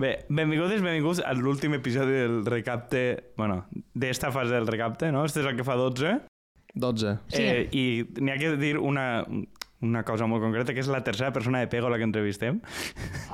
[0.00, 3.64] Bé, benvinguts i benvinguts a l'últim episodi del recapte, bueno,
[3.94, 5.24] d'esta fase del recapte, no?
[5.28, 6.14] Este és el que fa 12.
[6.74, 7.16] 12.
[7.28, 7.42] Sí.
[7.42, 7.82] Eh, I
[8.22, 9.26] n'hi ha que dir una,
[9.84, 12.62] una cosa molt concreta, que és la tercera persona de Pego la que entrevistem.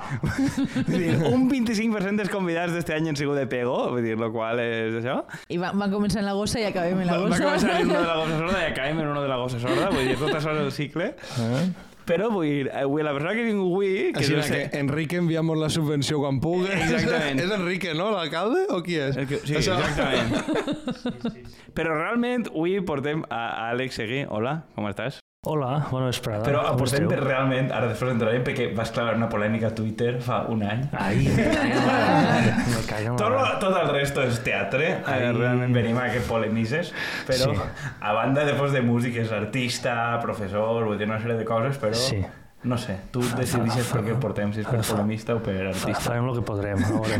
[0.89, 4.31] Vull dir, un 25% dels convidats d'este any han sigut de Pego, vull dir, lo
[4.35, 5.21] qual és això.
[5.47, 7.45] I va, van començar en la gossa i acabem en la Va, va gossa.
[7.45, 9.91] començar en uno de la gossa sorda i acabem en uno de la gossa sorda,
[9.95, 11.13] vull dir, tot això és el cicle.
[11.39, 11.67] Eh?
[12.09, 13.89] Però vull dir, avui, la persona que vinc avui...
[14.15, 16.65] Que Així no que Enrique enviamos la subvenció quan pugui.
[16.73, 17.41] Exactament.
[17.45, 18.09] és Enrique, no?
[18.15, 18.65] L'alcalde?
[18.73, 19.19] O qui és?
[19.19, 21.45] El que, sí, Això- exactament.
[21.77, 24.23] Però realment avui portem a Àlex Seguí.
[24.25, 25.21] Hola, com estàs?
[25.49, 26.43] Hola, bona vesprada.
[26.45, 27.07] Però esteu?
[27.09, 30.83] per realment, ara després entrarem, perquè vas clavar una polèmica a Twitter fa un any.
[30.93, 31.95] Ai, me cago en la
[32.27, 33.55] mare, me cago en la Tot, mare.
[33.63, 35.31] tot el resto és teatre, Ai.
[35.39, 36.93] realment venim a que polemises,
[37.25, 37.85] però Sí.
[37.99, 38.53] a banda de
[38.85, 42.21] música és artista, professor, vull dir una sèrie de coses, però Sí.
[42.61, 46.01] No sé, tu decidixes per què portem, si és per polemista o per artista.
[46.03, 47.19] farem el que podrem, a veure.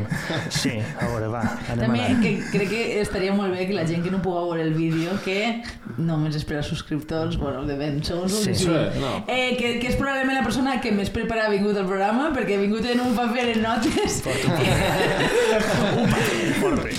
[0.51, 1.39] Sí, a veure, va,
[1.71, 2.21] anem També anant.
[2.25, 5.11] que crec que estaria molt bé que la gent que no puga veure el vídeo,
[5.23, 5.61] que
[5.97, 8.49] només és per a subscriptors, bueno, de ben, segons Sí.
[8.49, 8.99] que Sí, sigui.
[8.99, 9.13] no.
[9.29, 12.57] Eh, que, que és probablement la persona que més prepara ha vingut al programa, perquè
[12.57, 14.21] ha vingut en un paper en notes.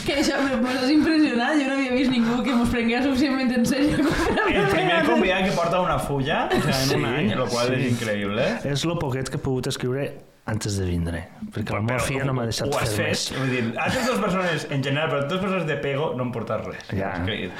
[0.07, 3.65] que això m'ho has impressionat, jo no havia vist ningú que mos prengués suficientment en
[3.69, 4.01] sèrio.
[4.49, 7.69] El primer convidat que porta una fulla o sea, en Sí, un any, el qual
[7.69, 7.75] sí.
[7.75, 8.30] és increïble.
[8.71, 10.09] És el poquet que he pogut escriure
[10.51, 11.21] antes de vindre,
[11.55, 13.25] perquè la meva filla no m'ha deixat ho has fer fet, més.
[13.39, 16.65] vull dir, altres dues persones en general, però dues persones de pego no em portes
[16.65, 16.89] res.
[16.97, 17.13] Ja.
[17.21, 17.51] O sigui,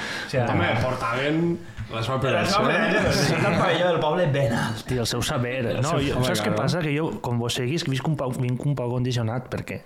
[0.41, 1.43] Home, portaven
[1.93, 2.53] la seva la operació.
[2.55, 4.91] seva manera de ser el pavelló del poble ben alt.
[4.91, 5.63] I el seu saber.
[5.81, 6.79] No, seu- jo, saps què passa?
[6.83, 9.81] Que jo, com vos seguís, visc un poc, vinc un poc condicionat perquè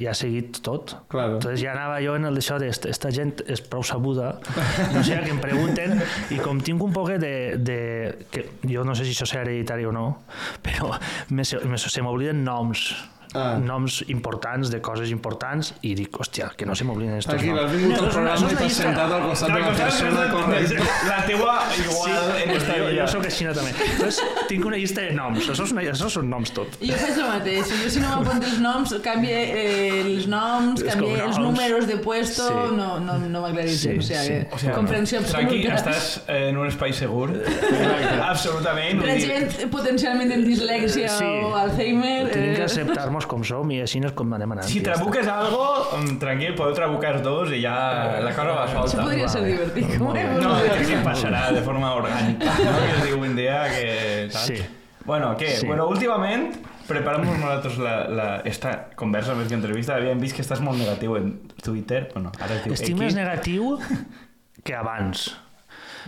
[0.00, 0.96] ja he seguit tot.
[1.12, 1.38] Claro.
[1.38, 4.38] Entonces ja anava jo en el d'això d'esta gent és prou sabuda,
[4.94, 6.00] no sé, que em pregunten,
[6.30, 7.78] i com tinc un poquet de, de
[8.30, 10.06] que jo no sé si això és hereditari o no,
[10.64, 10.94] però
[11.30, 12.88] me, se, me, se m'obliden noms,
[13.34, 13.58] Ah.
[13.58, 17.60] noms importants de coses importants i dic, hòstia, que no se m'obliden estos Aquí noms.
[17.62, 20.88] has vingut No, al programa i t'has sentat al costat de la persona correcta.
[21.10, 23.72] La teua igual en esta jo, jo sóc així també.
[23.86, 26.78] Entonces, tinc una llista de noms, això, és una, això són noms tot.
[26.82, 27.70] Jo faig el mateix.
[27.84, 31.96] Jo si no m'apunto els noms, canvie eh, els noms, Els canvie els números de
[31.98, 32.76] puesto, Sí.
[32.76, 33.78] no, no, no m'aclaritzo.
[33.80, 34.28] Sí, o sigui, sí.
[34.40, 35.90] que O sea, comprensió Tranqui, absoluta.
[35.90, 37.30] estàs en un espai segur.
[38.30, 39.00] Absolutament.
[39.00, 41.24] Per vull a dir, gent potencialment en dislèxia Sí.
[41.44, 42.30] o Alzheimer...
[42.32, 42.68] Tenim que eh,
[43.20, 44.66] acceptar-nos com som i així és com anem anant.
[44.68, 45.64] Si i ja trabuques algo,
[45.96, 49.04] mm, tranquil, podeu trabucar dos i ja la cosa va Això solta.
[49.04, 49.86] podria ser divertit.
[49.98, 50.24] Bé.
[50.40, 52.46] No, que passarà de forma orgànica.
[52.60, 52.76] No?
[52.80, 54.28] Que es diu un dia que...
[54.30, 54.46] Saps?
[54.46, 54.62] Sí.
[55.04, 55.56] Bueno, què?
[55.58, 55.66] Sí.
[55.66, 60.60] Bueno, últimament, preparant-nos nosaltres la, la, esta conversa més que entrevista, havíem vist que estàs
[60.60, 61.32] molt negatiu en
[61.62, 62.10] Twitter.
[62.14, 63.00] Bueno, ara es diu Estic X.
[63.00, 63.78] més negatiu
[64.62, 65.30] que abans.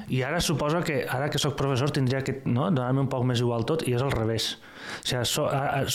[0.09, 3.41] I ara suposo que, ara que sóc professor, tindria que no, donar-me un poc més
[3.41, 4.59] igual tot, i és al revés.
[5.03, 5.87] O sigui, so, a, a,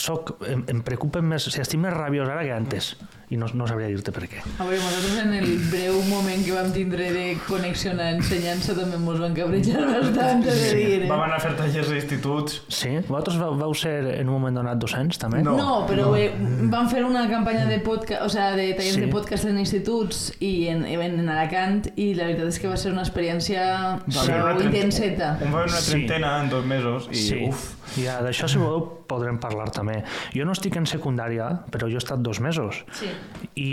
[0.52, 1.46] em, em preocupen més...
[1.48, 2.92] O estic que antes.
[3.30, 4.38] I no, no sabria dir-te per què.
[4.58, 8.96] A veure, nosaltres en el breu moment que vam tindre de connexió a ensenyança també
[8.96, 11.02] ens van cabrejar bastant, de dir.
[11.02, 11.08] Eh?
[11.10, 12.62] Vam anar a fer tallers d'instituts.
[12.72, 12.94] Sí?
[13.08, 15.42] Vosaltres vau, vau ser en un moment donat docents, també?
[15.44, 15.56] No.
[15.60, 16.30] No, però eh,
[16.72, 19.04] vam fer una campanya de podcast, o sea, de tallers Sí.
[19.04, 22.76] de podcast en instituts i en, en, en Alacant i la veritat és que va
[22.80, 23.66] ser una experiència
[24.08, 25.34] trenta- intenseta.
[25.44, 25.90] Un va haver una Sí.
[25.92, 27.42] trentena en dos mesos i sí.
[27.48, 27.74] uf.
[27.96, 30.02] Ja, d'això, si voleu, podrem parlar també.
[30.34, 32.82] Jo no estic en secundària, però jo he estat dos mesos.
[32.92, 33.08] Sí.
[33.58, 33.70] I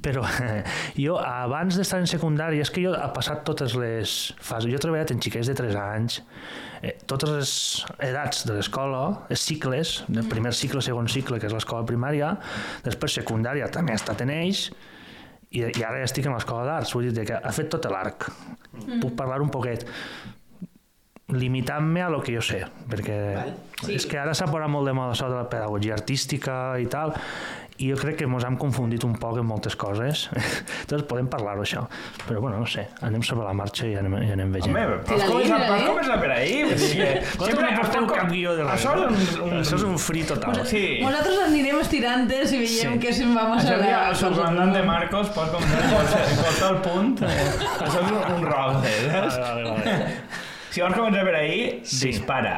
[0.00, 0.24] però
[1.04, 4.70] jo abans d'estar en secundària és que jo he passat totes les fases.
[4.70, 6.20] Jo he treballat en xiquets de 3 anys
[6.80, 7.52] eh, totes les
[8.10, 12.34] edats de l'escola els cicles, el primer cicle segon cicle que és l'escola primària
[12.86, 14.68] després secundària també he estat en ells
[15.50, 16.94] i, i ara ja estic en l'escola d'arts.
[16.94, 18.28] Vull dir que ha fet tot l'arc.
[19.00, 19.86] Puc parlar un poquet
[21.30, 23.16] limitant-me a lo que jo sé perquè
[23.84, 23.94] sí.
[23.94, 27.14] és que ara s'ha posat molt de moda això de la pedagogia artística i tal
[27.80, 30.26] i jo crec que ens hem confundit un poc en moltes coses
[30.82, 31.86] entonces podem parlar-ho això
[32.26, 35.22] però bueno, no sé, anem sobre la marxa i anem, i anem veient Home, Tira-li,
[35.22, 36.58] has començat, has començat per ahí.
[36.68, 39.08] Vull dir que no porteu com- cap guió de res, Això és no?
[39.46, 39.50] un...
[39.50, 40.82] un això és un free total Sí.
[41.02, 43.00] Nosaltres anirem estirantes i veiem Sí.
[43.06, 45.90] que se'n va massa Això la el subcomandant de Marcos pot com en
[46.44, 47.24] qualsevol punt.
[47.86, 49.38] Això és un, un roc, eh, saps?
[49.40, 50.16] vale, vale, vale.
[50.70, 52.12] Si vols començar per ahí, Sí.
[52.12, 52.56] dispara.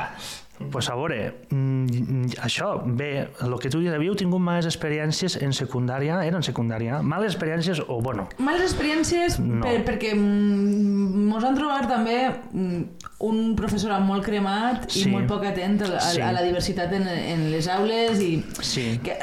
[0.71, 5.51] Pues a veure, mm, això, bé, el que tu dius, havíeu tingut males experiències en
[5.57, 9.65] secundària, era en secundària, males experiències o, bueno, Males experiències No.
[9.65, 12.19] per, perquè mm, mos han trobat també
[12.53, 12.83] mm,
[13.27, 15.09] un professorat molt cremat Sí.
[15.09, 16.21] i molt poc atent a, Sí.
[16.21, 19.17] a la diversitat en, en les aules i sí, que,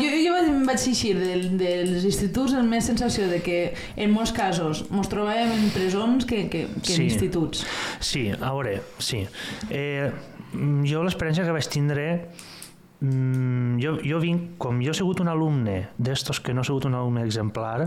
[0.00, 4.32] jo, jo vaig, vaig eixir del, dels instituts amb més sensació de que en molts
[4.32, 6.94] casos mos trobàvem en presons que, que, que Sí.
[7.02, 7.66] en instituts.
[8.00, 9.26] Sí, a veure, sí.
[9.70, 10.10] Eh,
[10.88, 12.06] jo l'experiència que vaig tindre
[13.00, 16.88] mm, jo, jo vinc, com jo he sigut un alumne d'estos que no he sigut
[16.88, 17.86] un alumne exemplar,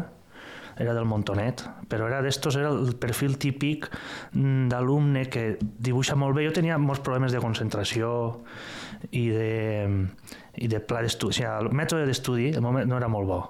[0.80, 3.90] era del Montonet, però era d'estos, era el perfil típic
[4.32, 6.46] mm, d'alumne que dibuixa molt bé.
[6.48, 8.12] Jo tenia molts problemes de concentració
[9.12, 9.90] i de,
[10.56, 11.36] i de pla d'estudi.
[11.36, 13.42] O sigui, el mètode d'estudi no era molt bo.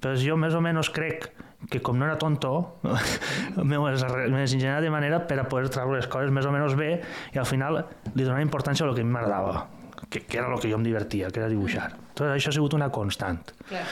[0.00, 1.28] Però jo més o menys crec
[1.70, 2.52] que com no era tonto,
[3.68, 6.92] m'he ingeniat de manera per a poder treure les coses més o menys bé
[7.34, 7.82] i al final
[8.14, 9.66] li donava importància a el que a mi m'agradava
[10.10, 11.88] que, que era el que jo em divertia, que era dibuixar.
[12.14, 13.40] Tot això ha sigut una constant.
[13.66, 13.84] Clar.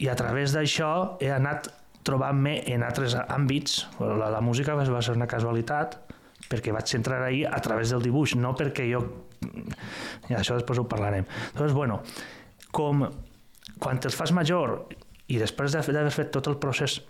[0.00, 0.90] I a través d'això
[1.22, 1.70] he anat
[2.06, 3.84] trobant-me en altres àmbits.
[4.00, 5.98] La, la música va ser una casualitat,
[6.50, 9.04] perquè vaig entrar ahir a través del dibuix, no perquè jo...
[10.28, 11.28] Ja, això després ho parlarem.
[11.56, 12.00] Doncs, bueno,
[12.74, 13.06] com
[13.80, 14.82] quan te'ls fas major
[15.30, 17.00] i després d'haver fet tot el procés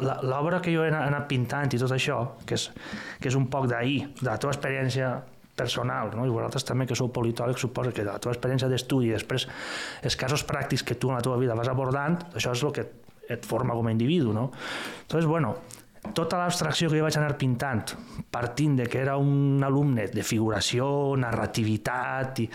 [0.00, 2.18] l'obra que jo he anat pintant i tot això,
[2.48, 2.70] que és,
[3.20, 5.12] que és un poc d'ahir, de la teva experiència
[5.54, 6.24] personal, no?
[6.26, 9.46] i vosaltres també que sou politòlegs suposo que la teva experiència d'estudi després
[10.02, 12.88] els casos pràctics que tu en la teva vida vas abordant, això és el que
[13.30, 14.50] et forma com a individu, no?
[15.02, 15.54] Entonces, bueno,
[16.12, 17.94] tota l'abstracció que jo vaig anar pintant,
[18.34, 20.86] partint de que era un alumne de figuració,
[21.20, 22.48] narrativitat, i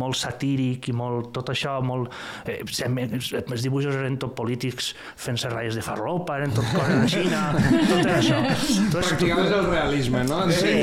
[0.00, 2.12] molt satíric i molt, tot això, molt,
[2.48, 7.42] eh, els dibuixos eren tot polítics fent-se ratlles de farlopa, eren tot coses de Xina,
[7.90, 8.42] tot era això.
[8.42, 10.42] Entonces, Practicaves el realisme, no?
[10.50, 10.76] Sí,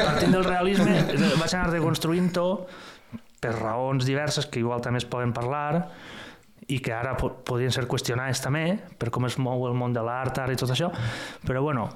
[0.00, 1.00] partint del realisme
[1.36, 2.50] vaig anar reconstruint-ho
[3.40, 5.90] per raons diverses que igual també es poden parlar
[6.68, 8.64] i que ara po podrien ser qüestionades també
[8.98, 10.90] per com es mou el món de l'art ara i tot això,
[11.46, 11.88] però bueno,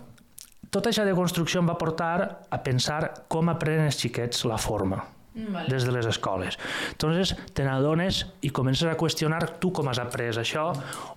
[0.70, 2.12] tota aquesta deconstrucció em va portar
[2.50, 5.02] a pensar com aprenen els xiquets la forma
[5.34, 5.68] Vale.
[5.68, 6.58] des de les escoles.
[6.90, 10.72] Entonces, te n'adones i comences a qüestionar tu com has après això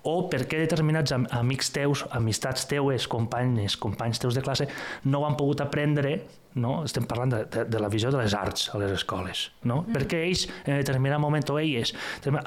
[0.06, 4.68] o per què determinats am amics teus, amistats teues, companys, companys teus de classe,
[5.04, 6.20] no ho han pogut aprendre
[6.54, 6.84] no?
[6.86, 9.80] estem parlant de, de, de la visió de les arts a les escoles, no?
[9.82, 9.96] Mm.
[9.96, 11.90] perquè ells en determinat moment o elles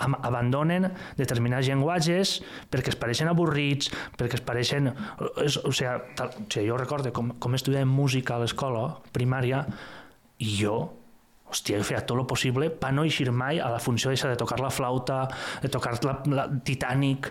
[0.08, 0.88] abandonen
[1.20, 2.38] determinats llenguatges
[2.72, 4.94] perquè es pareixen avorrits, perquè es pareixen...
[5.44, 9.66] És, o sigui, tal, o sigui, jo recordo com, com estudiàvem música a l'escola primària
[10.40, 10.78] i jo
[11.48, 14.60] hòstia, jo feia tot el possible per no eixir mai a la funció de tocar
[14.60, 15.28] la flauta,
[15.62, 17.30] de tocar la, la Titanic,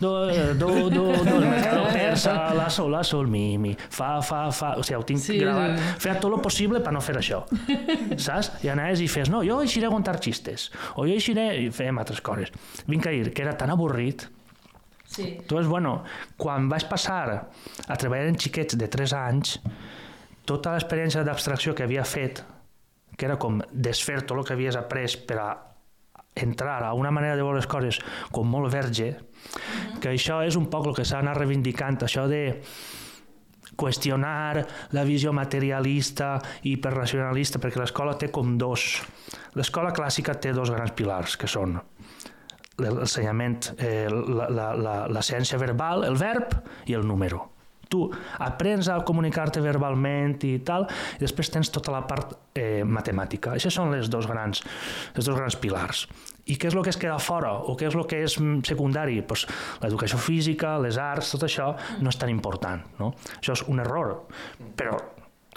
[0.00, 0.12] do,
[0.54, 4.74] do, do, do, el mercado persa, la sol, la sol, mi, mi, fa, fa, fa,
[4.78, 5.76] o sigui, ho tinc Sí, sí, gravat.
[5.78, 6.00] sí.
[6.06, 7.42] Feia tot el possible per no fer això,
[8.16, 8.52] saps?
[8.64, 11.98] I anaves i fes, no, jo eixiré a contar xistes, o jo eixiré, i fèiem
[12.00, 12.52] altres coses.
[12.88, 14.28] Vinc a dir que era tan avorrit
[15.10, 15.24] Sí.
[15.40, 16.04] Entonces, bueno,
[16.38, 17.24] quan vaig passar
[17.88, 19.56] a treballar en xiquets de 3 anys,
[20.46, 22.44] tota l'experiència d'abstracció que havia fet,
[23.20, 25.50] que era com desfer tot el que havies après per a
[26.40, 27.98] entrar a una manera de veure les coses
[28.32, 29.10] com molt verge,
[30.00, 32.62] que això és un poc el que s'ha anat reivindicant, això de
[33.80, 34.64] qüestionar
[34.96, 39.02] la visió materialista i hiperracionalista, perquè l'escola té com dos...
[39.58, 41.76] L'escola clàssica té dos grans pilars, que són
[42.80, 46.54] l'ensenyament, eh, la, la, la, la ciència verbal, el verb
[46.88, 47.49] i el número.
[47.90, 48.04] Tu
[48.38, 50.86] aprens a comunicar-te verbalment i tal,
[51.18, 53.56] i després tens tota la part eh, matemàtica.
[53.56, 54.62] Aquests són les dos grans,
[55.14, 56.04] els dos grans pilars.
[56.50, 58.62] I què és el que es queda fora o què és el que és mm,
[58.66, 59.20] secundari?
[59.26, 59.46] Pues,
[59.82, 62.86] L'educació física, les arts, tot això no és tan important.
[62.98, 63.12] No?
[63.38, 64.16] Això és un error.
[64.78, 64.96] Però,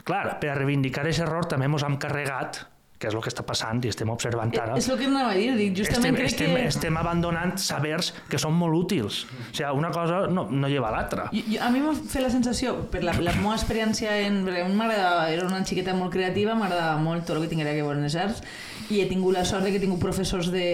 [0.03, 2.63] clar, per a reivindicar aquest error també ens hem carregat
[3.03, 4.77] que és el que està passant i estem observant ara.
[4.79, 6.67] És el que anava a dir, dic, justament estem, crec estem, que...
[6.71, 9.23] estem abandonant sabers que són molt útils.
[9.27, 11.27] O sigui, una cosa no, no lleva a l'altra.
[11.27, 15.49] A mi m'ha fet la sensació, per la, la meva experiència, en, perquè m'agradava, era
[15.49, 18.39] una xiqueta molt creativa, m'agradava molt tot el que tinguera que veure les arts,
[18.87, 20.65] i he tingut la sort de que he tingut professors de...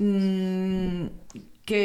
[0.00, 1.08] Mm,
[1.70, 1.82] que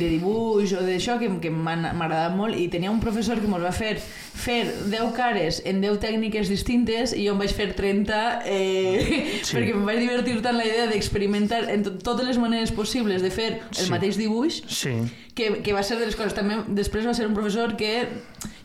[0.00, 3.62] de dibuix o d'això que, que m'ha agradat molt i tenia un professor que ens
[3.62, 3.94] va fer
[4.38, 8.98] fer 10 cares en 10 tècniques distintes i jo em vaig fer 30 eh,
[9.48, 9.54] Sí.
[9.56, 13.30] perquè em vaig divertir tant la idea d'experimentar en to totes les maneres possibles de
[13.34, 13.88] fer el Sí.
[13.94, 14.94] mateix dibuix Sí,
[15.38, 16.34] que, que va ser de les coses.
[16.36, 17.92] També després va ser un professor que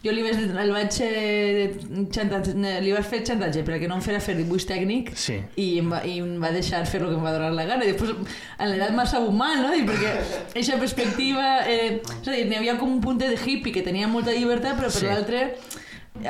[0.03, 1.67] jo li vaig, el vaig, eh,
[2.11, 2.53] xantatge,
[2.83, 5.37] li vaig fer xantatge perquè no em fera fer dibuix tècnic sí.
[5.63, 7.85] i em, va, i em va deixar fer el que em va donar la gana
[7.87, 9.71] i després en l'edat sabut mal no?
[9.71, 10.11] I perquè
[10.49, 14.11] aquesta perspectiva eh, és a dir, n'hi havia com un punt de hippie que tenia
[14.11, 15.07] molta llibertat però per Sí.
[15.07, 15.45] l'altre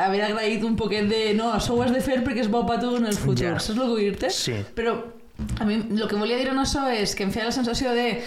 [0.05, 2.77] haver agraït un poquet de no, això ho has de fer perquè és bo per
[2.83, 3.57] tu en el futur Ja.
[3.57, 4.29] saps el que vull dir-te?
[4.29, 4.59] Sí.
[4.77, 4.99] però
[5.59, 8.21] a mi el que volia dir en això és que em feia la sensació de,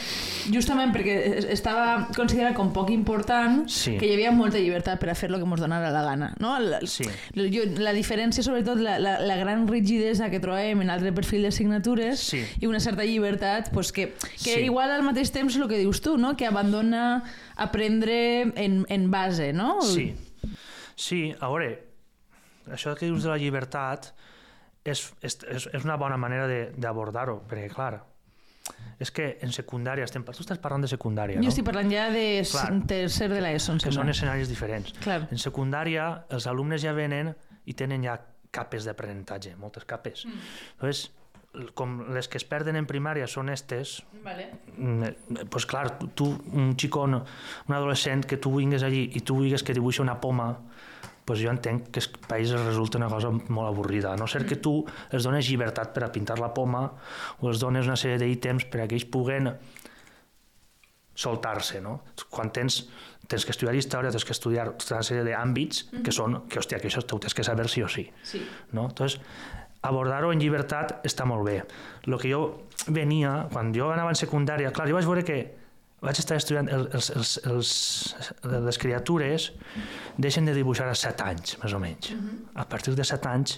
[0.52, 3.96] justament perquè es- estava considerat com poc important, Sí.
[3.98, 6.34] que hi havia molta llibertat per a fer el que ens donara la gana.
[6.38, 6.58] No?
[6.60, 7.04] La, Sí.
[7.34, 12.20] jo, la diferència, sobretot, la, la, la gran rigidesa que trobem en altre perfil d'assignatures
[12.20, 12.44] Sí.
[12.60, 14.60] i una certa llibertat pues, que, que Sí.
[14.60, 16.36] igual al mateix temps el que dius tu, no?
[16.36, 17.24] que abandona
[17.56, 19.80] aprendre en, en base, no?
[19.82, 20.14] Sí.
[20.94, 21.82] Sí, a veure,
[22.72, 24.12] això que dius de la llibertat
[24.92, 25.38] és, és,
[25.72, 28.02] és una bona manera de- d'abordar-ho, perquè, clar,
[28.98, 30.24] és que en secundària estem...
[30.24, 31.48] Tu estàs parlant de secundària, Jo no?
[31.52, 32.70] estic parlant ja de Clar.
[32.88, 34.92] tercer de l'ESO, em que són escenaris diferents.
[35.04, 35.26] Clar.
[35.30, 37.34] En secundària, els alumnes ja venen
[37.66, 38.16] i tenen ja
[38.50, 40.24] capes d'aprenentatge, moltes capes.
[40.26, 40.40] Mm.
[40.78, 41.10] Entonces,
[41.54, 44.48] l- com les que es perden en primària són estes, Vale.
[44.76, 49.42] mm, eh, pues clar, tu, un xicó, un adolescent, que tu vingues allí i tu
[49.42, 50.54] digues que dibuixa una poma,
[51.26, 54.60] pues jo entenc que per ells resulta una cosa molt avorrida, a no ser que
[54.62, 54.78] tu
[55.10, 56.84] els dones llibertat per a pintar la poma
[57.40, 59.50] o els dones una sèrie d'ítems per a que ells puguen
[61.16, 61.98] soltar-se, no?
[62.30, 62.84] Quan tens,
[63.26, 66.78] tens que estudiar història, tens que estudiar tota una sèrie d'àmbits que són, que hòstia,
[66.78, 68.06] que això t'ho tens que saber sí o sí.
[68.22, 68.44] Sí.
[68.76, 68.86] No?
[68.92, 69.18] Entonces,
[69.82, 71.62] abordar-ho en llibertat està molt bé.
[72.06, 72.42] El que jo
[72.86, 75.40] venia, quan jo anava en secundària, clar, jo vaig veure que
[76.04, 77.70] vaig estar estudiant els, els, els, els,
[78.66, 79.46] les criatures
[80.20, 82.10] deixen de dibuixar a 7 anys, més o menys.
[82.54, 83.56] A partir de 7 anys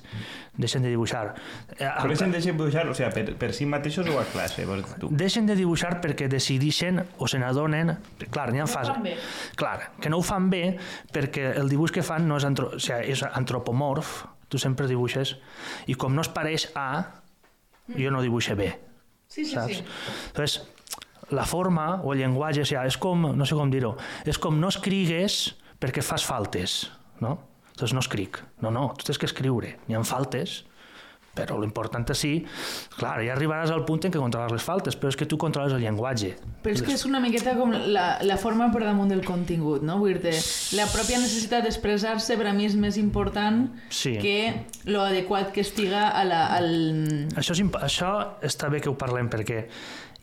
[0.57, 1.35] deixen de dibuixar.
[1.77, 4.65] Eh, Però deixen dibuixar, o sigui, per, per si mateixos o a classe?
[5.03, 5.11] Tu?
[5.11, 7.97] deixen de dibuixar perquè decidixen o se n'adonen...
[8.31, 8.95] Clar, n'hi ha ho fases...
[8.95, 9.17] fan bé.
[9.59, 10.63] Clar, que no ho fan bé
[11.13, 12.71] perquè el dibuix que fan no és, antro...
[12.79, 15.35] o sigui, és antropomorf, tu sempre dibuixes,
[15.91, 16.89] i com no es pareix a,
[17.99, 18.73] jo no dibuixe bé,
[19.29, 19.83] Sí, sí, saps?
[19.83, 19.85] sí.
[20.31, 20.63] Entonces,
[21.31, 23.95] la forma o el llenguatge, o sigui, és com, no sé com dir-ho,
[24.29, 27.37] és com no escrigues perquè fas faltes, no?
[27.71, 28.41] Entonces no escric.
[28.61, 29.77] No, no, tu tens que escriure.
[29.87, 30.65] N'hi ha faltes,
[31.39, 32.31] però l'important és sí,
[32.97, 35.75] clar, ja arribaràs al punt en què controles les faltes, però és que tu controles
[35.77, 36.33] el llenguatge.
[36.65, 40.01] Però és que és una miqueta com la, la forma per damunt del contingut, no?
[40.03, 40.35] Vull dir
[40.79, 44.17] la pròpia necessitat d'expressar-se per a mi és més important Sí.
[44.19, 46.69] que lo adequat que estiga a la, al...
[47.39, 49.67] Això, és, això està bé que ho parlem perquè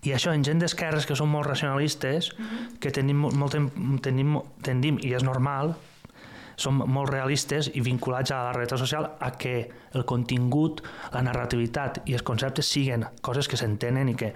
[0.06, 2.32] i això en gent d'esquerres que són molt racionalistes,
[2.80, 3.58] que tenim molt,
[4.06, 5.74] tenim, tendim, i és normal,
[6.56, 9.56] som molt realistes i vinculats a la realitat social a que
[9.98, 10.80] el contingut,
[11.12, 14.30] la narrativitat i els conceptes siguen coses que s'entenen i que...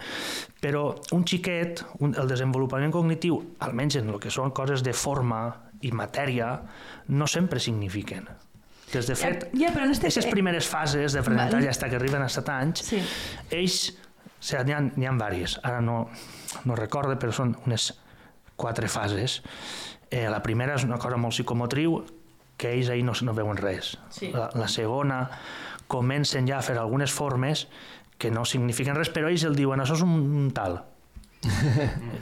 [0.60, 5.46] Però un xiquet, un, el desenvolupament cognitiu, almenys en el que són coses de forma
[5.88, 6.58] i matèria,
[7.16, 8.28] no sempre signifiquen.
[8.92, 12.28] Des de fet, Ja, però en este- aquestes primeres fases d'aprenentatge fins que arriben a
[12.28, 13.00] 7 anys, Sí.
[13.52, 13.94] ells,
[14.40, 16.06] o sigui, n'hi ha, n'hi ha diverses, ara no,
[16.66, 17.92] no recorde, però són unes
[18.60, 19.42] quatre fases.
[20.10, 22.00] Eh, la primera és una cosa molt psicomotriu,
[22.60, 23.94] que ells ahir no, no veuen res.
[24.12, 24.32] Sí.
[24.36, 25.24] La, la segona,
[25.88, 27.68] comencen ja a fer algunes formes
[28.20, 30.82] que no signifiquen res, però ells el diuen, això és un, un tal.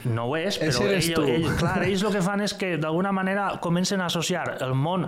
[0.06, 1.24] No ho és, però Ese eres ell, tu.
[1.26, 5.08] ell, clar, ells el que fan és que d'alguna manera comencen a associar el món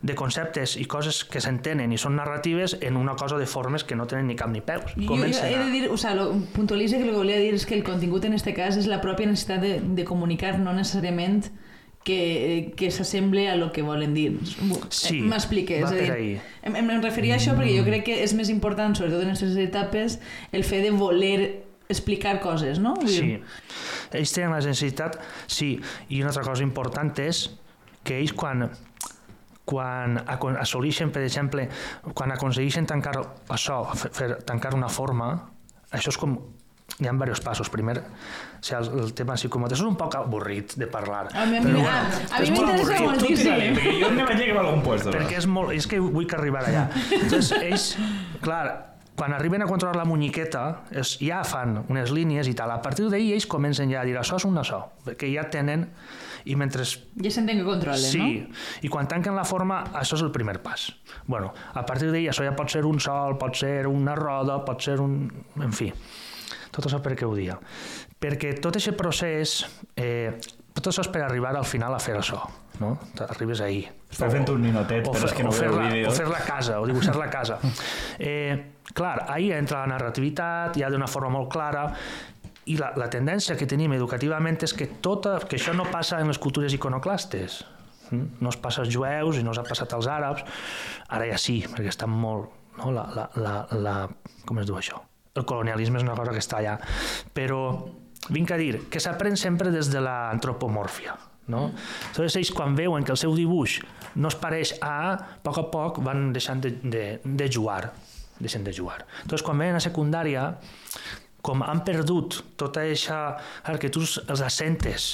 [0.00, 3.98] de conceptes i coses que s'entenen i són narratives en una cosa de formes que
[3.98, 4.94] no tenen ni cap ni peus.
[4.96, 7.52] Jo, jo Comencen he de dir, o sea, lo, puntualitza que el que volia dir
[7.54, 10.72] és que el contingut en este cas és la pròpia necessitat de, de comunicar, no
[10.72, 11.50] necessàriament
[12.02, 14.38] que, que s'assemble a lo que volen dir.
[14.88, 15.82] Sí, M'explique.
[15.84, 16.30] va és a dir, ahí.
[16.64, 19.34] Em, em em referia a això perquè jo crec que és més important, sobretot en
[19.34, 20.16] aquestes etapes,
[20.52, 22.94] el fet de voler explicar coses, no?
[22.98, 23.34] Vull Sí.
[24.16, 25.74] Ells tenen la necessitat, sí,
[26.08, 27.48] i una altra cosa important és
[28.04, 28.70] que ells quan
[29.70, 30.16] quan
[30.58, 31.68] assoleixen, per exemple,
[32.14, 33.12] quan aconsegueixen tancar
[33.54, 35.28] això, fer, fer, tancar una forma,
[35.94, 36.34] això és com
[36.98, 37.70] hi ha diversos passos.
[37.70, 41.28] Primer, o sigui, el, el tema psicomotor és un poc avorrit de parlar.
[41.32, 43.78] A mi, bueno, a mi m'interessa moltíssim.
[43.78, 45.14] Perquè jo me vaig a algun puesto.
[45.14, 46.88] perquè és molt, és que vull que arribar allà.
[47.22, 47.88] Entonces, ells,
[48.44, 48.89] clar,
[49.20, 52.70] quan arriben a controlar la muñequeta, és, ja fan unes línies i tal.
[52.72, 55.82] A partir d'ahir ells comencen ja a dir això és un açò, perquè ja tenen
[56.48, 58.46] i mentre Ja s'entén que controlen, Sí,
[58.80, 60.86] i quan tanquen la forma, això és el primer pas.
[61.26, 64.80] Bueno, a partir d'ahir això ja pot ser un sol, pot ser una roda, pot
[64.80, 65.20] ser un...
[65.60, 65.90] En fi,
[66.72, 67.58] tot això per què ho dia?
[68.24, 69.58] Perquè tot aquest procés,
[70.00, 70.32] eh,
[70.72, 72.40] tot això és per arribar al final a fer això,
[72.80, 72.94] no?
[73.28, 73.86] Arribes ahir.
[74.10, 76.08] Està fent un ninotet, O però fer- és que no veu la, vídeo.
[76.10, 77.58] o fer la casa, o dibuixar la casa.
[78.18, 81.86] Eh, clar, ahir entra la narrativitat, ja d'una forma molt clara,
[82.66, 86.28] i la, la tendència que tenim educativament és que, tota, que això no passa en
[86.28, 87.62] les cultures iconoclastes.
[88.10, 88.26] Mm?
[88.44, 90.44] No es passa als jueus i no s'ha passat als àrabs.
[91.08, 92.50] Ara ja sí, perquè estan molt...
[92.80, 92.90] No?
[92.94, 93.94] La, la, la, la,
[94.46, 95.00] com es diu això?
[95.34, 96.76] El colonialisme és una cosa que està allà.
[97.34, 97.58] Però
[98.34, 101.16] vinc a dir que s'aprèn sempre des de l'antropomòrfia.
[101.50, 101.70] No?
[102.10, 103.80] Entonces ells quan veuen que el seu dibuix
[104.14, 107.92] no es pareix a A, a poc a poc van deixant de, de, de jugar
[108.40, 109.04] deixen de jugar.
[109.22, 110.46] Entonces quan venen a secundària
[111.44, 112.84] com han perdut tota.
[112.84, 115.12] Ara, que tu els assentes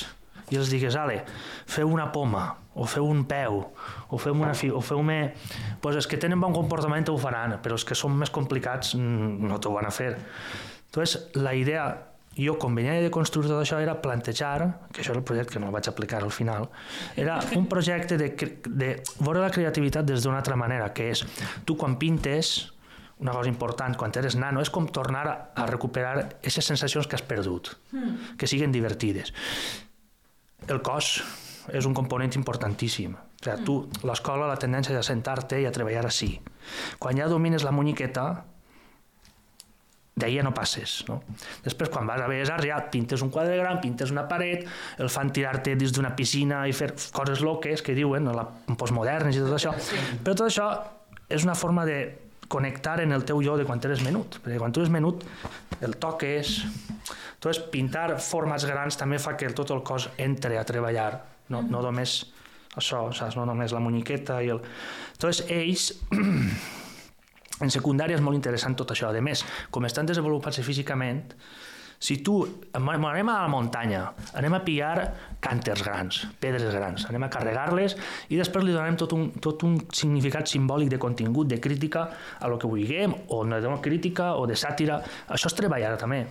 [0.50, 1.24] i els digues, ale,
[1.66, 2.44] feu una poma,
[2.78, 3.64] o feu un peu,
[4.14, 5.32] o feu una fi, o feu me...
[5.82, 9.48] Pues els que tenen bon comportament ho faran, però els que són més complicats mm,
[9.50, 10.12] no t'ho van a fer.
[10.86, 12.05] Entonces, la idea,
[12.36, 15.62] jo com venia de construir tot això era plantejar, que això és el projecte que
[15.62, 16.68] no el vaig aplicar al final,
[17.16, 18.30] era un projecte de,
[18.68, 18.90] de
[19.20, 21.24] veure la creativitat des d'una altra manera, que és,
[21.64, 22.72] tu quan pintes,
[23.18, 27.16] una cosa important quan eres nano és com tornar a, a recuperar aquestes sensacions que
[27.16, 28.36] has perdut, mm.
[28.36, 29.32] que siguen divertides.
[30.68, 31.22] El cos
[31.72, 33.14] és un component importantíssim.
[33.16, 33.76] O sigui, tu,
[34.08, 36.34] l'escola, la tendència és a sentar-te i a treballar així.
[37.00, 38.26] Quan ja domines la muñequeta,
[40.16, 41.02] d'ahir ja no passes.
[41.10, 41.18] No?
[41.64, 44.64] Després, quan vas a Belles Arts, ja pintes un quadre gran, pintes una paret,
[45.02, 48.46] el fan tirar-te dins d'una piscina i fer coses loques que diuen, la,
[48.80, 49.74] postmodernes i tot això.
[50.24, 50.70] Però tot això
[51.28, 51.98] és una forma de
[52.48, 54.38] connectar en el teu jo de quan eres menut.
[54.40, 55.26] Perquè quan tu eres menut,
[55.82, 56.62] el toques...
[57.36, 61.10] Entonces, pintar formats grans també fa que tot el cos entre a treballar,
[61.52, 62.22] no, no només
[62.72, 63.36] això, saps?
[63.36, 64.62] no només la muñequeta i el...
[65.12, 65.92] Entonces, ells
[67.64, 69.08] en secundària és molt interessant tot això.
[69.10, 71.24] A més, com estan desenvolupats físicament,
[71.98, 72.42] si tu
[72.76, 74.02] anem a la muntanya,
[74.36, 74.96] anem a pillar
[75.40, 77.96] cànters grans, pedres grans, anem a carregar-les
[78.28, 82.04] i després li donem tot un, tot un significat simbòlic de contingut, de crítica
[82.38, 86.26] a lo que vulguem, o de crítica o de sàtira, això es treballarà també.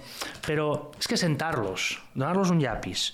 [0.46, 3.10] Però és que sentar-los, donar-los un llapis,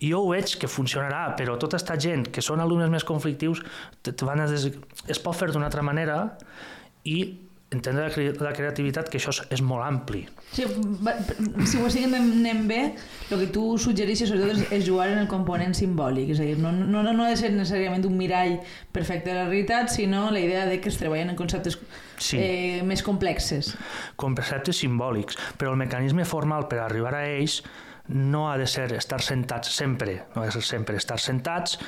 [0.00, 3.60] jo ho veig que funcionarà, però tota aquesta gent que són alumnes més conflictius
[4.00, 4.70] te van a des...
[5.10, 6.22] es pot fer d'una altra manera
[7.04, 7.20] i
[7.70, 10.24] entendre la, cre la creativitat, que això és, és molt ampli.
[10.50, 10.64] Sí,
[11.06, 11.14] va,
[11.68, 12.80] si ho estic entenent bé,
[13.30, 16.56] el que tu suggereixes sobretot és, és jugar en el component simbòlic, és a dir,
[16.58, 18.56] no, no, no ha de ser necessàriament un mirall
[18.94, 21.78] perfecte de la realitat, sinó la idea de que es treballen en conceptes
[22.18, 22.40] sí.
[22.40, 23.76] eh, més complexes.
[24.18, 27.60] Conceptes simbòlics, però el mecanisme formal per arribar a ells
[28.10, 31.78] no ha de ser estar sentats sempre, no ha de ser sempre estar sentats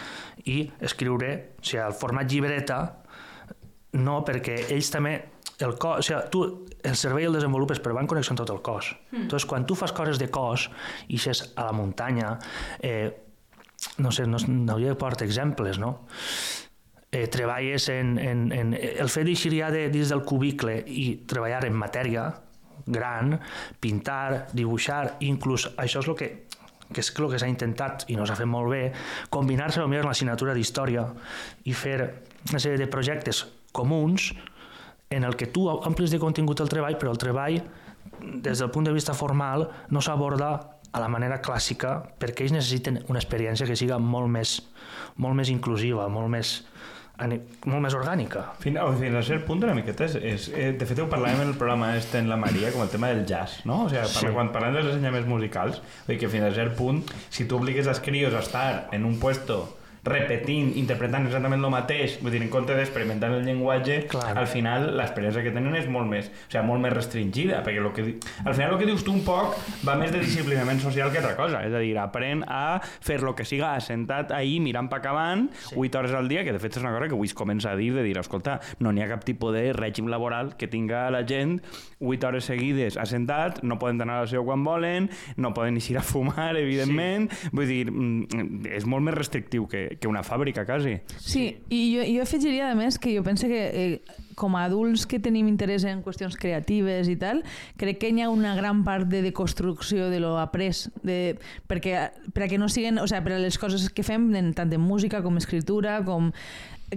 [0.47, 3.02] i escriure, o sigui, el format llibreta,
[3.93, 5.17] no, perquè ells també
[5.63, 6.45] el cos, o sigui, tu
[6.83, 8.93] el cervell el desenvolupes però va en connexió amb tot el cos.
[9.13, 9.25] Mm.
[9.25, 10.69] Entonces, quan tu fas coses de cos,
[11.09, 12.39] ixes a la muntanya,
[12.81, 13.13] eh,
[13.99, 16.07] no sé, no, no hauria de portar exemples, no?
[17.13, 18.73] Eh, treballes en, en, en...
[18.75, 22.31] El fet d'eixir ja de, dins del cubicle i treballar en matèria
[22.87, 23.37] gran,
[23.79, 26.33] pintar, dibuixar, inclús això és el que
[26.93, 28.83] que és el que s'ha intentat i no s'ha fet molt bé,
[29.33, 31.07] combinar-se amb l'assignatura d'història
[31.65, 31.97] i fer
[32.51, 34.33] una sèrie de projectes comuns
[35.13, 37.59] en el que tu amplis de contingut el treball, però el treball,
[38.43, 40.53] des del punt de vista formal, no s'aborda
[40.93, 44.59] a la manera clàssica perquè ells necessiten una experiència que siga molt més,
[45.17, 46.53] molt més inclusiva, molt més,
[47.21, 48.45] molt més orgànica.
[48.61, 51.53] Fins, fins a cert punt una miqueta és, és, eh, de fet ho parlàvem en
[51.53, 53.85] el programa este en la Maria com el tema del jazz, no?
[53.87, 54.33] O sigui, parla, sí.
[54.37, 58.37] quan parlem dels ensenyaments musicals, que fins a cert punt, si tu obligues als crios
[58.37, 59.65] a estar en un puesto
[60.03, 64.33] repetint, interpretant exactament el mateix, vull dir, en compte d'experimentar el llenguatge, Clar.
[64.39, 67.93] al final l'experiència que tenen és molt més, o sigui, molt més restringida, perquè lo
[67.95, 68.07] que,
[68.43, 69.55] al final el que dius tu un poc
[69.87, 73.37] va més de disciplinament social que altra cosa, és a dir, aprèn a fer lo
[73.39, 75.77] que siga assentat ahir mirant pa acabant, sí.
[75.79, 77.79] 8 hores al dia, que de fet és una cosa que avui es comença a
[77.79, 81.23] dir, de dir, escolta, no n'hi ha cap tipus de règim laboral que tinga la
[81.29, 81.61] gent
[82.03, 85.97] 8 hores seguides assentat, no poden anar a la seu quan volen, no poden eixir
[86.01, 87.55] a fumar, evidentment, sí.
[87.55, 90.99] vull dir, mm, és molt més restrictiu que, que una fàbrica, quasi.
[91.19, 95.05] Sí, i jo, jo afegiria, a més, que jo penso que eh, com a adults
[95.07, 97.43] que tenim interès en qüestions creatives i tal,
[97.81, 102.59] crec que hi ha una gran part de deconstrucció de lo après, de, perquè, perquè
[102.61, 106.01] no siguen, o sigui, per a les coses que fem, tant en música com escritura,
[106.07, 106.33] com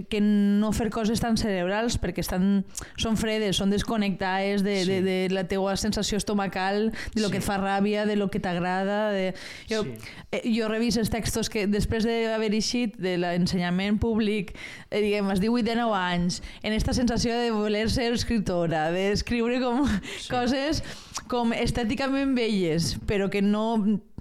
[0.08, 2.64] que no fer coses tan cerebrals perquè estan,
[3.00, 4.88] són fredes, són desconnectades de, sí.
[4.90, 7.36] de, de la teua sensació estomacal, de lo sí.
[7.36, 9.10] que et fa ràbia, de lo que t'agrada.
[9.14, 9.32] De...
[9.70, 9.96] Jo, sí.
[10.36, 14.54] Eh, jo reviso els textos que després d'haver eixit de l'ensenyament públic,
[14.90, 19.60] eh, diguem, als 18 de 9 anys, en aquesta sensació de voler ser escriptora, d'escriure
[19.62, 20.28] com sí.
[20.30, 20.82] coses
[21.30, 23.66] com estèticament belles, però que no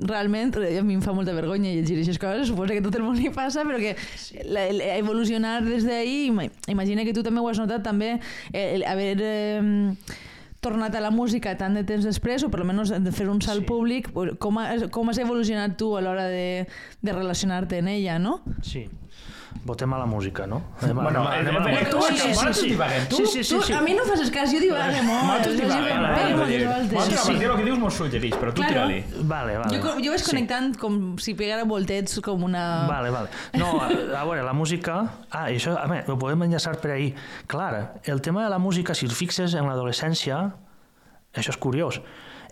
[0.01, 3.19] realment, a mi em fa molta vergonya llegir aquestes coses, suposo que tot el món
[3.21, 4.39] hi passa, però que sí.
[4.43, 6.31] la, la, evolucionar des d'ahir,
[6.71, 8.15] imagina que tu també ho has notat també,
[8.53, 9.61] el, haver eh,
[10.65, 13.63] tornat a la música tant de temps després, o per almenys de fer un salt
[13.63, 13.69] sí.
[13.69, 14.09] públic,
[14.41, 16.65] com, has, com has evolucionat tu a l'hora de,
[17.01, 18.39] de relacionar-te en ella, no?
[18.65, 18.87] Sí,
[19.63, 20.61] votem a la música, no?
[20.81, 22.77] Anem, bueno, anem, anem, anem, tu, sí, sí, sí, sí.
[23.09, 23.73] Tu, sí, sí, sí, sí.
[23.73, 25.23] a mi no fas cas, jo divague molt.
[25.23, 25.55] A partir
[27.39, 28.73] del que dius mos suggerís, però tu claro.
[28.73, 29.03] tira-li.
[29.23, 29.79] Vale, vale.
[29.79, 30.79] Jo, jo vaig connectant sí.
[30.81, 32.65] com si pegara voltets com una...
[32.89, 33.29] Vale, vale.
[33.57, 33.87] No, a,
[34.21, 34.93] a veure, la música...
[35.31, 37.11] Ah, això, a veure, ho podem enllaçar per ahir.
[37.49, 40.35] Clar, el tema de la música, si et fixes en l'adolescència,
[41.33, 42.01] això és curiós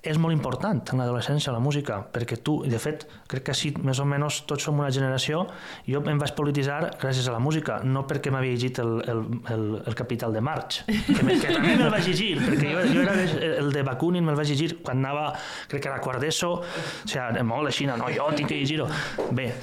[0.04, 4.02] és molt important en l'adolescència la música, perquè tu, de fet, crec que sí, més
[4.04, 5.46] o menys tots som una generació,
[5.88, 9.24] jo em vaig polititzar gràcies a la música, no perquè m'havia llegit el, el,
[9.56, 13.06] el, el Capital de Marx, que, me, que també me'l vaig llegir, perquè jo, jo
[13.06, 13.16] era
[13.64, 15.30] el de Bakunin, me'l vaig llegir quan anava,
[15.72, 18.92] crec que era quart d'ESO, o sigui, molt així, no, jo tinc que llegir-ho.
[19.32, 19.54] Bé,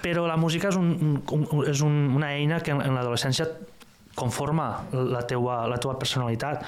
[0.00, 3.50] però la música és, un, un, és un, una eina que en, en l'adolescència
[4.18, 6.64] conforma la teua, la teua personalitat.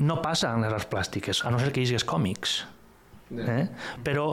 [0.00, 2.62] No passa en les arts plàstiques, a no ser que hagis còmics.
[3.30, 3.66] Eh?
[4.04, 4.30] Però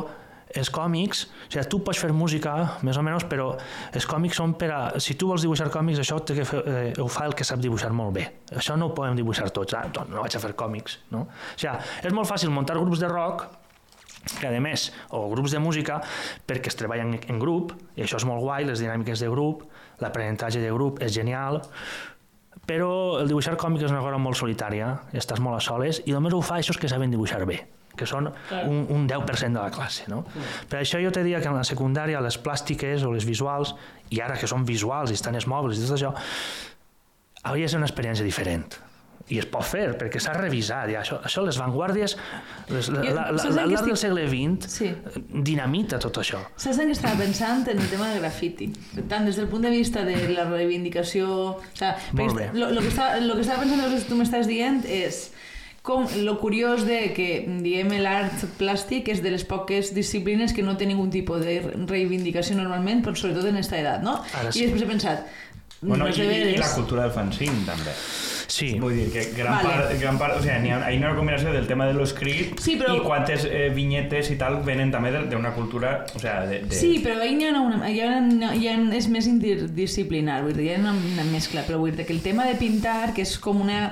[0.55, 2.53] els còmics, o sigui, tu pots fer música,
[2.87, 3.49] més o menys, però
[3.91, 4.79] els còmics són per a...
[5.03, 7.91] Si tu vols dibuixar còmics, això que fer, eh, ho fa el que sap dibuixar
[7.95, 8.25] molt bé.
[8.55, 9.75] Això no ho podem dibuixar tots.
[9.77, 11.27] Ah, doncs no vaig a fer còmics, no?
[11.27, 11.75] O sigui,
[12.07, 13.47] és molt fàcil muntar grups de rock
[14.27, 16.01] que a més, o grups de música,
[16.47, 19.63] perquè es treballen en grup, i això és molt guai, les dinàmiques de grup,
[20.03, 21.61] l'aprenentatge de grup és genial,
[22.67, 26.35] però el dibuixar còmic és una cosa molt solitària, estàs molt a soles, i només
[26.35, 27.63] ho fa això que saben dibuixar bé
[27.97, 30.03] que són un, un 10% de la classe.
[30.11, 30.19] No?
[30.69, 33.73] Per això jo te diria que en la secundària les plàstiques o les visuals,
[34.13, 36.13] i ara que són visuals i estan els mòbils i tot això,
[37.41, 38.69] hauria de ser una experiència diferent
[39.29, 41.01] i es pot fer, perquè s'ha revisat ja.
[41.01, 42.13] això, això les vanguardies
[42.71, 44.91] les, la, la, la, l'art del estic- segle XX Sí.
[45.43, 47.67] dinamita tot això Saps en què estava pensant?
[47.67, 48.69] En el tema del grafiti.
[49.09, 51.27] Tant des del punt de vista de la reivindicació...
[51.57, 52.49] O sea, Molt bé.
[52.53, 55.27] Lo, lo, que estava, lo que estava pensant que tu m'estàs dient és
[55.87, 57.27] com lo curiós de que,
[57.63, 62.57] diguem, l'art plàstic és de les poques disciplines que no té ningun tipus de reivindicació
[62.57, 64.17] normalment, però sobretot en aquesta edat, no?
[64.35, 64.65] Ara I sí.
[64.65, 65.23] després he pensat,
[65.81, 67.91] Bueno, i, i, la cultura del fanzine, també.
[68.47, 69.67] sí, Vull dir que gran Vale.
[69.69, 72.57] part, gran part, o sea, hi ha, hi ha una combinació del tema de l'escrit
[72.63, 76.45] Sí, però- i quantes eh, vinyetes i tal venen també de- d'una cultura, o sea,
[76.47, 76.75] de, de...
[76.75, 80.55] Sí, però ahí hi ha una, hi ha una, hi ha, és més interdisciplinar, vull
[80.57, 83.21] dir, hi ha una, una mescla, però vull dir que el tema de pintar, que
[83.27, 83.91] és com una,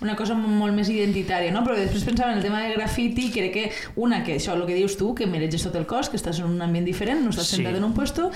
[0.00, 1.60] una cosa molt més identitària, no?
[1.66, 4.64] Però després pensava en el tema de grafiti i crec que una, que això, el
[4.68, 7.34] que dius tu, que mereixes tot el cos, que estàs en un ambient diferent, no
[7.34, 7.56] estàs Sí.
[7.58, 8.30] sentat en un puesto,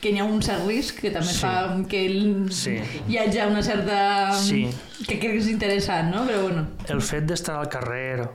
[0.00, 1.40] que hi ha un cert risc que també Sí.
[1.40, 2.76] fa que el, Sí.
[3.08, 4.32] hi hagi una certa...
[4.38, 4.68] Sí.
[5.06, 6.24] que crec que és interessant, no?
[6.26, 8.28] Però bueno, el fet d'estar al carrer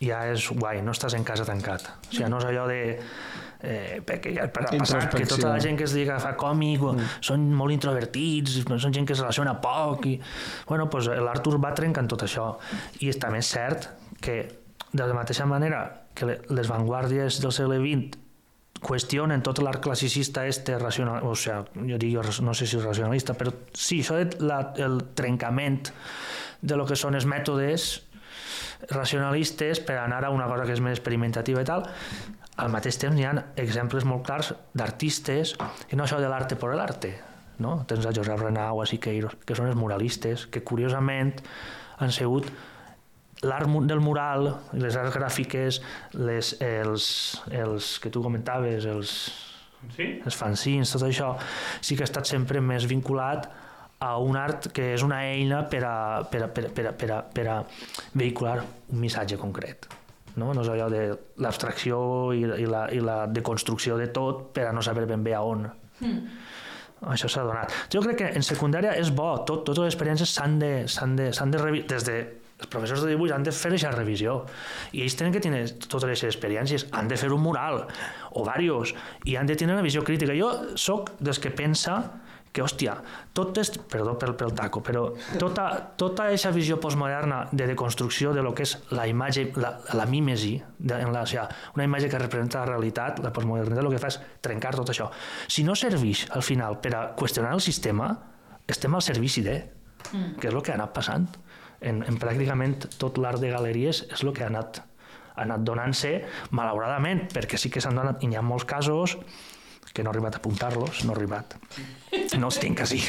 [0.00, 1.82] ja és guai, no estàs en casa tancat.
[2.08, 2.80] O sigui, no és allò de...
[3.62, 6.30] Eh, perquè ja per a passar que tota la gent que es diga que fa
[6.40, 7.08] còmic mm.
[7.20, 10.14] són molt introvertits, són gent que es relaciona poc i...
[10.66, 12.54] Bueno, doncs l'Artur va trencant tot això
[13.04, 13.90] i és també cert
[14.24, 14.38] que
[14.92, 15.82] de la mateixa manera
[16.16, 18.16] que le- les vanguardies del segle XX
[18.80, 23.36] qüestionen tot l'art classicista este racional, o sigui, jo dic, no sé si és racionalista,
[23.36, 25.90] però sí, això de la, el trencament
[26.60, 27.90] de lo que són els mètodes
[28.90, 31.84] racionalistes per anar a una cosa que és més experimentativa i tal,
[32.60, 35.54] al mateix temps hi ha exemples molt clars d'artistes,
[35.92, 37.14] i no això de l'arte per l'arte,
[37.60, 37.82] no?
[37.88, 41.36] Tens a Josep Renau, a Siqueiros, que són els muralistes, que curiosament
[42.00, 42.48] han sigut
[43.42, 45.80] l'art del mural, les arts gràfiques,
[46.18, 47.06] les, els,
[47.50, 49.14] els que tu comentaves, els,
[49.96, 50.20] Sí?
[50.28, 51.30] els fanzines, tot això,
[51.80, 53.46] sí que ha estat sempre més vinculat
[54.04, 55.94] a un art que és una eina per a,
[56.28, 57.54] per a, per a, per a, per a, per a
[58.12, 58.58] vehicular
[58.92, 59.88] un missatge concret.
[60.36, 61.00] No, no és allò de
[61.40, 61.98] l'abstracció
[62.36, 65.40] i, i, la, i la deconstrucció de tot per a no saber ben bé a
[65.48, 65.64] on.
[66.04, 66.20] Mm.
[67.16, 67.72] Això s'ha donat.
[67.92, 71.30] Jo crec que en secundària és bo, tot, totes les experiències s'han de, s'han de,
[71.32, 72.18] s'han de revi- des de
[72.60, 74.40] els professors de dibuix han de fer aquesta revisió
[74.92, 77.86] i ells tenen que tenir totes les experiències han de fer un mural
[78.30, 78.94] o varios
[79.24, 82.02] i han de tenir una visió crítica jo sóc dels que pensa
[82.52, 82.96] que, hòstia,
[83.36, 85.04] tot és, perdó pel, pel taco, però
[85.38, 85.66] tota,
[86.00, 90.56] tota aquesta visió postmoderna de deconstrucció de lo que és la imatge, la, la mímesi,
[90.78, 91.44] de, en la, o sigui,
[91.76, 95.06] una imatge que representa la realitat, la postmodernitat, el que fa és trencar tot això.
[95.46, 98.10] Si no serveix, al final, per a qüestionar el sistema,
[98.70, 99.60] estem al servici de,
[100.10, 100.34] mm.
[100.42, 101.30] que és el que ha anat passant.
[101.80, 104.82] En, en pràcticament tot l'art de galeries és el que ha anat,
[105.32, 106.12] ha anat donant-se,
[106.56, 109.16] malauradament, perquè sí que s'han donat, i n'hi ha molts casos,
[109.94, 111.56] que no he arribat a apuntar-los, no he arribat.
[112.38, 113.00] No els tinc així.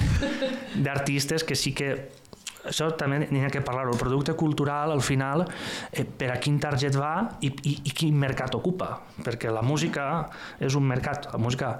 [0.86, 1.92] D'artistes que sí que
[2.68, 6.60] això també n'hi ha que parlar el producte cultural al final eh, per a quin
[6.62, 8.92] target va i, i, i quin mercat ocupa
[9.24, 10.06] perquè la música
[10.62, 11.72] és un mercat la música,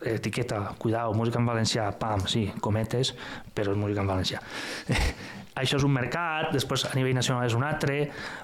[0.00, 3.12] etiqueta, cuidao música en valencià, pam, sí, cometes
[3.52, 4.40] però és música en valencià
[5.54, 7.98] això és un mercat, després a nivell nacional és un altre,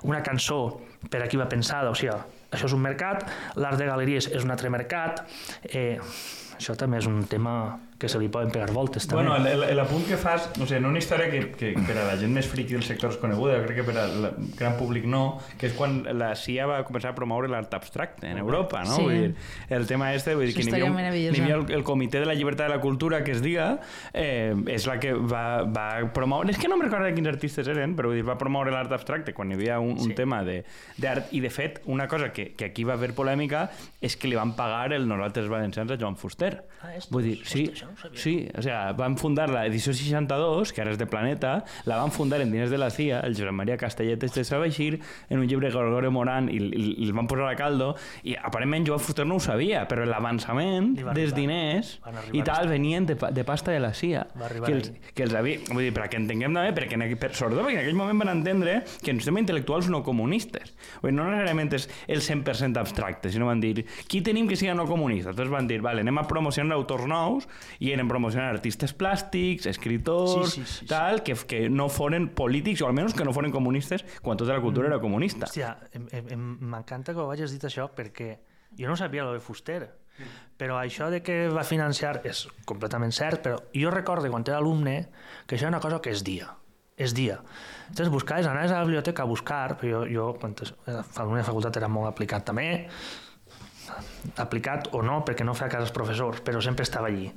[0.05, 2.15] una cançó per a qui va pensada, o sigui,
[2.51, 5.25] això és un mercat, l'art de galeries és un altre mercat,
[5.73, 5.99] eh,
[6.57, 7.55] això també és un tema
[7.99, 9.25] que se li poden pegar voltes també.
[9.25, 12.05] Bueno, el- el- l'apunt que fas, no sé, en una història que, que per a
[12.07, 15.05] la gent més friqui del sector és coneguda, jo crec que per al gran públic
[15.05, 18.95] no, que és quan la CIA va començar a promoure l'art abstracte en Europa, no?
[18.97, 19.03] Sí.
[19.03, 19.35] Vull dir,
[19.75, 20.99] el tema este, vull dir que n'hi havia, un-
[21.43, 23.81] havia el, el Comitè de la Llibertat de la Cultura, que es diga,
[24.15, 26.51] eh, és la que va, va promoure...
[26.55, 29.35] És que no me'n recordo quins artistes eren, però vull dir, va promoure l'art abstracte
[29.35, 30.15] quan hi havia un, un Sí.
[30.15, 30.63] tema de-
[30.97, 31.33] d'art.
[31.35, 33.67] I, de fet, una cosa que, que aquí va haver polèmica
[34.01, 36.63] és que li van pagar el Nosaltres Valencians a Joan Fuster.
[36.83, 37.09] Ah, és?
[37.11, 38.21] Vull dir, sí, això no ho sabia.
[38.21, 42.13] Sí, o sea, van fundar la edició 62, que ara és de Planeta, la van
[42.13, 45.39] fundar en diners de la CIA, el Josep Maria Castellet este se va eixir en
[45.39, 48.87] un llibre de Gregorio Morán i, i, i el van posar a caldo, i aparentment
[48.89, 51.97] Joan Fuster no ho sabia, però l'avançament dels diners
[52.37, 54.27] i tal venien de, de pasta de la CIA.
[54.65, 55.63] Que els, que els havia...
[55.73, 58.81] Vull dir, perquè entenguem també, perquè en, per, sobretot perquè en aquell moment van entendre
[59.03, 60.75] que ens som intel·lectuals no comunistes.
[61.03, 64.77] Vull dir, no necessàriament és el 100% abstracte, sinó van dir, qui tenim que siga
[64.77, 65.33] no comunista?
[65.33, 67.49] Entonces van dir, vale, anem a promocionar autors nous
[67.79, 70.87] i a promocionar artistes plàstics, escriptors, Sí, sí, sí, sí.
[70.91, 74.61] tal, que, que no foren polítics, o almenys que no foren comunistes quan tota la
[74.61, 75.47] cultura era comunista.
[75.47, 75.77] Hòstia,
[76.37, 78.39] m'encanta que ho hagis dit això perquè
[78.79, 79.83] jo no sabia lo de Fuster,
[80.59, 85.09] però això de que va financiar és completament cert, però jo recordo quan era alumne
[85.47, 86.55] que això era una cosa que es dia
[86.99, 87.41] es dia.
[87.87, 90.57] Entonces buscaves, anaves a la biblioteca a buscar, però jo, jo quan
[91.15, 92.89] alumne de facultat era molt aplicat també,
[94.39, 97.29] aplicat o no, perquè no feia cas als professors, però sempre estava allí.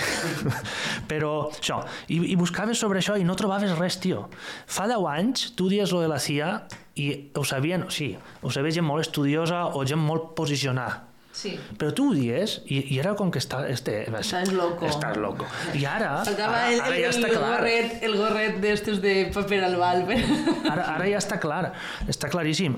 [1.10, 4.26] però això, i, i buscaves sobre això i no trobaves res, tio.
[4.66, 6.54] Fa 10 anys tu dies lo de la CIA
[7.00, 11.06] i ho sabien, sí, ho sabia gent molt estudiosa o gent molt posicionada.
[11.32, 11.52] Sí.
[11.78, 14.88] Però tu ho dies i, i era com que està, este, Estàs loco.
[14.88, 15.46] Estàs loco.
[15.78, 17.50] I ara, Faltava ara, el, ara el, ja està el, clar.
[17.54, 20.02] gorret, el gorret d'estos de paper al bal.
[20.10, 21.62] Ara, ara ja està clar,
[22.10, 22.76] està claríssim.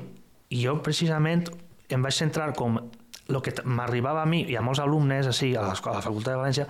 [0.52, 1.48] I jo precisament
[1.94, 2.78] em vaig centrar com
[3.28, 6.34] el que m'arribava a mi i a molts alumnes així, a l'escola, a la Facultat
[6.34, 6.66] de València,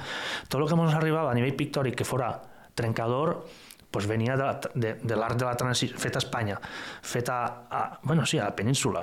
[0.48, 2.32] tot el que ens arribava a nivell pictòric que fora
[2.74, 3.44] trencador,
[3.92, 6.58] pues venia de, la- de, de l'art de la transició, fet a Espanya,
[7.02, 9.02] fet a, a, bueno, sí, a la península,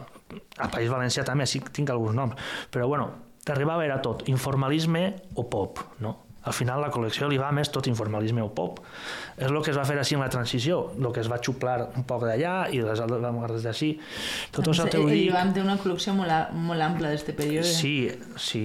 [0.58, 2.34] a País Valencià també, sí tinc alguns noms,
[2.74, 3.10] però bueno,
[3.46, 5.04] t'arribava era tot, informalisme
[5.36, 6.16] o pop, no?
[6.48, 8.78] Al final la col·lecció li va més tot informalisme o pop.
[9.36, 11.90] És el que es va fer així en la transició, el que es va xuplar
[12.00, 13.90] un poc d'allà i les altres vam guardar d'ací.
[14.56, 15.26] Tot això t'ho dic...
[15.28, 17.68] Ivan té una col·lecció molt, a- molt ampla d'este període.
[17.68, 18.08] Sí,
[18.40, 18.64] sí,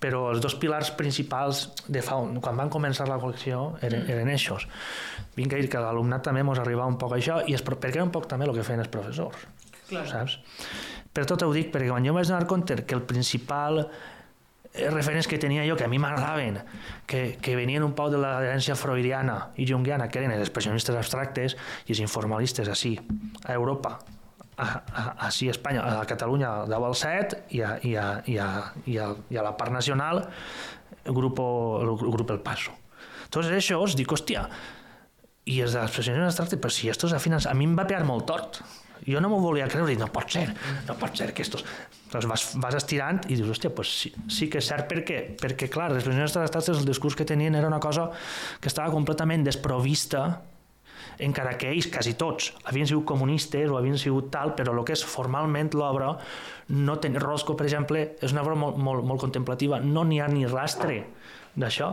[0.00, 4.66] però els dos pilars principals de fa, quan van començar la col·lecció eren, eren eixos.
[5.36, 8.00] Vinc a dir que a l'alumnat també ens arribava un poc això, i per- perquè
[8.00, 9.44] era un poc també el que feien els professors,
[9.90, 10.06] Clar.
[10.08, 10.38] saps?
[11.12, 13.84] Per tot ho dic, perquè quan jo vaig donar compte que el principal
[14.74, 16.60] referents que tenia jo, que a mi m'agradaven,
[17.06, 21.56] que, que venien un poc de l'herència freudiana i junguiana, que eren els expressionistes abstractes
[21.88, 22.94] i els informalistes així,
[23.44, 23.98] a Europa,
[24.60, 28.36] a, a, així a Espanya, a Catalunya deu al 7 i a, i a, i
[28.38, 28.50] a,
[28.86, 30.26] i a, i a la part nacional
[31.04, 32.76] el grup, el, grup El Paso.
[33.24, 34.44] Entonces això, dic, hòstia,
[35.50, 38.26] i els de l'expressionisme abstracte, però si estos afines, a mi em va pegar molt
[38.28, 38.60] tort.
[39.06, 40.48] Jo no m'ho volia creure, no pot ser,
[40.88, 41.64] no pot ser que estos...
[42.10, 45.68] Doncs vas, vas estirant i dius, hòstia, pues sí, sí que és cert perquè, perquè
[45.70, 48.08] clar, les expressions abstractes, el discurs que tenien era una cosa
[48.58, 50.24] que estava completament desprovista
[51.20, 54.96] encara que ells, quasi tots, havien sigut comunistes o havien sigut tal, però el que
[54.96, 56.14] és formalment l'obra,
[56.76, 57.18] no ten...
[57.20, 61.02] Rosco, per exemple, és una obra molt, molt, molt contemplativa, no n'hi ha ni rastre
[61.60, 61.90] d'això.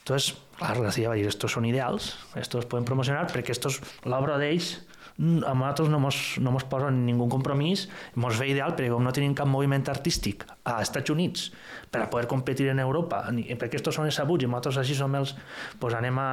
[0.00, 4.40] Entonces, clar, la CIA va dir, estos són ideals, estos poden promocionar, perquè estos, l'obra
[4.40, 4.78] d'ells
[5.20, 9.12] a nosaltres no mos, no mos posen ningú compromís, mos ve ideal perquè com no
[9.12, 11.50] tenim cap moviment artístic a Estats Units
[11.92, 13.26] per a poder competir en Europa,
[13.60, 15.36] perquè estos són els sabuts i nosaltres així som els,
[15.80, 16.30] pues anem a...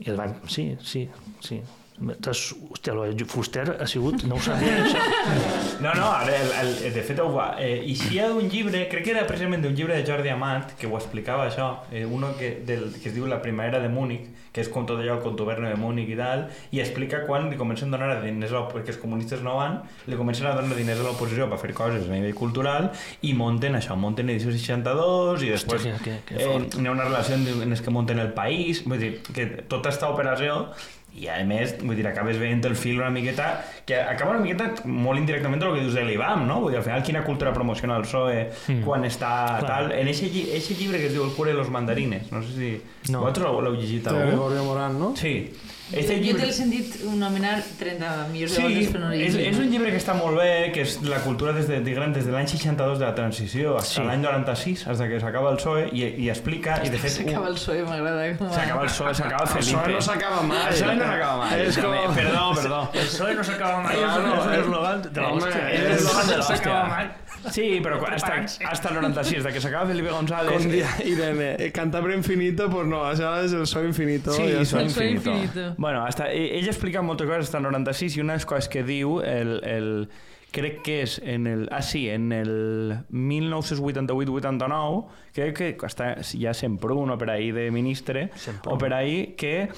[0.00, 1.08] I el van, sí, sí,
[1.42, 1.60] sí.
[2.00, 5.02] Hòstia, lo de Fuster ha sigut, no ho sabia, això.
[5.80, 6.50] No, no, ara, el,
[6.84, 7.54] el, de fet, ho va.
[7.60, 10.96] Eh, eixia d'un llibre, crec que era precisament d'un llibre de Jordi Amat, que ho
[10.98, 14.68] explicava això, eh, uno que, del, que es diu La primavera de Múnich, que és
[14.68, 17.96] com tot allò, el contuberno de Múnich i tal, i explica quan li comencen a
[17.96, 19.78] donar diners, a perquè els comunistes no van,
[20.10, 22.90] li comencen a donar diners a l'oposició per fer coses a nivell cultural,
[23.24, 27.04] i munten això, munten edició 62, i després Hòstia, que- que eh, hi ha una
[27.08, 30.66] relació en en els que munten el país, vull dir, que tota aquesta operació
[31.14, 34.70] i a més, vull dir, acabes veient el fil una miqueta, que acaba una miqueta
[34.84, 36.60] molt indirectament del que dius de l'IBAM, no?
[36.60, 38.82] Vull dir, al final quina cultura promociona el PSOE Mm.
[38.84, 39.66] quan està Clar.
[39.66, 39.92] tal...
[39.92, 42.52] En eixe, lli- eixe llibre que es diu El cura de los mandarines, no sé
[42.54, 42.70] si...
[43.12, 43.20] No.
[43.24, 44.26] Vosaltres l'heu- llegit De algú?
[44.28, 45.14] Gregorio Morán, no?
[45.16, 45.50] Sí.
[45.90, 46.52] Jo Este t'he llibre...
[46.54, 49.48] sentit nomenar 30 milions de Sí, voltes per no és, llegir.
[49.50, 52.26] és un llibre que està molt bé, que és la cultura des de, diguem, des
[52.28, 54.00] de l'any 62 de la transició fins Sí.
[54.00, 57.10] a l'any 96, fins que s'acaba el PSOE, i, i explica, i de fet...
[57.18, 58.28] S'acaba el PSOE, m'agrada.
[58.54, 59.80] S'acaba el PSOE, s'acaba el El Felipe.
[59.80, 60.62] PSOE no s'acaba mai.
[60.68, 61.60] El PSOE no s'acaba mai.
[61.66, 62.14] És com-.
[62.20, 62.80] Perdó, perdó.
[62.94, 65.66] El PSOE no s'acaba mai, Claro, és un eslògan de l'hòstia.
[65.74, 65.96] és de
[66.30, 67.10] de l'hòstia.
[67.50, 68.34] Sí, però quan- hasta,
[68.68, 70.52] hasta el 96, de que s'acaba Felipe González...
[70.52, 74.32] Con dia Irene, eh, cantabria infinito, pues no, això és el so infinito.
[74.32, 75.30] Sí, El Soy infinito.
[75.30, 75.74] Infinito.
[75.78, 78.68] Bueno, hasta, e- ella explica moltes coses hasta el 96 i una de les coses
[78.68, 80.08] que diu el, el,
[80.52, 86.92] crec que és en el, ah sí, en el 1988-89 crec que està ja sempre
[86.98, 88.30] un per ahí de ministre
[88.66, 89.68] o per ahí que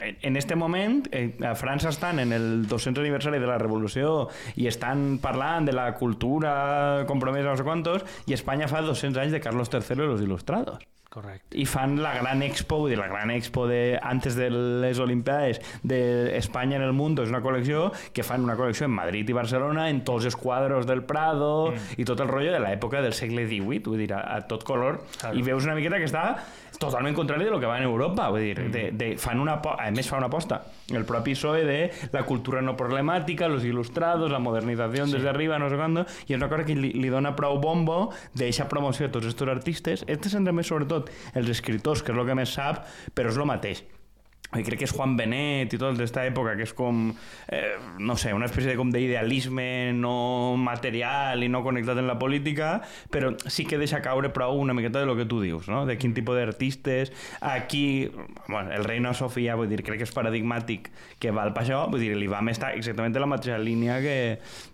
[0.00, 4.68] en este moment eh, a França estan en el 200 aniversari de la Revolució i
[4.70, 9.40] estan parlant de la cultura compromesa no sé quantos i Espanya fa 200 anys de
[9.42, 11.56] Carlos III i los il·lustrados Correcte.
[11.56, 16.76] i fan la gran expo, dir, la gran expo de, antes de les Olimpiades d'Espanya
[16.76, 20.02] en el mundo, és una col·lecció que fan una col·lecció en Madrid i Barcelona en
[20.04, 21.96] tots els quadros del Prado mm.
[21.96, 25.00] i tot el rotllo de l'època del segle XVIII, vull dir, a, a tot color,
[25.18, 25.34] Claro.
[25.34, 26.26] i veus una miqueta que està
[26.78, 29.90] totalment contrari de lo que va en Europa, vull dir, de, de, fan una, a
[29.94, 30.62] més fa una aposta
[30.96, 35.12] el propi PSOE de la cultura no problemàtica, los ilustrados, la modernizació sí.
[35.12, 38.12] desde arriba, no sé quando, i és una cosa que li, li dona prou bombo
[38.38, 40.06] d'eixa promoció a tots aquests artistes.
[40.08, 43.48] Este centra més sobretot els escriptors, que és el que més sap, però és el
[43.48, 43.84] mateix.
[44.56, 47.10] I crec que és Juan Benet i tot d'esta època, que és com,
[47.52, 52.14] eh, no sé, una espècie de com d'idealisme no material i no connectat en la
[52.18, 52.78] política,
[53.12, 55.84] però sí que deixa caure prou una miqueta de lo que tu dius, no?
[55.84, 57.12] De quin tipus d'artistes.
[57.44, 58.10] Aquí,
[58.48, 60.88] bueno, el Reina Sofia, vull dir, crec que és paradigmàtic
[61.20, 64.16] que val per això, vull dir, l'Ibam està exactament en la mateixa línia que,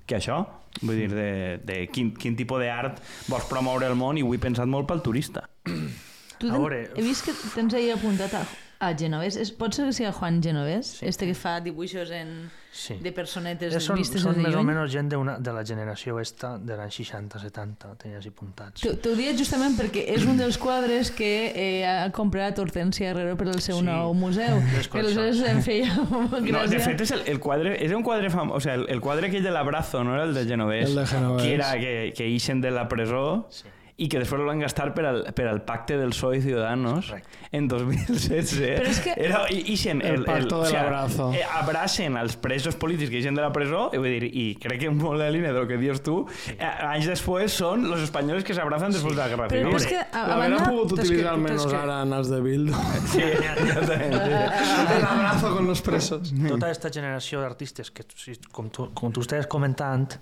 [0.06, 0.38] que això,
[0.82, 1.30] vull dir, de,
[1.66, 5.02] de quin, quin tipus d'art vols promoure al món i ho he pensat molt pel
[5.02, 5.48] turista.
[5.64, 8.44] Tu ten, veure- he vist que tens ahir apuntat a,
[8.88, 9.36] a Genovés.
[9.36, 10.96] És, pot ser que sigui Juan Genovés?
[11.00, 11.06] Sí.
[11.06, 12.96] Este que fa dibuixos en, Sí.
[12.98, 16.56] de personetes Són, vistes són més o menys gent de, una, de la generació esta
[16.58, 18.82] de l'any 60-70, tenia així apuntats.
[18.82, 23.46] T'ho dic justament perquè és un dels quadres que eh, ha comprat Hortensia Herrero per
[23.52, 23.84] al seu Sí.
[23.86, 24.58] nou museu.
[24.90, 28.60] Aleshores em feia No, de fet, és el, el quadre, és un quadre famós, o
[28.60, 31.42] sea, el, el quadre aquell de l'abrazo, no era el de Genovés, El de Genovés.
[31.46, 33.68] que era que, que ixen de la presó Sí.
[33.96, 37.06] I que després el van gastar per al, per al pacte del PSOE i Ciudadanos
[37.12, 37.38] Correcte.
[37.54, 38.54] en 2016.
[38.80, 41.28] Però és que- Era, i, ixen El pacto del abrazo.
[41.32, 44.80] Eh, abracen els presos polítics que ixen de la presó, i, vull dir, i crec
[44.82, 46.16] que molt de la línia del que dius tu,
[46.56, 49.86] eh, anys després són los espanyols que s'abrazan després de la Guerra Però, però és
[49.86, 50.70] que, a, a L'haurien banda...
[50.74, 52.74] pogut utilitzar almenys que- ara en els de Bildu.
[53.14, 54.14] Sí, exactament.
[54.14, 54.96] sí.
[54.98, 56.34] El abrazo con los presos.
[56.48, 58.02] Tota aquesta generació d'artistes que,
[58.50, 60.18] com tu, com tu estàs comentant,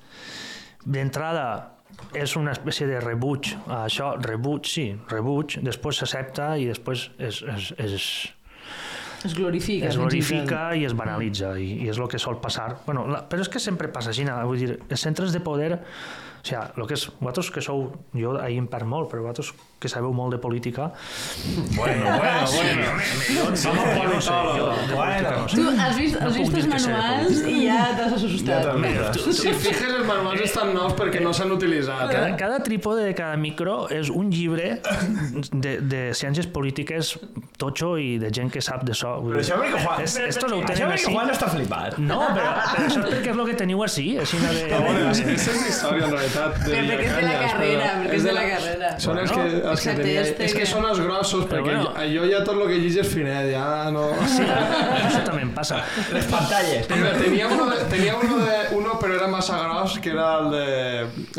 [0.85, 1.79] d'entrada
[2.15, 7.43] és una espècie de rebuig a això, rebuig, sí, rebuig, després s'accepta i després es,
[7.43, 8.07] es, es,
[9.23, 9.87] Es glorifica.
[9.87, 13.45] es glorifica i es banalitza i, i és el que sol passar bueno, la, però
[13.45, 15.83] és que sempre passa així vull dir, els centres de poder o
[16.43, 17.85] sigui, el que és, vosaltres que sou
[18.19, 20.90] jo ahir em perd molt, però vosaltres que sabeu molt de política
[21.77, 23.57] Bueno, bueno, bueno.
[23.57, 24.29] Som politòlegs.
[24.92, 25.47] Bueno.
[25.53, 28.68] Tu has vist, No has vist els sé de manuals i ja t'has assustat.
[29.38, 32.07] Si fijes, els manuals estan nous perquè no s'han utilitzat.
[32.12, 32.37] Cada, Eh?
[32.38, 34.81] cada trípode de cada micro és un llibre
[35.53, 37.16] de, de ciències polítiques
[37.59, 39.16] totxo i de gent que sap de so.
[39.27, 41.11] Però això perquè Juan, és, esto això ho tenen així.
[41.12, 41.99] Juan està flipat.
[41.99, 44.53] No, però, però això és perquè és el que teniu així, així de...
[44.73, 46.59] Ah, bueno, és, història, en realitat.
[46.62, 48.92] De Però perquè és de la carrera, però perquè és de la carrera.
[49.03, 50.23] Són els que, els que Exacte, tenia...
[50.27, 52.07] este És que són els grossos, Però perquè bueno.
[52.13, 54.05] jo ja tot el que llegis és finet, ja no...
[54.31, 55.81] Sí, això també em passa.
[56.13, 56.89] Les pantalles.
[56.93, 60.51] Mira, tenia uno, de, tenia uno, de, uno, però era massa gros, que era el
[60.53, 60.67] de,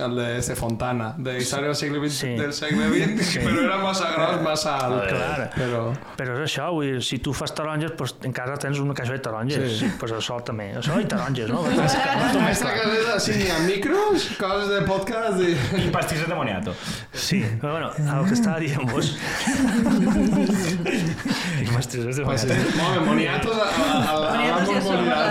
[0.08, 2.34] el de este Fontana, de història del segle XX, Sí.
[2.40, 3.40] del segle XX, Sí.
[3.46, 5.08] però era massa gros, massa alt.
[5.10, 5.50] Clar.
[5.56, 5.84] Però...
[6.20, 9.14] Però és això, vull dir, si tu fas taronges, doncs en casa tens una caixa
[9.18, 9.70] de taronges.
[9.78, 9.84] Sí.
[9.84, 9.92] Sí.
[10.00, 10.70] Pues això també.
[10.80, 11.64] Això i taronges, no?
[11.68, 15.54] Aquesta caseta, sí, n'hi ha micros, coses de podcast i...
[15.84, 16.74] I pastisses de moniato.
[17.14, 19.14] Sí, però bueno, el que estava dient vos...
[21.64, 22.36] I mestres de Ah.
[22.80, 24.16] Molt moniatos, a, a,
[25.12, 25.24] a.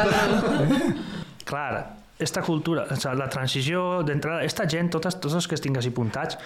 [1.45, 1.75] Clar,
[2.23, 5.91] esta cultura, o sigui, la transició d'entrada, esta gent, totes, tots els que estic així
[5.93, 6.39] apuntats,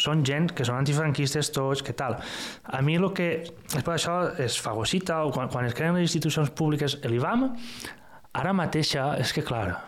[0.00, 2.18] són gent que són antifranquistes tots, que tal.
[2.64, 3.30] A mi el que,
[3.72, 7.48] després això es fagocita, o quan, quan es creen les institucions públiques, l'IBAM,
[8.38, 9.78] ara mateixa, és que clar,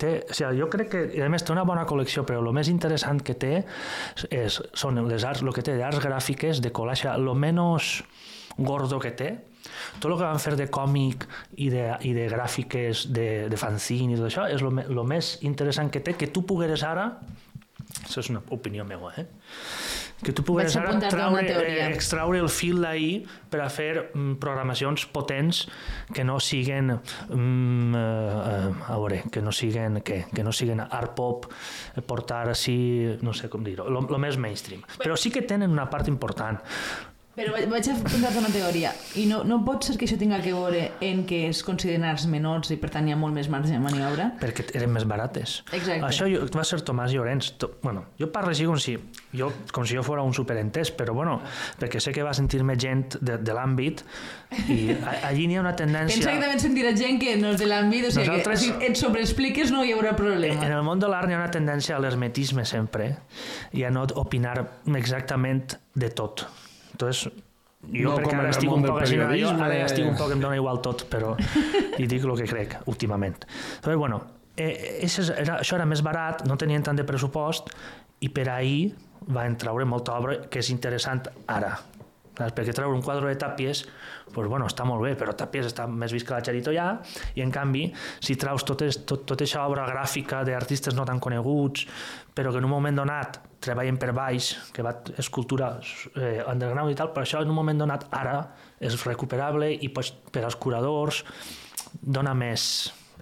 [0.00, 2.70] té, o sigui, jo crec que a més té una bona col·lecció, però el més
[2.72, 3.52] interessant que té
[4.30, 8.00] és, són les arts, el que té d'arts gràfiques, de collage, el menys
[8.56, 9.30] gordo que té,
[10.00, 11.26] tot el que van fer de còmic
[11.62, 15.90] i de, i de gràfiques, de, de fanzine i tot això, és el més interessant
[15.92, 17.10] que té, que tu pogueres ara,
[18.02, 19.26] això és una opinió meva, eh?
[20.24, 25.04] Que tu Vaig ara traure, eh, extraure el fil d'ahir per a fer mm, programacions
[25.12, 25.66] potents
[26.14, 30.22] que no siguen mm, eh, eh, a veure, que no siguen què?
[30.32, 32.78] que no siguen art pop eh, portar així,
[33.20, 36.62] no sé com dir-ho el més mainstream, però sí que tenen una part important
[37.36, 38.94] Però vaig, a apuntar-te una teoria.
[39.20, 42.24] I no, no pot ser que això tinga que veure en que es consideren arts
[42.32, 44.30] menors i per tant hi ha molt més marge de maniobra?
[44.40, 45.58] perquè eren més barates.
[45.76, 46.00] Exacte.
[46.08, 47.50] Això jo, va ser Tomàs Llorenç.
[47.60, 48.96] To, bueno, jo parlo així com si,
[49.36, 51.38] jo, com si jo fora un superentès, però bueno,
[51.80, 54.00] perquè sé que va sentir-me gent de, de l'àmbit
[54.72, 56.16] i a, allí n'hi ha una tendència...
[56.16, 58.90] Pensa que també sentirà gent que no és de l'àmbit, o sigui, Nosaltres- que si
[58.92, 60.64] et sobreexpliques no hi haurà problema.
[60.64, 63.12] En el món de l'art hi ha una tendència a l'hermetisme sempre
[63.76, 64.62] i a no opinar
[64.96, 66.46] exactament de tot.
[66.96, 67.28] Entonces,
[67.92, 70.40] jo No perquè ara el estic un poc així, jo, ara estic un poc, em
[70.42, 71.34] dona igual tot, però
[72.02, 73.44] i dic el que crec, últimament.
[73.84, 74.22] Però, bueno,
[74.56, 77.70] eh, era, això era més barat, no tenien tant de pressupost,
[78.24, 78.94] i per ahir
[79.28, 81.74] van treure molta obra que és interessant ara.
[82.36, 82.52] Saps?
[82.56, 83.84] Perquè treure un quadre de Tàpies,
[84.32, 86.90] pues, bueno, està molt bé, però Tàpies està més vist que la Charito ja,
[87.36, 87.86] i en canvi,
[88.20, 91.86] si traus tot, tot, tota aquesta obra gràfica d'artistes no tan coneguts,
[92.36, 96.98] però que en un moment donat treballen per baix, que va escultura eh, underground i
[96.98, 98.36] tal, però això en un moment donat ara
[98.76, 101.22] és recuperable i pues, per als curadors
[102.02, 102.68] dona més,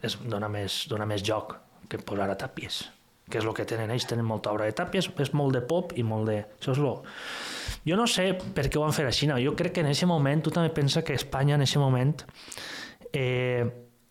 [0.03, 1.55] és, dona més, dona més joc
[1.89, 2.83] que posar a tàpies
[3.31, 5.95] que és el que tenen ells, tenen molta obra de tàpies, és molt de pop
[5.97, 6.43] i molt de...
[6.59, 6.99] Això és lo...
[7.85, 9.39] Jo no sé per què ho van fer així, no?
[9.41, 12.13] jo crec que en aquest moment, tu també pensa que Espanya en aquest moment
[13.13, 13.65] eh,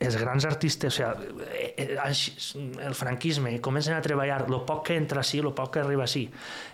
[0.04, 4.97] els grans artistes, o sigui, eh, eh, el franquisme, comencen a treballar, el poc que
[4.99, 6.26] entra així, el poc que arriba així,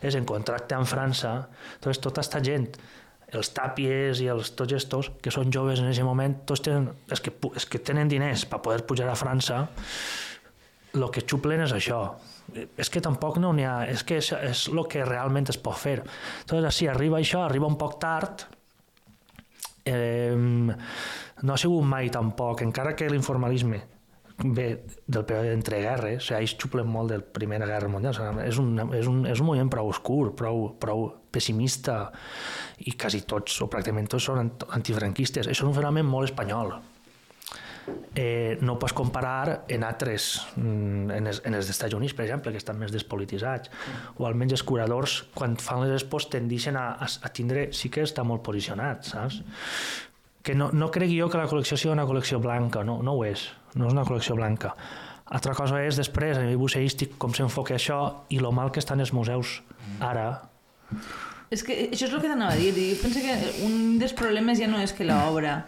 [0.02, 1.36] és en contracte amb França,
[1.84, 2.70] doncs tota aquesta gent,
[3.30, 7.22] els tàpies i els tots estos, que són joves en aquest moment, tots tenen, els
[7.22, 9.68] que, els que tenen diners per poder pujar a França,
[10.98, 12.02] el que xuplen és això.
[12.82, 13.76] És que tampoc no n'hi ha...
[13.86, 16.00] És que és, és el que realment es pot fer.
[16.42, 18.48] Entonces, si arriba això, arriba un poc tard,
[19.86, 23.82] eh, no ha sigut mai tampoc, encara que l'informalisme
[24.40, 28.46] ve del període d'entreguerres, o sigui, ells xuplen molt del Primera Guerra Mundial, o sigui,
[28.48, 32.06] és, un, és, un, és un moment prou oscur, prou, prou pessimista,
[32.80, 35.48] i quasi tots, o pràcticament tots, són ant- antifranquistes.
[35.48, 36.78] Això és un fenomen molt espanyol
[38.16, 42.52] eh, no pots comparar en altres, mm, en els, en els d'Estats Units, per exemple,
[42.52, 43.72] que estan més despolititzats,
[44.18, 48.04] o almenys els curadors, quan fan les expos, tendeixen a, a, a tindre, sí que
[48.06, 49.42] està molt posicionat, saps?
[50.44, 53.26] Que no, no crec jo que la col·lecció sigui una col·lecció blanca, no, no ho
[53.28, 54.74] és, no és una col·lecció blanca.
[55.30, 58.00] Altra cosa és, després, a nivell museístic, com s'enfoca això
[58.34, 59.60] i lo mal que estan els museus
[60.02, 60.32] ara.
[61.54, 62.72] És que això és el que t'anava a dir.
[62.74, 63.36] Jo penso que
[63.66, 65.60] un dels problemes ja no és que l'obra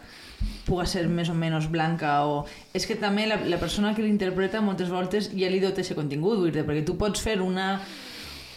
[0.65, 2.45] puga ser més o menys blanca o...
[2.77, 6.39] És que també la, la persona que l'interpreta moltes voltes ja li dota aquest contingut,
[6.43, 7.73] vull dir, perquè tu pots fer una,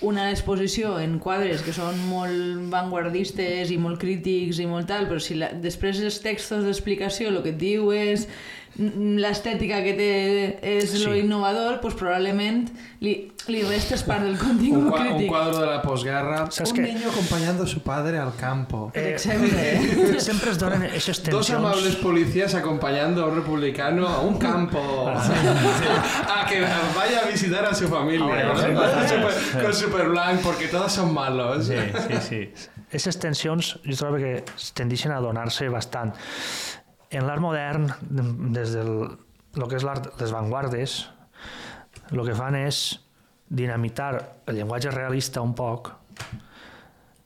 [0.05, 5.23] una exposició en quadres que són molt vanguardistes i molt crítics i molt tal, però
[5.23, 8.29] si la, després els textos d'explicació el que et diu és
[8.77, 10.11] mm, l'estètica que té
[10.63, 11.05] és sí.
[11.05, 12.69] lo innovador, pues probablement
[13.05, 13.15] li,
[13.49, 15.29] li restes part del Un, contingut un crític.
[15.29, 16.45] cuadro de la posguerra.
[16.51, 16.87] Saps un què?
[16.89, 18.91] niño acompañando a su padre al campo.
[18.95, 19.51] Per exemple.
[19.55, 21.59] Eh, sempre es donen aquestes Dos tensions...
[21.59, 26.61] amables policías acompañando a un republicano a un campo a que
[26.97, 28.57] vaya a visitar a su familia Hombre, ¿no?
[28.57, 28.67] sí,
[29.63, 29.81] con, sí.
[29.85, 31.75] super, con porque todos son malos Sí,
[32.09, 32.53] sí, sí.
[32.95, 34.45] Aquestes tensions jo trobo que
[34.79, 36.15] tendeixen a donar-se bastant.
[37.15, 37.89] En l'art modern,
[38.55, 38.95] des del
[39.55, 40.95] el que és l'art, les vanguardes,
[42.11, 42.81] el que fan és
[43.47, 44.11] dinamitar
[44.51, 45.93] el llenguatge realista un poc,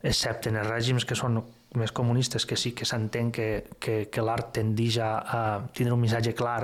[0.03, 1.41] excepte en els règims que són
[1.79, 3.49] més comunistes, que sí que s'entén que,
[3.81, 5.41] que, que l'art tendeix a, a
[5.73, 6.61] tindre un missatge clar,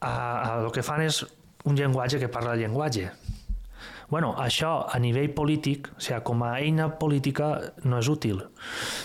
[0.00, 1.22] a, a, el que fan és
[1.70, 3.10] un llenguatge que parla el llenguatge.
[4.12, 7.46] Bueno, això a nivell polític, o sigui, com a eina política
[7.88, 8.42] no és útil,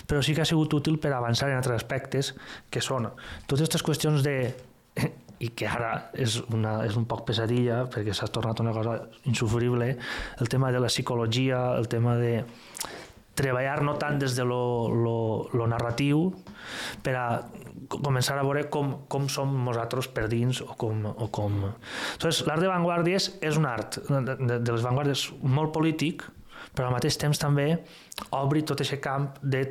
[0.03, 2.33] però sí que ha sigut útil per avançar en altres aspectes,
[2.67, 3.07] que són
[3.47, 4.35] totes aquestes qüestions de
[5.45, 8.97] i que ara és, una, és un poc pesadilla perquè s'ha tornat una cosa
[9.29, 9.93] insufrible
[10.41, 12.41] el tema de la psicologia el tema de
[13.37, 15.19] treballar no tant des de lo, lo,
[15.53, 16.31] lo narratiu
[17.05, 17.27] per a
[17.91, 21.05] començar a veure com, com som nosaltres per dins o com...
[21.13, 21.59] O com...
[22.15, 26.25] Entonces, l'art de vanguardies és un art de, de, de les vanguardies molt polític,
[26.73, 27.69] però al mateix temps també
[28.37, 29.63] obri tot aquest camp de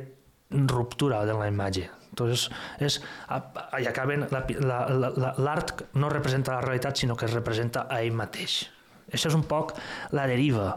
[0.71, 1.87] ruptura de la imatge.
[2.09, 2.47] Entonces,
[2.81, 2.97] és,
[3.77, 5.57] i acaben, l'art la, la, la,
[6.01, 8.63] no representa la realitat, sinó que es representa a ell mateix.
[9.13, 9.75] Això és un poc
[10.17, 10.71] la deriva.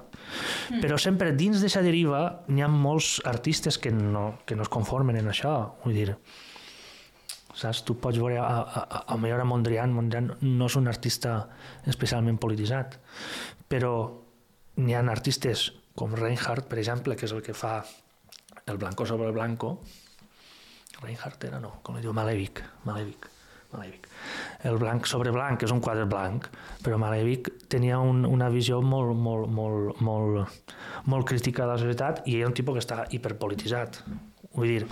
[0.71, 0.83] Mm.
[0.85, 2.21] Però sempre dins d'aquesta deriva
[2.51, 5.55] n'hi ha molts artistes que no, que no es conformen en això.
[5.83, 6.15] Vull dir,
[7.61, 7.83] saps?
[7.87, 11.35] Tu pots veure a, a, a, millor a Mondrian, Mondrian no és un artista
[11.91, 12.99] especialment polititzat,
[13.71, 13.95] però
[14.81, 17.81] n'hi ha artistes com Reinhardt, per exemple, que és el que fa
[18.67, 19.79] el blanco sobre el blanco,
[21.01, 23.29] Reinhardt era, no, com li diu, Malèvic, Malèvic,
[23.73, 24.09] Malèvic.
[24.69, 26.49] El blanc sobre blanc és un quadre blanc,
[26.85, 30.75] però Malèvic tenia un, una visió molt, molt, molt, molt,
[31.07, 34.03] molt crítica de la societat i era un tipus que està hiperpolititzat.
[34.59, 34.83] Vull dir,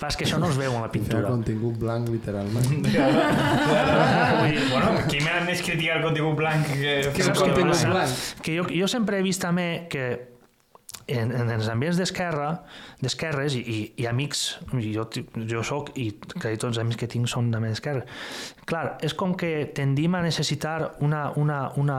[0.00, 1.28] clar, és que això no es veu en la Fer pintura.
[1.28, 2.64] contingut blanc, literalment.
[2.80, 6.94] Vull dir, bueno, qui m'ha més criticat el contingut blanc que...
[7.12, 10.06] que el contingut blanc que jo, jo sempre he vist també que
[11.06, 12.48] en, en els ambients d'esquerra,
[13.02, 14.42] d'esquerres, i, i, i amics,
[14.72, 15.04] jo,
[15.50, 18.06] jo sóc, i quasi tots els amics que tinc són també d'esquerra,
[18.68, 21.98] clar, és com que tendim a necessitar una, una, una,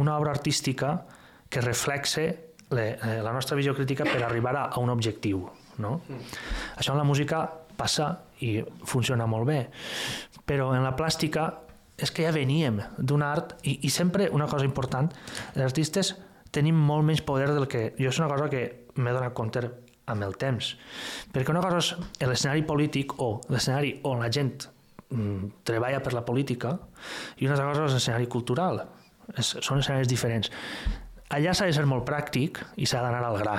[0.00, 0.96] una obra artística
[1.50, 2.26] que reflexe
[2.70, 5.44] le, eh, la nostra visió crítica per arribar a, a un objectiu.
[5.82, 6.00] No?
[6.76, 7.44] Això en la música
[7.76, 8.10] passa
[8.44, 9.60] i funciona molt bé,
[10.46, 11.48] però en la plàstica
[11.96, 15.10] és que ja veníem d'un art i, i sempre una cosa important,
[15.54, 16.14] els artistes
[16.54, 17.92] tenim molt menys poder del que...
[17.98, 18.64] Jo és una cosa que
[18.98, 19.62] m'he donat compte
[20.10, 20.74] amb el temps.
[21.32, 24.68] Perquè una cosa és l'escenari polític o l'escenari on la gent
[25.08, 26.76] mm, treballa per la política
[27.38, 28.82] i una altra cosa és l'escenari cultural.
[29.34, 30.52] És, són escenaris diferents.
[31.34, 33.56] Allà s'ha de ser molt pràctic i s'ha d'anar al gra.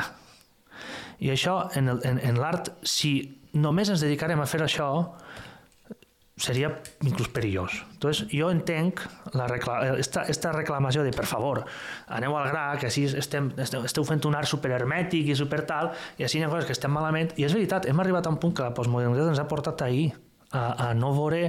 [1.19, 3.13] I això, en, el- en, en l'art, si
[3.53, 4.89] només ens dedicarem a fer això,
[6.37, 6.67] seria
[7.07, 7.77] inclús perillós.
[7.93, 8.99] Entonces, jo entenc
[9.33, 11.61] la recla esta, esta reclamació de, per favor,
[12.11, 15.93] aneu al gra, que així estem, esteu, esteu fent un art superhermètic i super tal,
[16.19, 17.31] i així hi ha coses que estem malament.
[17.39, 20.09] I és veritat, hem arribat a un punt que la postmodernitat ens ha portat ahir,
[20.51, 21.45] a, a no veure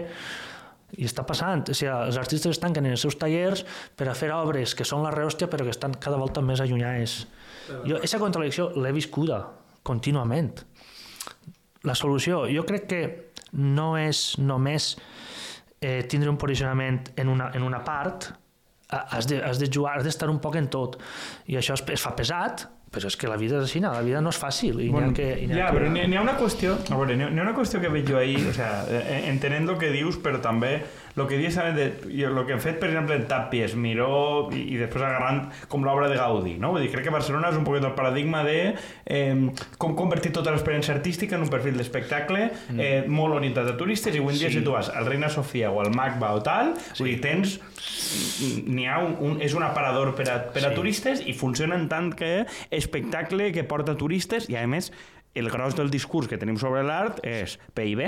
[0.96, 3.64] i està passant, o sigui, els artistes es tanquen en els seus tallers
[3.98, 7.24] per a fer obres que són la rehòstia però que estan cada volta més allunyades.
[7.86, 9.40] Jo aquesta contradicció l'he viscuda
[9.86, 10.64] contínuament.
[11.86, 13.00] La solució, jo crec que
[13.52, 14.96] no és només
[15.80, 18.30] eh, tindre un posicionament en una, en una part,
[18.90, 20.98] ha- has de, has de jugar, has d'estar un poc en tot.
[21.46, 24.20] I això es, es fa pesat, però és que la vida és així, la vida
[24.24, 24.80] no és fàcil.
[24.82, 25.78] I Bueno, que, i ja, que...
[25.78, 28.42] però n'hi ha una qüestió, a veure, n'hi ha una qüestió que veig jo ahir,
[28.50, 28.82] o sea,
[29.30, 30.80] entenent el que dius, però també
[31.16, 31.86] el que dius de,
[32.26, 36.10] el que hem fet, per exemple, en Tàpies, Miró, i, i després agarrant com l'obra
[36.12, 36.72] de Gaudí, no?
[36.74, 38.74] Vull dir, crec que Barcelona és un poquet el paradigma de
[39.06, 39.48] eh,
[39.78, 44.20] com convertir tota l'experiència artística en un perfil d'espectacle eh, molt orientat a turistes, i
[44.20, 44.58] avui en dia Sí.
[44.60, 47.56] si tu vas al Reina Sofia o al MACBA o tal, vull dir, tens
[48.66, 50.74] n'hi ha un, un, és un aparador per a, per a Sí.
[50.76, 54.92] turistes i funciona en tant que espectacle que porta turistes i a més
[55.36, 58.06] el gros del discurs que tenim sobre l'art és PIB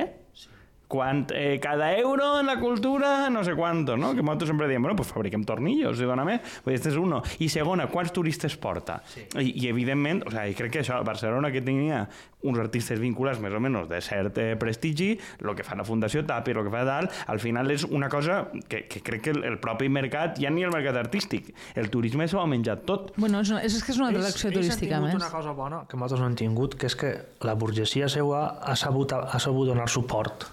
[0.88, 4.14] quan eh, cada euro en la cultura no sé quanto, no?
[4.14, 6.40] Que nosaltres sempre diem, bueno, pues fabriquem tornillos, i dona més.
[6.64, 7.20] Pues este és uno.
[7.44, 9.02] I segona, quants turistes porta?
[9.12, 9.26] Sí.
[9.36, 12.06] I, I evidentment, o sea, crec que això, Barcelona que tenia
[12.46, 15.10] uns artistes vinculats més o menys de cert eh, prestigi,
[15.42, 18.44] el que fa la Fundació Tapi, el que fa tal, al final és una cosa
[18.68, 22.28] que, que crec que el, el propi mercat, ja ni el mercat artístic, el turisme
[22.30, 23.12] s'ho ha menjat tot.
[23.18, 25.18] Bueno, és, una, és que és una atracció turística, a més.
[25.18, 27.14] una cosa bona que nosaltres no hem tingut, que és que
[27.46, 30.48] la burgesia seua ha sabut, ha sabut donar suport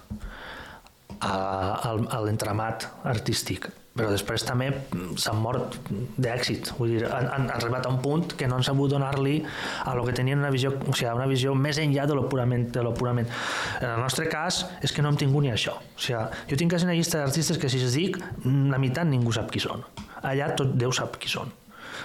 [1.20, 1.34] a,
[1.86, 5.78] al, a l'entramat artístic però després també mm, s'han mort
[6.20, 9.38] d'èxit, vull dir, han, han arribat a un punt que no han sabut donar-li
[9.84, 12.68] a lo que tenien una visió, o sigui, una visió més enllà de lo purament,
[12.74, 13.30] de lo purament.
[13.80, 15.78] En el nostre cas és que no hem tingut ni això.
[15.80, 19.34] O sigui, jo tinc quasi una llista d'artistes que si es dic, la meitat ningú
[19.34, 19.84] sap qui són.
[20.22, 21.52] Allà tot Déu sap qui són.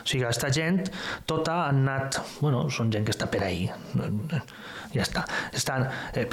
[0.01, 0.83] O sigui, aquesta gent
[1.29, 2.19] tota han anat...
[2.41, 3.69] Bueno, són gent que està per ahí.
[4.91, 5.21] Ja està.
[5.55, 5.85] Estan,
[6.19, 6.25] eh,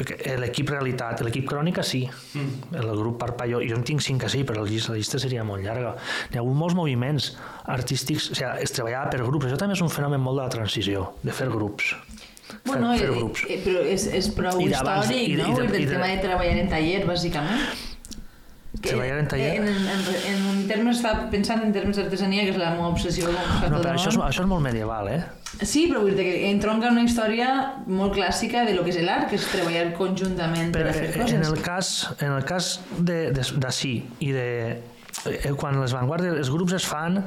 [0.43, 2.01] l'equip realitat, l'equip crònica sí,
[2.35, 2.75] mm.
[2.81, 5.45] el grup Parpalló, jo en tinc cinc que sí, però la llista, la llista seria
[5.47, 5.93] molt llarga.
[6.33, 7.29] Hi ha hagut molts moviments
[7.71, 10.55] artístics, o sigui, es treballava per grups, això també és un fenomen molt de la
[10.57, 11.93] transició, de fer grups.
[12.65, 13.45] Bueno, fer, fer eh, grups.
[13.47, 15.53] eh, però és, és prou històric, i de- no?
[15.53, 17.85] i de- i el de- tema de treballar en taller, bàsicament.
[18.89, 19.51] Que Treballar en taller?
[19.61, 23.29] En, en, en, en termes, estava pensant en termes d'artesania, que és la meva obsessió
[23.29, 25.21] com fa No, però això és, això és molt medieval, eh?
[25.63, 27.49] Sí, però vull dir que entronca una història
[27.87, 31.09] molt clàssica de lo que és l'art, que és treballar conjuntament per Però a fer
[31.11, 31.37] eh, coses.
[31.37, 32.71] en el cas, en el cas
[33.01, 37.23] d'ací i de eh, quan les vanguardies, els grups es fan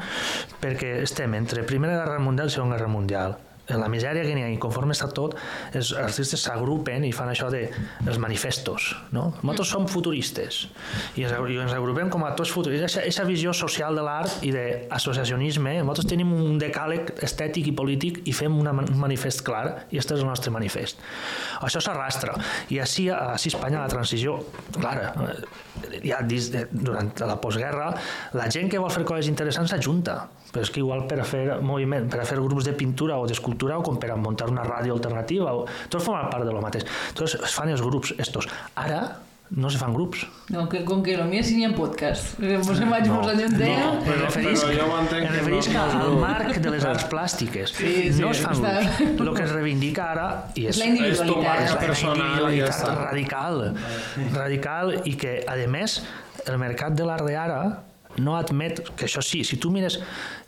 [0.61, 3.37] perquè estem entre Primera Guerra Mundial i Segona Guerra Mundial
[3.79, 5.37] la misèria que n'hi ha i conforme està tot
[5.77, 7.63] els artistes s'agrupen i fan això de
[8.05, 9.29] els manifestos no?
[9.41, 10.65] nosaltres som futuristes.
[11.19, 12.97] I ens, i ens agrupem com a tots futuristes.
[13.01, 18.35] Aquesta visió social de l'art i d'associacionisme nosaltres tenim un decàleg estètic i polític i
[18.35, 21.01] fem una, un manifest clar i aquest és el nostre manifest
[21.67, 22.35] això s'arrastra.
[22.69, 24.37] I així, així a Espanya la transició
[24.75, 27.91] clar, eh, ja dins de, durant la postguerra
[28.37, 30.19] la gent que vol fer coses interessants s'ajunta.
[30.51, 33.27] Però és que igual per a fer moviment, per a fer grups de pintura o
[33.27, 35.65] d'escultura o com per a muntar una ràdio alternativa o...
[35.89, 36.87] tot forma part de lo mateix.
[37.13, 38.49] Entonces es fan els grups estos.
[38.75, 39.05] Ara
[39.51, 42.37] no se fan grups No, que, com que el mío sí n'hi ha podcast.
[42.39, 43.77] Mos em vaig No, posar un tema.
[43.85, 46.85] no, però- però jo ho entenc em que referisc no- no- al marc de les
[46.85, 50.65] arts plàstiques Sí, sí, no es fan està- grups el que es reivindica ara i
[50.67, 51.61] És és, la individualitat.
[51.61, 52.95] és la ja individualitat està.
[53.11, 53.75] radical
[54.33, 56.01] radical i que a més
[56.47, 57.61] el mercat de l'art d'ara
[58.17, 59.99] no admet que això sí, si tu mires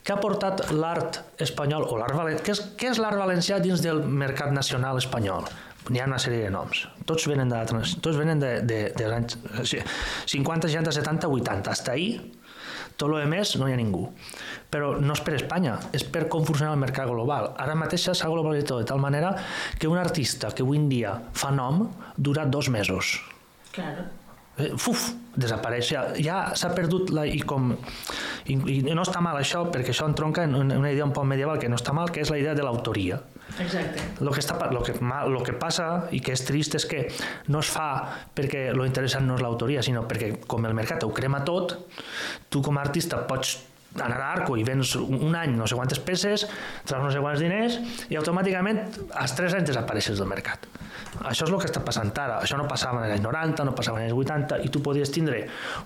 [0.03, 3.81] què ha portat l'art espanyol o l'art valencià, què és, què és l'art valencià dins
[3.81, 5.45] del mercat nacional espanyol?
[5.89, 6.85] N'hi ha una sèrie de noms.
[7.09, 9.83] Tots venen de, la trans- tots venen de, de, de anys o sigui,
[10.31, 11.71] 50, 60, 70, 80.
[11.73, 12.13] Hasta ahí,
[12.95, 14.05] tot lo més no hi ha ningú.
[14.71, 17.51] Però no és per Espanya, és per com funciona el mercat global.
[17.59, 19.35] Ara mateix s'ha globalitzat de tal manera
[19.79, 23.19] que un artista que avui en dia fa nom dura dos mesos.
[23.73, 24.07] Claro.
[24.57, 25.87] Eh, Fuf, desapareix.
[25.89, 27.71] Ja, ja s'ha perdut la, i com
[28.45, 31.57] I, I no està mal això, perquè això entronca en una idea un poc medieval
[31.59, 33.17] que no està mal, que és la idea de l'autoria.
[33.59, 34.01] Exacte.
[34.25, 34.95] Lo que, està, lo, que,
[35.29, 37.03] lo que passa i que és trist és que
[37.53, 37.89] no es fa
[38.35, 41.77] perquè lo interessant no és l'autoria, sinó perquè com el mercat ho crema tot,
[42.49, 43.57] tu com a artista pots
[44.01, 46.47] anar a Arco i vens un any no sé quantes peces,
[46.87, 47.77] treus no sé quants diners
[48.09, 48.81] i automàticament
[49.21, 50.65] als 3 anys desapareixes del mercat.
[51.21, 52.39] Això és el que està passant ara.
[52.41, 55.11] Això no passava en els anys 90, no passava en els 80 i tu podies
[55.13, 55.43] tindre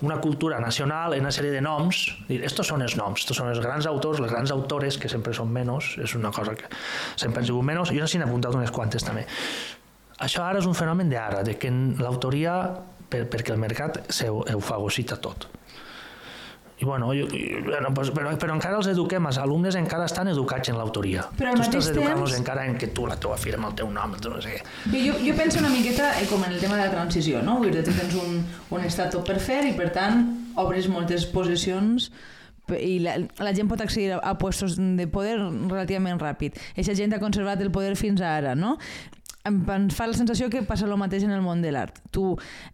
[0.07, 3.51] una cultura nacional en una sèrie de noms, dir, estos són els noms, estos són
[3.51, 6.69] els grans autors, les grans autores, que sempre són menys, és una cosa que
[7.15, 9.27] sempre han sigut menys, jo n'he apuntat unes quantes també.
[10.23, 11.69] Això ara és un fenomen d'ara, de que
[12.01, 12.55] l'autoria,
[13.09, 14.31] per, perquè el mercat se,
[14.65, 15.49] fagocita tot.
[16.79, 20.27] I bueno, jo, i, bueno pues, però, però encara els eduquem, els alumnes encara estan
[20.29, 21.23] educats en l'autoria.
[21.39, 23.89] Però al tu estàs educant-los temps- encara en que tu, la teva firma, el teu
[23.89, 24.61] nom, el teu no sé què.
[24.93, 27.57] Bé, jo, jo penso una miqueta eh, com en el tema de la transició, no?
[27.57, 28.43] Vull dir, tu tens un,
[28.77, 30.21] un estat tot per fer i, per tant,
[30.55, 32.11] obres moltes posicions
[32.77, 36.57] i la, la gent pot accedir a, a puestos de poder relativament ràpid.
[36.75, 38.75] Eixa gent ha conservat el poder fins ara, no?
[39.47, 39.61] Em,
[39.93, 42.01] fa la sensació que passa el mateix en el món de l'art.
[42.11, 42.23] Tu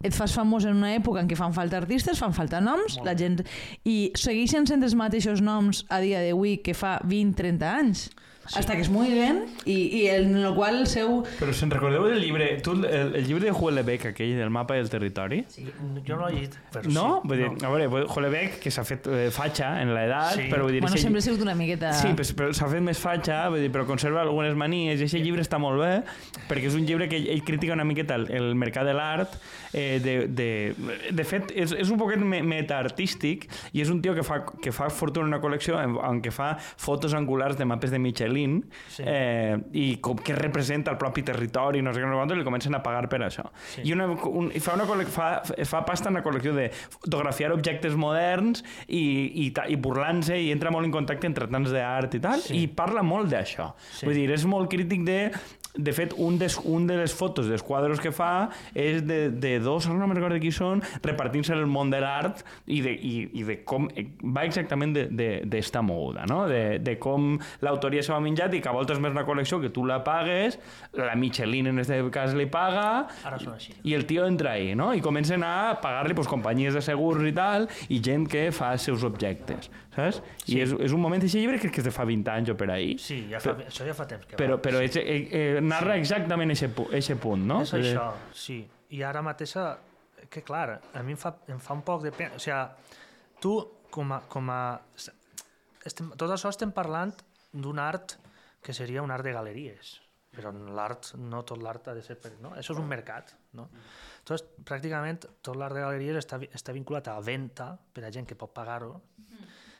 [0.02, 3.16] et fas famós en una època en què fan falta artistes, fan falta noms, la
[3.18, 3.42] gent...
[3.84, 8.08] I segueixen sent els mateixos noms a dia d'avui que fa 20-30 anys.
[8.46, 8.58] Sí.
[8.58, 12.20] Hasta que es mueven i, i en el qual el seu Però se'n recordeu del
[12.20, 15.44] llibre, tu, el, el llibre de Huelebec, aquell del mapa del territori?
[15.48, 15.64] Sí,
[16.06, 17.06] jo no l'he llegit, però No?
[17.22, 17.28] sí.
[17.30, 20.48] Vull dir, a veure, Huelebec, que s'ha fet eh, fatxa en l'edat, Sí.
[20.52, 20.82] però vull dir...
[20.84, 21.92] Bueno, sempre ha sigut una miqueta...
[21.96, 25.24] Sí, però, però s'ha fet més fatxa, vull dir, però conserva algunes manies, i aquest
[25.24, 25.92] llibre està molt bé,
[26.50, 29.38] perquè és un llibre que ell, ell critica una miqueta el, el mercat de l'art,
[29.72, 30.50] eh, de, de,
[31.16, 34.72] de fet, és, és un poquet me, metaartístic, i és un tio que fa, que
[34.74, 37.98] fa fortuna en una col·lecció en, en què fa fotos angulars de mapes de
[38.34, 39.02] Michelin, Sí.
[39.06, 42.44] eh, i com que representa el propi territori, no sé què, no sé i li
[42.44, 43.44] comencen a pagar per això.
[43.74, 43.82] Sí.
[43.84, 47.94] I, una, un, i fa, una fa, fa pasta en una col·lecció de fotografiar objectes
[47.94, 52.40] moderns i, i, i burlant-se i entra molt en contacte entre tants d'art i tal,
[52.44, 52.64] Sí.
[52.64, 53.72] i parla molt d'això.
[53.92, 54.06] Sí.
[54.06, 55.30] Vull dir, és molt crític de...
[55.74, 58.48] De fet, un, des, un de les fotos dels quadres que fa
[58.78, 62.78] és de, de dos, no me'n recordo qui són, repartint-se el món de l'art i,
[62.84, 66.44] de, i, i de com eh, va exactament d'esta de, de, d'esta moguda, no?
[66.46, 67.32] De, de com
[67.66, 70.60] l'autoria s'ha menjat i que a voltes més una col·lecció que tu la pagues,
[70.94, 73.74] la Michelin en aquest cas li paga, Ara són així.
[73.82, 74.92] i el tio entra ahí, no?
[74.94, 78.86] I comencen a pagar-li pues, companyies de segurs i tal, i gent que fa els
[78.86, 80.20] seus objectes, saps?
[80.44, 80.56] Sí.
[80.56, 82.56] I és, és un moment, aquest llibre crec que és de fa 20 anys o
[82.60, 84.62] per ahí, Sí, ja fa, això ja fa temps que però, va.
[84.66, 87.62] però és, eh, eh, narra exactament aquest punt, no?
[87.62, 88.60] És això, sí.
[88.94, 89.72] I ara mateixa,
[90.30, 92.36] que clar, a mi em fa, em fa un poc de pena.
[92.36, 92.60] O sigui,
[93.42, 93.56] tu,
[93.94, 94.20] com a...
[94.30, 94.60] Com a
[95.84, 97.12] estem, tot això estem parlant
[97.52, 98.16] d'un art
[98.64, 99.98] que seria un art de galeries,
[100.34, 102.16] però l'art, no tot l'art ha de ser...
[102.20, 102.54] Per, no?
[102.56, 103.68] Això és un mercat, no?
[104.22, 108.38] Entonces, pràcticament tot l'art de galeries està, està vinculat a venda per a gent que
[108.40, 108.94] pot pagar-ho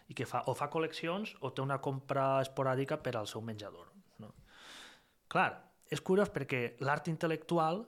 [0.09, 3.89] i que fa, o fa col·leccions o té una compra esporàdica per al seu menjador.
[4.21, 4.33] No?
[5.33, 5.49] Clar,
[5.91, 7.83] és curiós perquè l'art intel·lectual,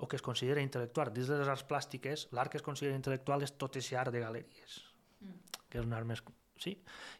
[0.00, 3.44] o que es considera intel·lectual dins de les arts plàstiques, l'art que es considera intel·lectual
[3.44, 4.78] és tot aquest art de galeries,
[5.68, 6.22] que és un art més...
[6.60, 6.74] Sí.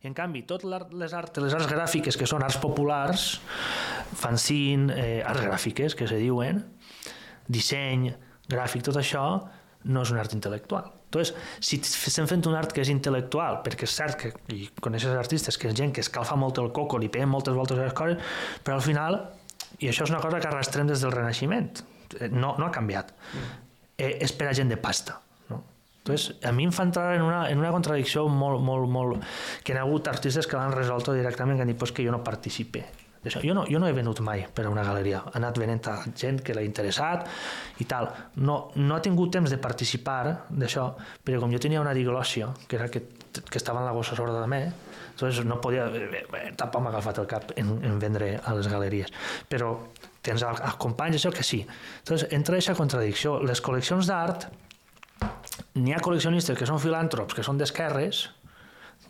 [0.04, 3.38] I en canvi, tot l'art, les, art, les arts gràfiques, que són arts populars,
[4.20, 6.60] fanzine, eh, arts gràfiques, que se diuen,
[7.48, 8.10] disseny,
[8.52, 9.24] gràfic, tot això,
[9.88, 10.90] no és un art intel·lectual.
[11.10, 15.16] Entonces, si estem fent un art que és intel·lectual, perquè és cert que i coneixes
[15.18, 17.96] artistes que és gent que escalfa molt el coco, li peguen moltes voltes a les
[17.98, 18.30] coses,
[18.62, 19.18] però al final,
[19.82, 21.82] i això és una cosa que arrastrem des del Renaixement,
[22.14, 23.10] eh, no, no ha canviat,
[23.98, 25.18] eh, és per a gent de pasta.
[25.50, 25.64] No?
[26.04, 29.30] Entonces, a mi em fa entrar en una, en una contradicció molt, molt, molt...
[29.66, 32.14] que hi ha hagut artistes que l'han resolt directament, que han dit pues, que jo
[32.14, 32.86] no participe.
[33.20, 33.42] D'això.
[33.44, 35.18] Jo no, jo no he venut mai per a una galeria.
[35.28, 37.26] He anat venent a gent que l'ha interessat
[37.78, 38.08] i tal.
[38.40, 40.86] No, no ha tingut temps de participar d'això,
[41.24, 44.46] perquè com jo tenia una diglòsia, que era que, que estava en la gossa sorda
[44.48, 44.62] mi,
[45.10, 45.84] entonces no podia...
[46.56, 49.12] Tampoc m'ha agafat el cap en, en vendre a les galeries.
[49.52, 49.74] Però
[50.24, 51.60] tens el- els companys, això que sí.
[52.00, 53.36] Entonces, entra aquesta contradicció.
[53.44, 54.48] Les col·leccions d'art,
[55.76, 58.30] n'hi ha col·leccionistes que són filàntrops, que són d'esquerres,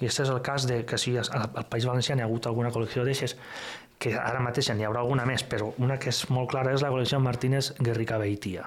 [0.00, 2.70] i aquest és el cas de que sí, al, País Valencià n'hi ha hagut alguna
[2.72, 3.34] col·lecció d'eixes,
[4.00, 6.88] que ara mateix n'hi haurà alguna més, però una que és molt clara és la
[6.92, 8.64] col·lecció Martínez Guerrica Beitia,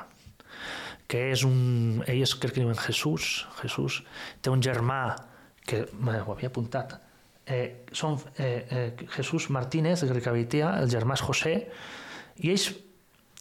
[1.10, 2.04] que és un...
[2.06, 4.04] Ell és, crec que diuen Jesús, Jesús,
[4.42, 5.02] té un germà
[5.66, 7.00] que ho havia apuntat,
[7.50, 11.56] eh, són eh, eh, Jesús Martínez Guerrica Beitia, el germà és José,
[12.44, 12.70] i ells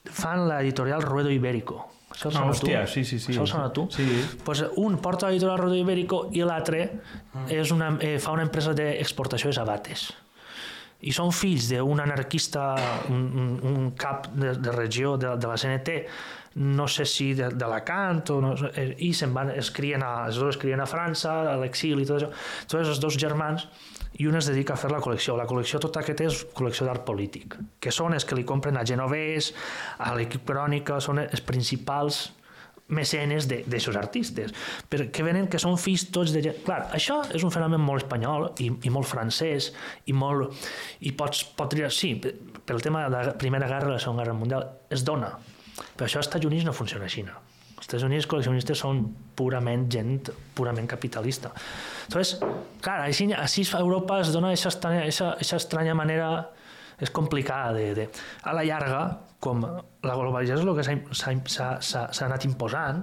[0.09, 1.82] fan l'editorial Ruedo Ibérico.
[2.12, 2.93] Això Ah, hòstia, tu?
[2.93, 3.32] sí, sí, sí.
[3.32, 3.86] Això sona a tu?
[3.93, 4.05] Sí.
[4.45, 6.82] Pues un porta l'editorial Ruedo Ibérico i l'altre
[7.49, 10.11] és una, eh, fa una empresa d'exportació de sabates.
[11.03, 12.67] I són fills d'un anarquista,
[13.11, 15.97] un, un, cap de, de regió de, de la CNT,
[16.63, 20.39] no sé si de- d'Alacant o no, eh, i se'n van, es crien a, els
[20.39, 22.31] dos es crien a França, a l'exili i tot això.
[22.69, 23.65] Tots els dos germans
[24.21, 25.35] i un es dedica a fer la col·lecció.
[25.41, 28.77] La col·lecció tota que té és col·lecció d'art polític, que són els que li compren
[28.77, 29.55] a Genovès,
[29.99, 32.27] a l'equip Crònica, són els principals
[32.95, 34.53] mecenes d'aixòs artistes,
[34.93, 36.61] perquè venen que són fills tots de gent...
[36.66, 39.72] Clar, això és un fenomen molt espanyol i, i molt francès
[40.07, 40.53] i molt...
[41.01, 41.72] i pots, pot.
[41.93, 45.32] Sí, pel tema de la Primera Guerra i la Segona Guerra Mundial es dona,
[45.97, 47.24] però això als Estats Units no funciona així.
[47.24, 47.38] No?
[47.72, 49.01] Els Estats Units col·leccionistes són
[49.34, 51.51] purament gent purament capitalista.
[52.07, 52.36] Entonces,
[52.84, 56.28] clar, així, així a Europa es dona aquesta estranya manera
[57.01, 58.09] és complicada de, de...
[58.45, 59.03] A la llarga,
[59.43, 63.03] com la globalització és el que s'ha- anat imposant,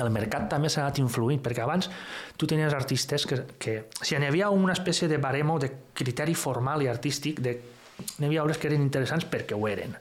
[0.00, 1.90] el mercat també s'ha anat influint, perquè abans
[2.36, 6.82] tu tenies artistes que, que si n'hi havia una espècie de baremo, de criteri formal
[6.82, 7.58] i artístic, de
[8.18, 9.94] n'hi havia obres que eren interessants perquè ho eren.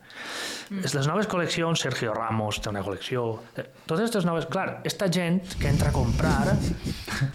[0.69, 0.83] Mm.
[0.95, 3.23] Les noves col·leccions, Sergio Ramos té una col·lecció...
[3.57, 4.45] eh, Totes aquestes noves...
[4.51, 6.53] Clar, esta gent que entra a comprar...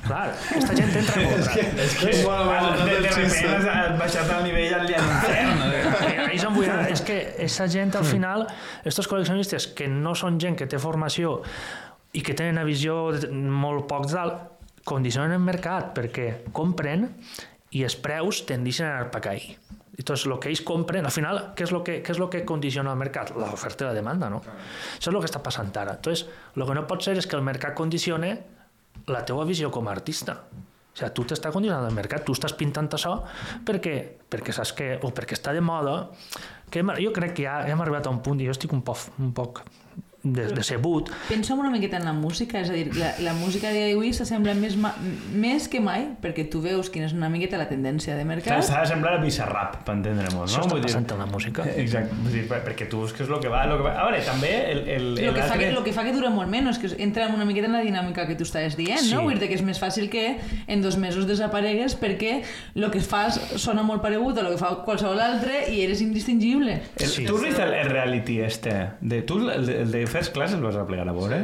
[0.07, 1.59] clar, esta gent entra a comprar.
[1.85, 5.63] És que Bueno, bueno, de, de repente has baixat el nivell al infern.
[5.73, 6.89] Eh, Ahí se'n vull anar.
[6.93, 8.47] És que aquesta gent, al final,
[8.89, 11.39] estos col·leccionistes que no són gent que té formació
[12.17, 14.47] i que tenen una visió molt poc d'alt,
[14.89, 17.03] condicionen el mercat perquè compren
[17.77, 19.59] i els preus tendeixen a anar per cair.
[19.99, 22.45] Entonces, el que ells compren, al final, què és el que, què és lo que
[22.47, 23.33] condiciona el mercat?
[23.35, 24.39] L'oferta i la demanda, no?
[24.47, 25.97] Això és el que està passant ara.
[25.99, 28.31] Entonces, el que no pot ser és que el mercat condicione
[29.11, 30.39] la teua visió com a artista.
[30.55, 33.17] O sigui, tu t'està condicionant el mercat, tu estàs pintant això
[33.67, 33.97] perquè,
[34.31, 35.99] perquè saps que, o perquè està de moda,
[36.71, 38.83] que hem, jo crec que ja hem arribat a un punt, i jo estic un
[38.87, 39.65] poc, un poc
[40.35, 44.13] de, decebut, Pensa una miqueta en la música, és a dir, la, la música d'avui
[44.13, 44.95] s'assembla més, ma,
[45.35, 48.63] més que mai, perquè tu veus quina és una miqueta la tendència de mercat.
[48.65, 50.45] S'ha de semblar a Bizarrap, per entendre-nos, no?
[50.47, 51.67] això està Vull dir- passant en la música.
[51.77, 53.95] Exacte, vull dir, per- perquè tu busques el que va, lo que va...
[54.01, 56.49] A veure, també el, el, Lo que, fa que, lo que fa que dura molt
[56.51, 59.15] menys, que entra una miqueta en la dinàmica que tu estaves dient, Sí.
[59.15, 59.23] no?
[59.23, 62.43] Vull dir que és més fàcil que en dos mesos desaparegues perquè
[62.75, 66.81] el que fas sona molt paregut a el que fa qualsevol altre i eres indistingible.
[66.99, 67.25] El, Sí.
[67.27, 68.73] Tu has vist el, el reality este?
[69.01, 71.39] De, tu el, de- el de First Class el vas a plegar a veure?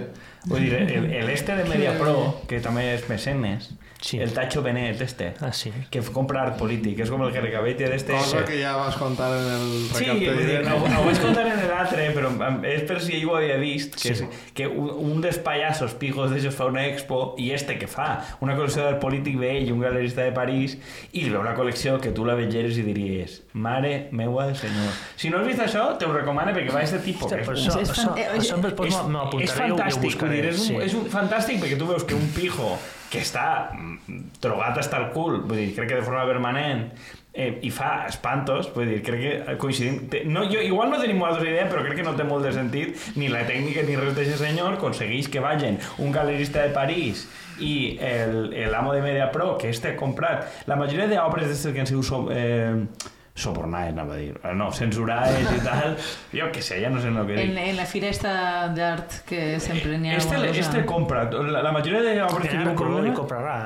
[0.51, 3.71] Vull dir, el, este de Media Pro, que també és mecenes,
[4.05, 4.19] Sí.
[4.21, 5.71] el Tacho Benet este, Ah, sí.
[5.91, 8.13] que compra art polític, és com el Gergabete d'este...
[8.13, 10.73] Cosa que ja vas contar en el Sí, recapte vull dir, directe.
[10.75, 12.33] ho, ho vaig contar en l'altre, però
[12.69, 14.27] és per si ell ho havia vist, que, Sí.
[14.27, 18.11] és, que un, un dels pallassos pijos d'ells fa una expo i este que fa
[18.45, 20.77] una col·lecció del polític vell i un galerista de París
[21.13, 24.93] i li veu una col·lecció que tu la vegeres i diries mare meua del senyor.
[25.17, 27.25] Si no has vist això, te ho recomano perquè va este tipus.
[27.33, 29.23] Hòstia, que és però un- això, És això, fan- eh, això després és, m'ho- m'ho
[29.41, 30.37] és apuntaré i ho- i ho fantàstic, vull buscaré.
[30.43, 30.77] dir, és, un, sí.
[30.91, 32.77] és un fantàstic perquè tu veus que un pijo
[33.15, 36.89] que està mm, drogat hasta el cul, vull dir, crec que de forma permanent,
[37.35, 40.05] eh, i fa espantos, vull dir, crec que coincidim...
[40.11, 42.53] te- No, jo, igual no tenim moltes idea, però crec que no té molt de
[42.55, 47.25] sentit ni la tècnica ni res d'aquest senyor aconsegueix que vagin un galerista de París
[47.63, 51.73] i el, el amo de Media Pro, que este ha comprat la majoria d'obres d'estes
[51.75, 52.87] que han sigut eh,
[53.35, 55.97] sobornades, anava a dir, Eh, no, censurades i tal,
[56.39, 57.51] jo què sé, ja no sé el que dic.
[57.51, 60.61] En, en la fira esta d'art que sempre n'hi ha Este, alguna cosa.
[60.61, 63.15] este compra, la, la majoria d'obres que Que li problema...
[63.17, 63.57] comprarà.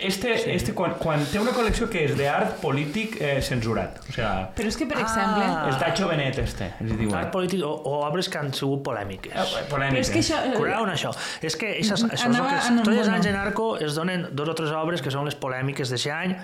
[0.00, 4.00] Este, este quan, quan té una col·lecció que és d'art polític eh, censurat.
[4.08, 5.04] O sea, Però és que, per Ah.
[5.04, 5.44] exemple...
[5.70, 7.14] el Tacho Benet este, els diuen.
[7.14, 9.36] Art polític o, o obres que han sigut polèmiques.
[9.36, 10.00] Eh, polèmica.
[10.00, 10.40] Però és que això...
[10.80, 11.12] Amb això.
[11.46, 14.26] És que això, això és el Anava que, tots els anys en Arco es donen
[14.32, 16.34] dos o tres obres que són les polèmiques d'aquest any,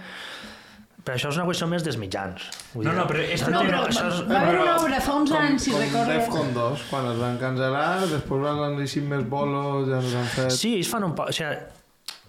[1.05, 2.45] però això és una qüestió més dels mitjans.
[2.75, 5.01] Vull No, dir, no, però este No, té- però això és- va haver una obra
[5.03, 6.13] fa uns com, anys, si com recordo...
[6.13, 10.51] Defcon 2, quan es van cancel·lar, després van llegir més bolos, ja ens han fet...
[10.53, 11.29] Sí, ells fan un poc...
[11.29, 11.57] O sigui,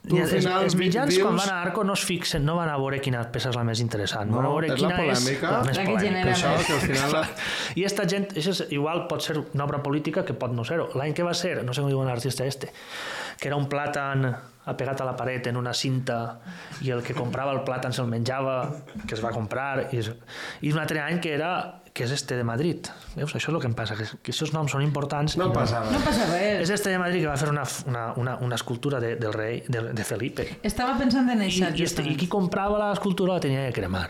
[0.04, 2.68] Tu, els, final, els mitjans, dius- quan van a Arco, no es fixen, no van
[2.68, 4.98] a veure quina peça és la més interessant, No, van a veure és la quina
[4.98, 5.48] polèmica.
[5.48, 6.34] és la més La que polèmica.
[6.34, 7.12] això que al final...
[7.14, 7.22] La...
[7.80, 10.90] I esta gent, això és, igual pot ser una obra política que pot no ser-ho.
[11.00, 12.74] L'any que va ser, no sé com diuen l'artista este,
[13.44, 14.24] que era un plàtan
[14.72, 16.40] apegat a la paret en una cinta
[16.82, 18.62] i el que comprava el plàtan se'l menjava,
[19.04, 20.14] que es va comprar, i, és-
[20.64, 22.88] i un altre any que era que és este de Madrid.
[23.14, 23.36] Veus?
[23.36, 25.36] Això és el que em passa, que, que aquests noms són importants.
[25.38, 26.06] No i passa No res.
[26.08, 26.64] passa res.
[26.64, 29.60] És este de Madrid que va fer una, una, una, una escultura de, del rei,
[29.68, 30.48] de, de Felipe.
[30.64, 33.76] Estava pensant en I, això, i, este, I qui comprava la escultura la tenia que
[33.82, 34.08] cremar.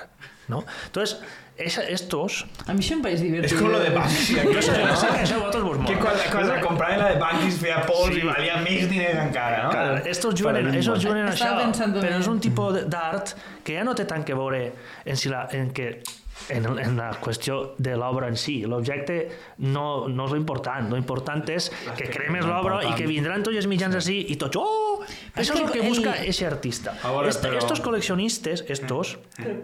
[0.47, 0.63] ¿No?
[0.85, 1.19] Entonces,
[1.55, 2.45] esa, estos...
[2.65, 3.51] A mi això em pareix divertit.
[3.53, 4.39] És com lo de Banksy.
[4.55, 6.15] Jo sé, jo sé que això a vosaltres vos Que mola.
[6.31, 8.21] quan, quan la de Banksy es feia pols Sí.
[8.23, 9.69] i valia més diners encara, no?
[9.75, 11.53] Clar, estos juguen, esos juguen en això,
[11.93, 14.63] però és un tipus de- d'art que ja no té tant que veure
[15.05, 16.01] en, si la, en que
[16.49, 18.61] en, en la qüestió de l'obra en si.
[18.67, 19.29] L'objecte
[19.59, 20.89] no, no és l'important.
[20.93, 25.03] L'important és que cremes l'obra i que vindran tots els mitjans així i tots, oh,
[25.35, 26.95] això és que el que el- busca ese artista.
[27.03, 29.17] Veure, Este- però- Estos coleccionistes, estos,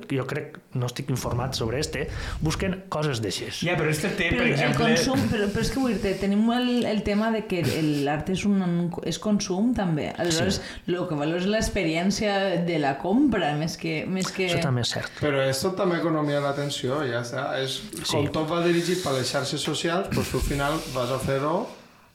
[0.07, 2.07] que jo crec, no estic informat sobre este,
[2.41, 3.59] busquen coses d'aixes.
[3.65, 4.85] Ja, però este té, Però per el exemple...
[4.95, 8.29] consum, però, però és que vull dir tenim el, el tema de que el- l'art
[8.29, 10.09] és, un, és consum també.
[10.17, 14.05] Aleshores, el que valor és l'experiència de la compra, més que...
[14.07, 14.47] Més que...
[14.49, 15.11] Això també és cert.
[15.21, 17.55] Però tot també economia de l'atenció, ja està.
[17.61, 17.79] És,
[18.09, 18.31] com Sí.
[18.33, 21.67] tot va dirigit per les xarxes socials, doncs tu al final vas a fer-ho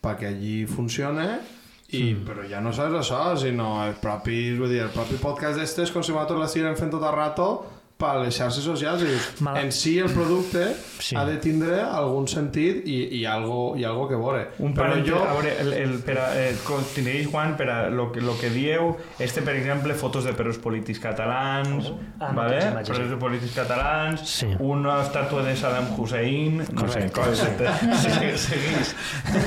[0.03, 1.41] perquè allí funcione
[1.89, 2.25] i, mm.
[2.27, 5.91] però ja no saps això, sinó el propi, vull dir, el propi podcast d'este és
[5.91, 7.49] com si nosaltres l'estiguem fent tot el rato
[7.97, 9.13] per les xarxes socials i
[9.47, 10.65] Mala- en si el producte
[10.99, 11.15] Sí.
[11.17, 14.49] ha de tindre algun sentit i, i, algo, i algo que veure.
[14.59, 15.21] Un però jo...
[15.23, 18.51] a veure, el, el, per a, eh, continuïs, Juan, per a lo que, lo que
[18.51, 22.59] dieu, este, per exemple, fotos de perros polítics catalans, Ah, no, vale?
[22.67, 24.47] imatges, perros polítics catalans, Sí.
[24.59, 27.13] una estàtua de Saddam Hussein, no sé, Correcte.
[27.13, 28.03] coses.
[28.03, 28.95] Sí, seguís.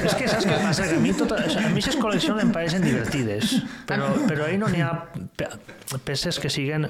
[0.06, 0.88] És que saps què passa?
[0.88, 4.58] Que a mi, o sigui, a mi aquestes col·leccions em pareixen divertides, però, però ahí
[4.58, 4.94] no n'hi ha
[5.36, 5.50] pe
[6.06, 6.88] peces que siguen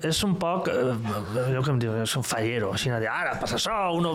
[0.00, 0.94] és un poc, eh,
[1.44, 4.14] allò que em diu, és un fallero, així de dir, ara passa això, uno...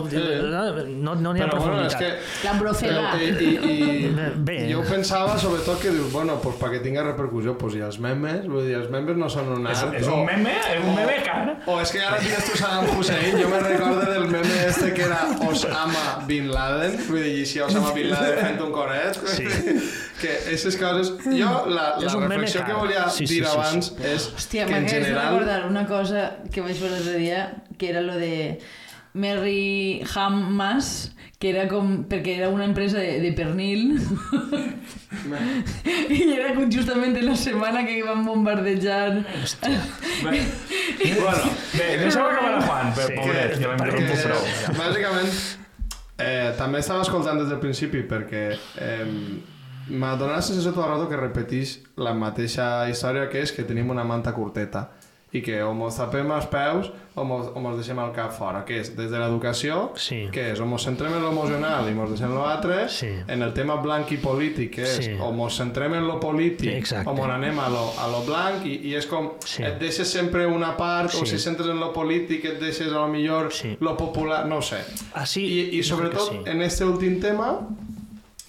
[0.98, 2.00] No no n'hi ha Però bueno, és profunditat.
[2.00, 2.48] que.
[2.82, 4.56] Però, i, i, i, Bé.
[4.72, 8.66] jo pensava sobretot que dius, bueno, pues perquè tinga repercussió, pues i els memes, vull
[8.66, 9.94] dir, els memes no són un És, art.
[10.00, 11.44] és un meme, és un meme car.
[11.66, 15.02] O és que ara tienes tu Saddam Hussein, jo me recordo del meme este que
[15.06, 19.46] era Osama Bin Laden, vull dir, i si Osama Bin Laden fent un coret, Sí.
[20.20, 21.12] Que aquestes coses...
[21.24, 23.56] Jo, la, la reflexió que volia Sí, sí, dir sí, sí.
[23.56, 25.32] abans és Hòstia, que en general...
[25.32, 27.44] recordar una cosa que vaig veure l'altre dia,
[27.78, 28.58] que era lo de
[29.14, 32.04] Mary Hamas, que era com...
[32.10, 33.94] perquè era una empresa de, de pernil.
[36.10, 39.20] I era com justament en la setmana que van bombardejar.
[40.22, 40.40] Bé,
[41.20, 42.54] bueno, bé, deixeu acabar.
[42.58, 43.14] a Juan, per Sí.
[43.16, 44.42] pobret, que interromput prou.
[44.80, 45.30] bàsicament,
[46.18, 48.44] eh, també estava escoltant des del principi perquè
[48.82, 49.06] eh,
[49.90, 53.64] m'ha donat la sensació tot el rato que repeteix la mateixa història que és que
[53.64, 54.88] tenim una manta curteta
[55.30, 58.62] i que o mos tapem els peus o mos, o mos deixem el cap fora,
[58.64, 60.28] que és des de l'educació, Sí.
[60.32, 63.10] que és o mos centrem en l'emocional i mos deixem l'altre, Sí.
[63.28, 65.10] en el tema blanc i polític, que és Sí.
[65.20, 67.10] o mos centrem en lo polític Exacte.
[67.10, 69.62] o mos anem a lo, a lo blanc i, i és com Sí.
[69.64, 71.26] et deixes sempre una part o Sí.
[71.26, 73.76] si centres en lo polític et deixes a lo millor Sí.
[73.80, 74.78] lo popular, no sé.
[75.12, 76.38] Així, I, i que sobretot sí.
[76.46, 77.68] en este últim tema,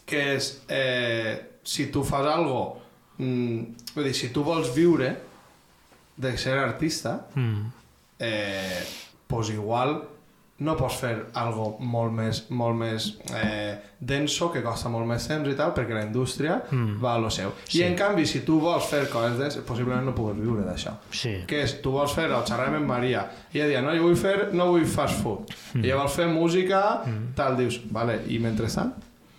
[0.09, 1.33] que és eh,
[1.63, 2.61] si tu fas algo,
[3.21, 5.13] mm, vull dir, si tu vols viure
[6.19, 7.67] de ser artista, Mm.
[8.19, 8.83] eh,
[9.27, 10.01] pues igual
[10.59, 15.47] no pots fer algo molt més, molt més eh, denso, que costa molt més temps
[15.47, 16.97] i tal, perquè la indústria Mm.
[16.99, 17.53] va a lo seu.
[17.63, 17.79] Sí.
[17.79, 21.45] I en canvi, si tu vols fer coses denses, possiblement no pugues viure d'això Sí.
[21.47, 24.17] que és, tu vols fer el xerrem amb Maria i ella dia, no, jo vull
[24.17, 25.83] fer, no vull fast food mm.
[25.85, 27.33] i ella vol fer música mm.
[27.35, 28.91] tal, dius, vale, i mentrestant?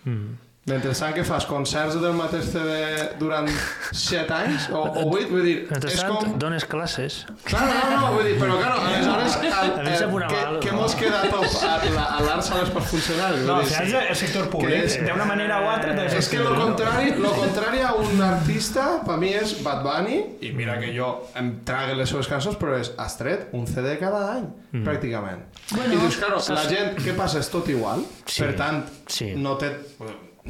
[0.05, 0.39] Mm.
[0.71, 2.75] Mentrestant que fas concerts del mateix CD
[3.21, 3.49] durant
[3.91, 5.57] 7 anys o, o 8, vull dir,
[5.91, 6.37] és com...
[6.41, 7.25] dones classes.
[7.49, 10.79] Clar, no, no, vull dir, però claro, aleshores el, el, mal, què no?
[10.83, 13.33] mos queda top a, la, a per funcionar?
[13.49, 14.87] No, al dir, és el sector Que públic.
[14.87, 15.97] és- D'una manera o altra...
[16.07, 20.55] És que lo contrari, lo contrari a un artista, per mi és Bad Bunny, i
[20.57, 21.11] mira que jo
[21.41, 24.87] em trague les seves cançons, però és has tret un CD cada any, mm.
[24.87, 25.47] pràcticament.
[25.75, 27.43] Bueno, I dius, claro, la gent, què passa?
[27.43, 28.05] És tot igual.
[28.25, 29.33] Sí, Per tant, sí.
[29.39, 29.75] no té...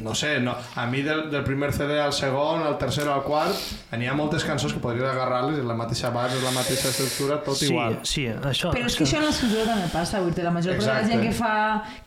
[0.01, 0.55] No sé, no.
[0.75, 3.55] a mi del, del primer CD al segon, al tercer al quart,
[3.97, 7.37] n'hi ha moltes cançons que podries agarrar-les, és la mateixa base, és la mateixa estructura,
[7.45, 7.99] tot sí, igual.
[8.03, 8.71] Sí, això...
[8.73, 11.07] Però és que això en l'escriptura també passa, vull dir, la major part de la
[11.11, 11.53] gent que fa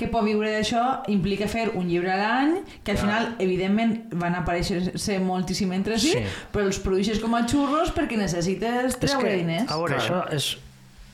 [0.00, 0.84] que pot viure d'això
[1.14, 6.12] implica fer un llibre a l'any, que al final, evidentment, van aparèixer-se moltíssim entre si,
[6.14, 6.22] Sí.
[6.52, 9.70] però els produeixes com a xurros perquè necessites és treure que, diners.
[9.70, 10.04] a veure, Clar.
[10.04, 10.56] això és...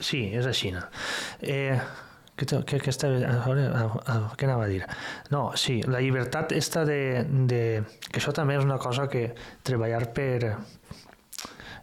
[0.00, 0.70] Sí, és així.
[0.72, 0.80] no?
[1.42, 1.76] Eh,
[2.46, 4.80] què, què, estava, a veure, a, a, què anava a dir?
[5.30, 7.60] No, sí, la llibertat esta de, de...
[8.10, 9.32] Que això també és una cosa que
[9.66, 10.56] treballar per...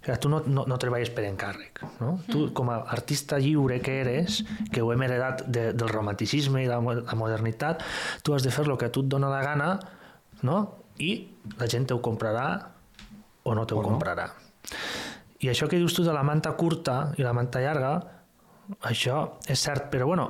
[0.07, 2.13] Que tu no, no, no treballes per encàrrec, no?
[2.31, 4.37] Tu, com a artista lliure que eres,
[4.71, 7.83] que ho hem heredat de, del romanticisme i de la mo- la modernitat,
[8.23, 9.67] tu has de fer el que a tu et dona la gana,
[10.47, 10.59] no?
[11.03, 11.11] I
[11.59, 12.45] la gent te ho comprarà
[13.43, 13.89] o no te ho O no.
[13.97, 14.29] comprarà.
[15.43, 17.91] I això que dius tu de la manta curta i la manta llarga,
[18.87, 20.29] això és cert, però bueno,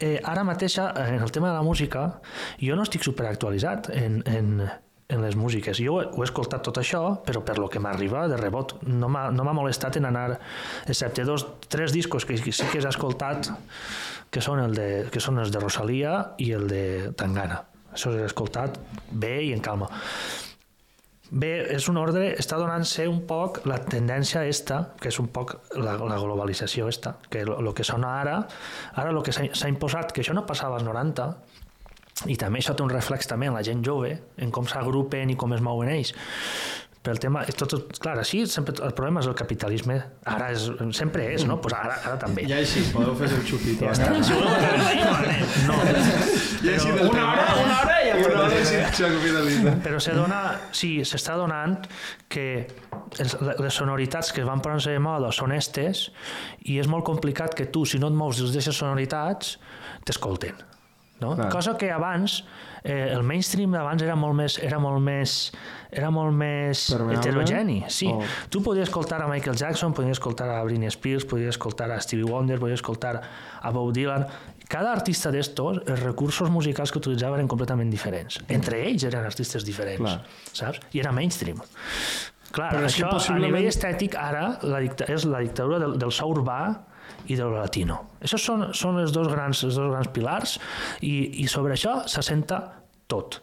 [0.00, 2.20] eh, ara mateix en el tema de la música
[2.60, 4.68] jo no estic superactualitzat en, en,
[5.10, 5.78] en les músiques.
[5.82, 8.78] Jo ho he, escoltat tot això, però per lo que m'arriba de rebot.
[8.86, 10.38] No m'ha no molestat en anar,
[10.86, 13.50] excepte dos, tres discos que sí que he escoltat,
[14.30, 16.84] que són, el de, que són els de Rosalia i el de
[17.18, 17.64] Tangana.
[17.90, 18.78] Això he escoltat
[19.10, 19.90] bé i en calma.
[21.30, 25.52] Bé, és un ordre, està donant-se un poc la tendència esta, que és un poc
[25.78, 28.40] la, la globalització esta, que el que sona ara,
[28.98, 31.28] ara el que s'ha imposat, que això no passava als 90,
[32.28, 34.10] i també això té un reflex també en la gent jove,
[34.42, 36.10] en com s'agrupen i com es mouen ells.
[37.02, 37.42] Pel tema...
[37.48, 39.96] Tot, tot, clar, així sempre, el problema és el capitalisme.
[40.28, 41.56] Ara és, sempre és, no?
[41.64, 42.44] Pues ara, ara també.
[42.50, 43.88] Ja així, podeu fer el xupito.
[43.88, 44.10] Ja està.
[45.68, 45.78] no.
[46.60, 49.74] Ja així del Una hora, una hora i ja Una hora així xupito.
[49.86, 50.40] Però se dona,
[50.76, 51.78] sí, s'està donant
[52.30, 52.46] que
[53.16, 56.10] les sonoritats que es van posar de moda són estes
[56.68, 59.56] i és molt complicat que tu, si no et mous dins d'aquestes sonoritats,
[60.04, 60.60] t'escolten.
[61.20, 61.34] No?
[61.36, 61.48] Clar.
[61.52, 62.44] Cosa que abans,
[62.82, 65.52] eh, el mainstream d'abans era molt més, era molt més,
[65.92, 67.84] era molt més heterogeni.
[67.88, 68.06] Sí.
[68.08, 72.00] O- Tu podies escoltar a Michael Jackson, podies escoltar a Britney Spears, podies escoltar a
[72.00, 73.20] Stevie Wonder, podies escoltar
[73.60, 74.26] a Bob Dylan.
[74.70, 78.38] Cada artista d'estos, els recursos musicals que utilitzaven eren completament diferents.
[78.48, 80.22] Entre ells eren artistes diferents, Clar.
[80.52, 80.80] saps?
[80.92, 81.58] I era mainstream.
[82.50, 86.10] Clar, Però això a possiblement- nivell estètic ara la dicta és la dictadura del, del
[86.12, 86.80] so urbà
[87.28, 88.00] i del latino.
[88.22, 90.56] Això són, són els, dos grans, els dos grans pilars
[91.00, 92.62] i, i sobre això s'assenta
[93.10, 93.40] tot.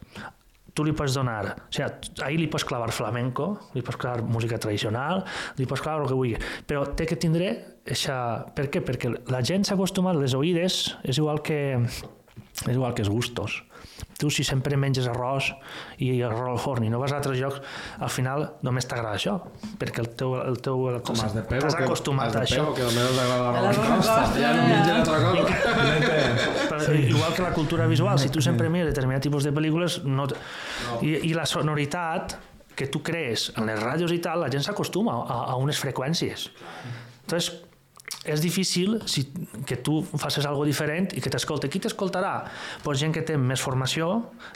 [0.78, 4.60] Tu li pots donar, o sigui, ahir li pots clavar flamenco, li pots clavar música
[4.62, 5.24] tradicional,
[5.58, 6.38] li pots clavar el que vulgui,
[6.70, 7.50] però té que tindre
[7.88, 8.18] eixa...
[8.54, 8.84] Per què?
[8.86, 11.58] Perquè la gent s'ha acostumat, les oïdes, és igual que,
[12.66, 13.64] és igual que els gustos.
[14.18, 15.52] Tu, si sempre menges arròs
[16.02, 17.60] i arròs al forn i no vas a altres llocs,
[18.02, 19.36] al final només t'agrada això,
[19.78, 20.34] perquè el teu...
[20.42, 22.66] El teu el, Com has de T'has que, acostumat has a de això.
[22.78, 24.18] que només us agrada la L'arròs costa.
[24.38, 24.68] Ja no ja.
[24.74, 25.46] mengen altra cosa.
[26.72, 30.26] Però, Igual que la cultura visual, si tu sempre mires determinat tipus de pel·lícules, no...
[30.28, 30.38] t-
[31.06, 32.38] I, i la sonoritat
[32.78, 36.50] que tu crees en les ràdios i tal, la gent s'acostuma a, a unes freqüències.
[37.26, 37.54] Entonces,
[38.28, 39.26] és difícil si,
[39.68, 41.70] que tu facis algo diferent i que t'escolte.
[41.72, 42.34] Qui t'escoltarà?
[42.84, 44.10] Pues gent que té més formació,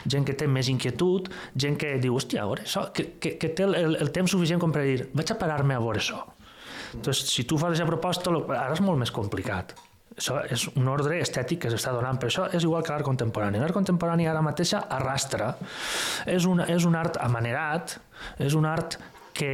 [0.06, 3.52] gent que té més inquietud, gent que diu, hòstia, a veure això, que, que, que
[3.56, 6.20] té el, el, el temps suficient com per dir, vaig a parar-me a veure això.
[6.92, 9.72] Entonces, si tu fas aquesta proposta, ara és molt més complicat.
[10.12, 13.60] Això és un ordre estètic que s'està donant, però això és igual que l'art contemporani.
[13.62, 15.54] L'art contemporani ara mateixa arrastra.
[16.28, 17.96] És un, és un art amanerat,
[18.36, 18.98] és un art
[19.32, 19.52] que,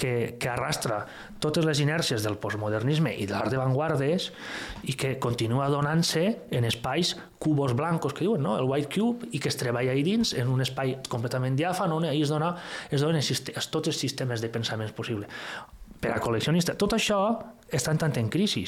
[0.00, 1.02] que, que arrastra
[1.44, 4.30] totes les inèrcies del postmodernisme i de l'art d'avantguardes
[4.88, 6.24] i que continua donant-se
[6.56, 8.56] en espais cubos blancos, que diuen, no?
[8.56, 12.08] el white cube, i que es treballa ahí dins en un espai completament diàfan on
[12.08, 12.54] ahí es, dona,
[12.88, 13.20] es donen
[13.70, 15.28] tots els sistemes de pensaments possibles.
[16.00, 17.20] Per a col·leccionista, tot això
[17.68, 18.64] està entrant en crisi.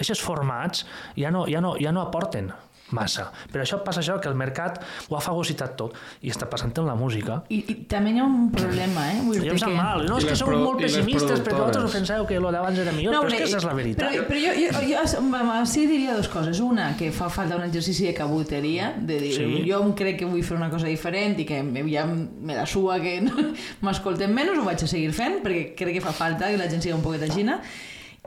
[0.00, 0.86] Aquests formats
[1.20, 2.48] ja no, ja, no, ja no aporten
[2.96, 3.30] massa.
[3.52, 5.94] Per això passa això, que el mercat ho ha fagocitat tot.
[6.22, 7.40] I està passant en la música.
[7.48, 9.20] I, i també hi ha un problema, eh?
[9.24, 9.70] Vull dir que...
[9.74, 10.04] mal.
[10.08, 13.26] No, és que produ- molt pessimistes perquè vosaltres penseu que lo d'abans era millor, però
[13.28, 14.10] és que aquesta és la veritat.
[14.10, 15.04] Però, però jo, jo, jo,
[15.40, 16.60] jo sí diria dues coses.
[16.60, 19.46] Una, que fa falta un exercici de cabuteria, de dir, Sí.
[19.68, 21.60] jo em crec que vull fer una cosa diferent i que
[21.92, 23.32] ja me la sua que no,
[23.86, 26.82] m'escolten menys, ho vaig a seguir fent, perquè crec que fa falta que la gent
[26.82, 27.60] sigui un poquet aixina.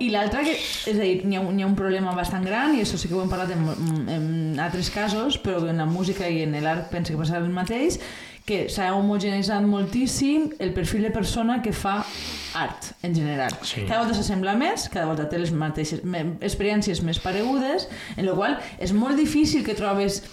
[0.02, 2.74] I l'altra, que, és a dir, n'hi ha, un- n'hi ha un problema bastant gran,
[2.76, 6.28] i això sí que ho hem parlat en, en altres casos, però en la música
[6.30, 8.00] i en l'art penso que passa el mateix,
[8.44, 12.02] que s'ha homogeneitzat moltíssim el perfil de persona que fa
[12.60, 13.54] art, en general.
[13.64, 13.86] Sí.
[13.88, 16.02] Cada volta s'assembla més, cada volta té les mateixes
[16.42, 17.88] experiències més paregudes,
[18.18, 20.24] en la qual és molt difícil que trobes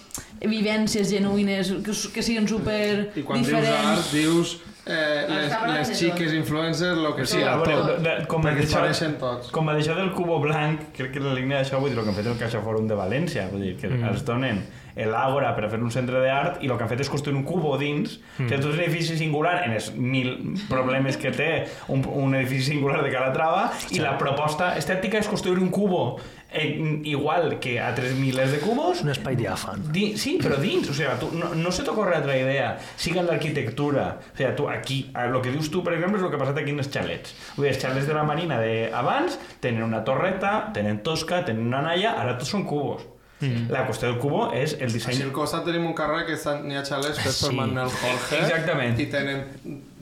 [0.41, 3.87] vivències genuïnes que, que siguin super I quan dius diferents.
[3.93, 8.03] art, dius eh, les, parlant les de xiques influencers, lo que Sí, sigui, veure, tot.
[8.03, 9.51] de, com a Perquè es d'això- pareixen tots.
[9.51, 12.09] Com a d'això del cubo blanc, crec que la línia d'això, vull dir, el que
[12.09, 14.09] han fet el Caixa Fòrum de València, vull dir, que mm.
[14.09, 17.09] els donen l'àgora per a fer un centre d'art i el que han fet és
[17.09, 18.47] construir un cubo dins, mm.
[18.49, 20.33] que tot és un edifici singular en els mil
[20.67, 21.49] problemes que té
[21.87, 26.19] un, un edifici singular de Calatrava i la proposta estètica és construir un cubo
[26.51, 29.85] eh, igual que altres milers de cubos Un espai diàfan.
[29.91, 33.27] Di, sí, però dins, o sea, tu, no, no se t'ocorre altra idea, siga en
[33.31, 36.43] l'arquitectura, o sea, tu aquí, el que dius tu, per exemple, és el que ha
[36.43, 37.33] passat aquí en els xalets.
[37.55, 41.81] Vull dir, els xalets de la Marina d'abans tenen una torreta, tenen tosca, tenen una
[41.85, 43.07] nalla, ara tots són cubos.
[43.41, 43.71] Mm.
[43.73, 45.23] La qüestió del cubo és el Així disseny...
[45.25, 47.55] al costat tenim un carrer que n'hi ha xalets fets per Sí.
[47.57, 48.99] Manuel Jorge Exactament.
[49.01, 49.41] i tenen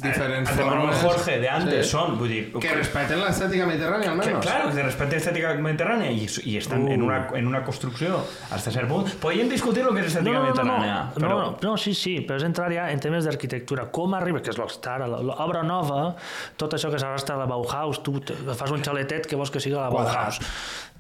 [0.01, 1.01] diferents El formes.
[1.03, 1.91] Jorge de antes Sí.
[1.97, 2.41] són, vull dir...
[2.59, 4.45] Que respeten l'estètica mediterrània, Que, almenys.
[4.45, 6.91] claro, que se respecte l'estètica mediterrània i, i estan Uh.
[6.93, 8.21] en, una, en una construcció
[8.51, 9.09] hasta cert punt.
[9.21, 11.39] Podríem discutir el que és estètica No, no, no, no, mediterrània, no, però...
[11.41, 13.87] no, no, sí, sí, però és entrar ja en temes d'arquitectura.
[13.91, 16.15] Com arriba, que és l'Ocstar, l'obra nova,
[16.57, 18.19] tot això que s'arrastra a la Bauhaus, tu
[18.55, 20.39] fas un xaletet que vols que sigui la Bauhaus.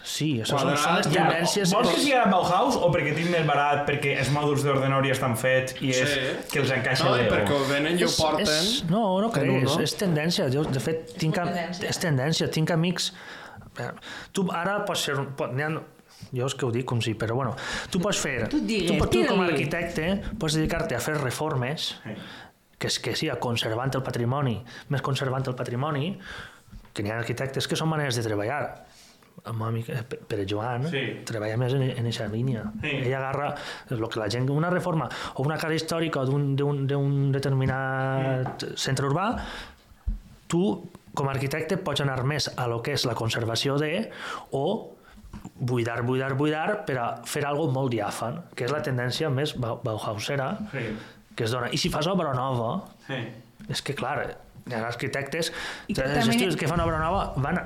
[0.01, 1.73] Sí, això són, són les Ja, tendències...
[1.75, 5.11] vols que sigui a Bauhaus o perquè tinc més barat, perquè els mòduls d'ordenador ja
[5.17, 6.21] estan fets i és Sí.
[6.53, 7.33] que els encaixa No, i Lego?
[7.35, 8.47] perquè ho venen i ho porten.
[8.47, 9.83] És, no, no creus, un, no?
[9.83, 10.47] és tendència.
[10.53, 11.37] Jo, de fet, tinc,
[11.83, 12.47] és tendència.
[12.49, 13.11] Tinc amics...
[14.31, 15.15] Tu ara pots ser...
[15.39, 15.51] Pot,
[16.35, 17.53] jo és que ho dic com si, però bueno,
[17.91, 18.47] tu pots fer...
[18.51, 21.93] Tu digues, tu, pots- tu com a arquitecte pots dedicar-te a fer reformes
[22.79, 24.55] que és que siga conservant el patrimoni,
[24.93, 26.13] més conservant el patrimoni,
[26.93, 28.85] que n'hi ha arquitectes que són maneres de treballar.
[29.45, 31.21] El meu amic Pe- Pere Joan Sí.
[31.25, 32.63] treballa més en, en aquesta línia.
[32.81, 32.89] Sí.
[33.05, 33.55] Ell agarra
[33.89, 39.07] el que la gent, una reforma o una casa històrica d'un d'un- d'un determinat centre
[39.07, 39.37] urbà,
[40.47, 44.09] tu, com a arquitecte, pots anar més a lo que és la conservació de
[44.51, 44.95] o
[45.59, 49.79] buidar, buidar, buidar per a fer algo molt diàfan, que és la tendència més Bau-
[49.83, 50.85] Bauhausera Sí.
[51.35, 51.69] que es dona.
[51.71, 53.19] I si fas obra nova, Sí.
[53.69, 54.37] és que, clar,
[54.67, 55.51] hi ha arquitectes,
[55.87, 57.59] I que els també- estudis que fan obra nova van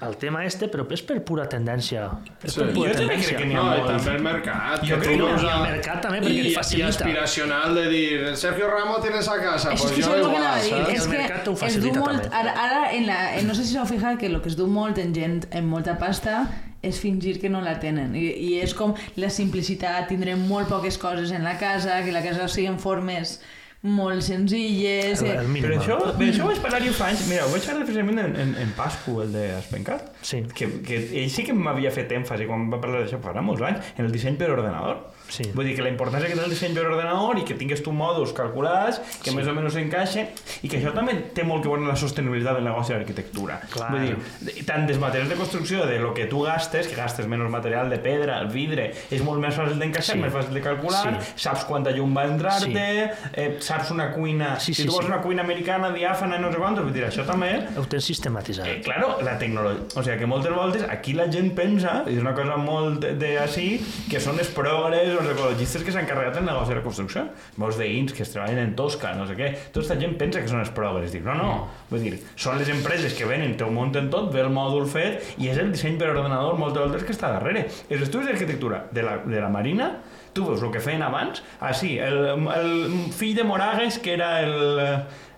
[0.00, 2.04] al tema este, però és per pura tendència.
[2.44, 2.60] És Sí.
[2.60, 3.28] per pura Jo tendència.
[3.34, 3.86] crec que n'hi ha No, molt.
[3.88, 4.80] també el mercat.
[4.84, 6.86] Jo que crec que veus i el a- mercat també, perquè i, et facilita.
[6.86, 10.20] I aspiracional de dir, el Sergio Ramos tiene esa casa, és pues que jo el
[10.22, 10.66] que igual, a saps?
[10.94, 12.22] És El que mercat ho es du facilita, molt...
[12.22, 12.36] també.
[12.36, 14.66] Ara, ara en la, en, no sé si s'heu fijat que el que es du
[14.68, 16.46] molt en gent amb molta pasta
[16.80, 18.14] és fingir que no la tenen.
[18.14, 22.22] I, i és com la simplicitat, tindrem molt poques coses en la casa, que la
[22.22, 23.40] casa sigui en formes
[23.82, 25.22] molt senzilles...
[25.22, 25.68] El, eh, el mínim.
[25.68, 27.26] Però això, bé, això ho vaig parlar jo fa anys.
[27.30, 30.10] Mira, ho vaig parlar precisament en, en, en Pascu, el d'Espencat.
[30.26, 30.42] Sí.
[30.54, 33.94] Que, que ell sí que m'havia fet èmfasi quan va parlar d'això fa molts anys,
[33.96, 35.04] en el disseny per ordenador.
[35.28, 35.44] Sí.
[35.54, 37.92] Vull dir que la importància que té el disseny per ordenador i que tingues tu
[37.92, 39.36] mòduls calculats, que Sí.
[39.36, 40.28] més o menys s'encaixen,
[40.62, 42.94] i que això també té molt que veure amb la sostenibilitat del negoci.
[42.98, 43.90] Clar.
[43.92, 47.50] Vull dir, tant dels materials de construcció, de lo que tu gastes, que gastes menys
[47.50, 50.20] material de pedra, el vidre, és molt més fàcil d'encaixar, Sí.
[50.22, 51.32] més fàcil de calcular, Sí.
[51.36, 53.30] saps quanta llum va entrar-te, Sí.
[53.34, 55.12] eh, saps una cuina, Sí, si sí, tu vols sí.
[55.12, 58.66] una cuina americana, diàfana, no sé quantos, vull dir, això també Ho tens sistematitzat.
[58.66, 59.82] Eh, claro, la tecnologia...
[59.94, 63.84] O sigui, que moltes voltes aquí la gent pensa, i és una cosa molt així,
[64.10, 67.24] que són els progres els ecologistes que s'han carregat el negoci de la construcció.
[67.60, 69.50] Molts veïns que es treballen en Tosca, no sé què.
[69.74, 71.10] Tota aquesta gent pensa que són els progres.
[71.14, 71.50] Dic, no, no.
[71.90, 75.34] Vull dir, són les empreses que venen, te ho munten tot, ve el mòdul fet,
[75.40, 77.66] i és el disseny per ordenador moltes voltes que està darrere.
[77.88, 79.92] Els estudis d'arquitectura de la, de la Marina
[80.36, 82.74] tu veus el que feien abans, ah sí, el, el
[83.16, 84.54] fill de Moragues que era el,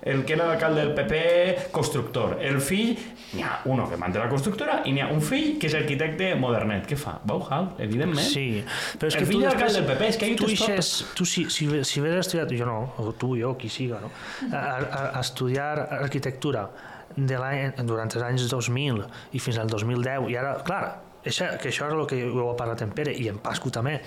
[0.03, 2.95] el que era l'alcalde del PP constructor, el fill
[3.35, 6.33] n'hi ha uno que manté la constructora i n'hi ha un fill que és arquitecte
[6.41, 6.87] modernet.
[6.89, 7.19] Què fa?
[7.25, 8.27] Bauhaus, evidentment.
[8.27, 8.63] Sí,
[8.99, 9.77] però és El que fill tu de després...
[9.77, 13.13] del PP, és que tu, ixes, tu si, si, si ves estudiat, jo no, o
[13.13, 14.11] tu, jo, qui siga, no?
[14.51, 16.69] a, a, a estudiar arquitectura
[17.17, 17.39] de
[17.85, 20.83] durant els anys 2000 i fins al 2010, i ara, clar,
[21.25, 23.99] això, que això és el que ho he parlat en Pere i en Pascu també,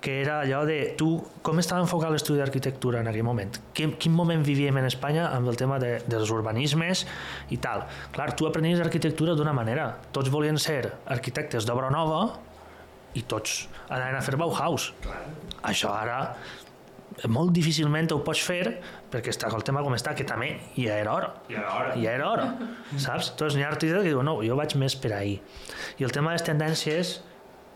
[0.00, 1.10] que era allò de tu,
[1.44, 3.58] com estava enfocat l'estudi d'arquitectura en aquell moment?
[3.76, 7.04] Quin, quin moment vivíem en Espanya amb el tema de, dels urbanismes
[7.52, 7.84] i tal?
[8.14, 9.90] Clar, tu aprenies arquitectura d'una manera.
[10.16, 12.24] Tots volien ser arquitectes d'obra nova
[13.18, 14.92] i tots anaven a fer Bauhaus.
[15.66, 16.20] Això ara
[17.28, 18.78] molt difícilment ho pots fer
[19.10, 21.32] perquè està el tema com està, que també ja era hora.
[21.50, 21.94] Ja era hora.
[21.98, 22.46] Ja era hora,
[22.96, 23.32] saps?
[23.34, 25.40] Entonces n'hi ha artistes que diuen, no, jo vaig més per ahir.
[25.98, 27.18] I el tema de les tendències,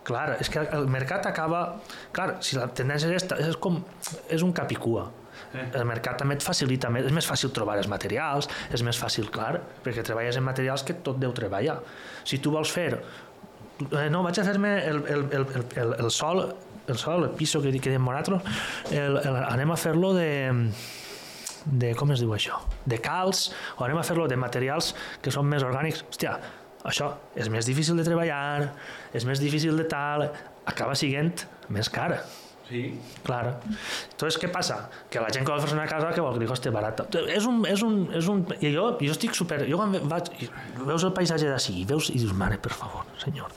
[0.05, 1.65] clar, és que el mercat acaba...
[2.15, 3.81] Clar, si la tendència és, és com...
[4.31, 5.09] és un cap i cua.
[5.55, 9.29] El mercat també et facilita més, és més fàcil trobar els materials, és més fàcil,
[9.31, 11.77] clar, perquè treballes en materials que tot deu treballar.
[12.27, 16.11] Si tu vols fer eh, no, vaig a fer-me el, el, el, el, el, el
[16.11, 16.43] sol,
[16.87, 18.43] el sol, el piso que, que diem nosaltres,
[18.91, 20.29] el, el, anem a fer-lo de,
[21.65, 22.61] de, com es diu això?
[22.85, 23.49] De calç,
[23.79, 26.05] o anem a fer-lo de materials que són més orgànics.
[26.09, 26.37] Hòstia,
[26.85, 28.71] això és més difícil de treballar,
[29.13, 30.29] és més difícil de tal,
[30.65, 32.21] acaba sent més cara.
[32.65, 32.81] Sí.
[33.25, 33.59] Clar.
[34.09, 34.77] Entonces, què passa?
[35.13, 37.05] Que la gent que vol fer una casa que vol que li costi barata.
[37.29, 38.41] És un, és un, és un...
[38.57, 39.59] I jo, jo estic super...
[39.69, 40.31] Jo quan vaig...
[40.79, 43.53] Veus el paisatge d'ací i veus i dius, mare, per favor, senyor.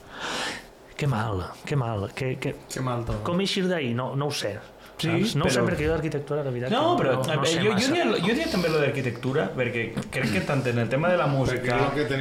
[0.99, 2.05] Que mal, que mal.
[2.13, 2.53] Que, que...
[2.69, 3.23] Que mal tot.
[3.25, 3.95] Com eixir d'ahir?
[3.97, 4.53] No, no ho sé.
[4.99, 5.35] Sí, saps?
[5.39, 7.57] No ho sé però- perquè jo d'arquitectura, la veritat, No, però no, no, eh, sé
[7.59, 7.87] jo, jo, massa.
[7.93, 11.27] diria, jo diria també lo d'arquitectura, perquè crec que tant en el tema de la
[11.27, 11.77] música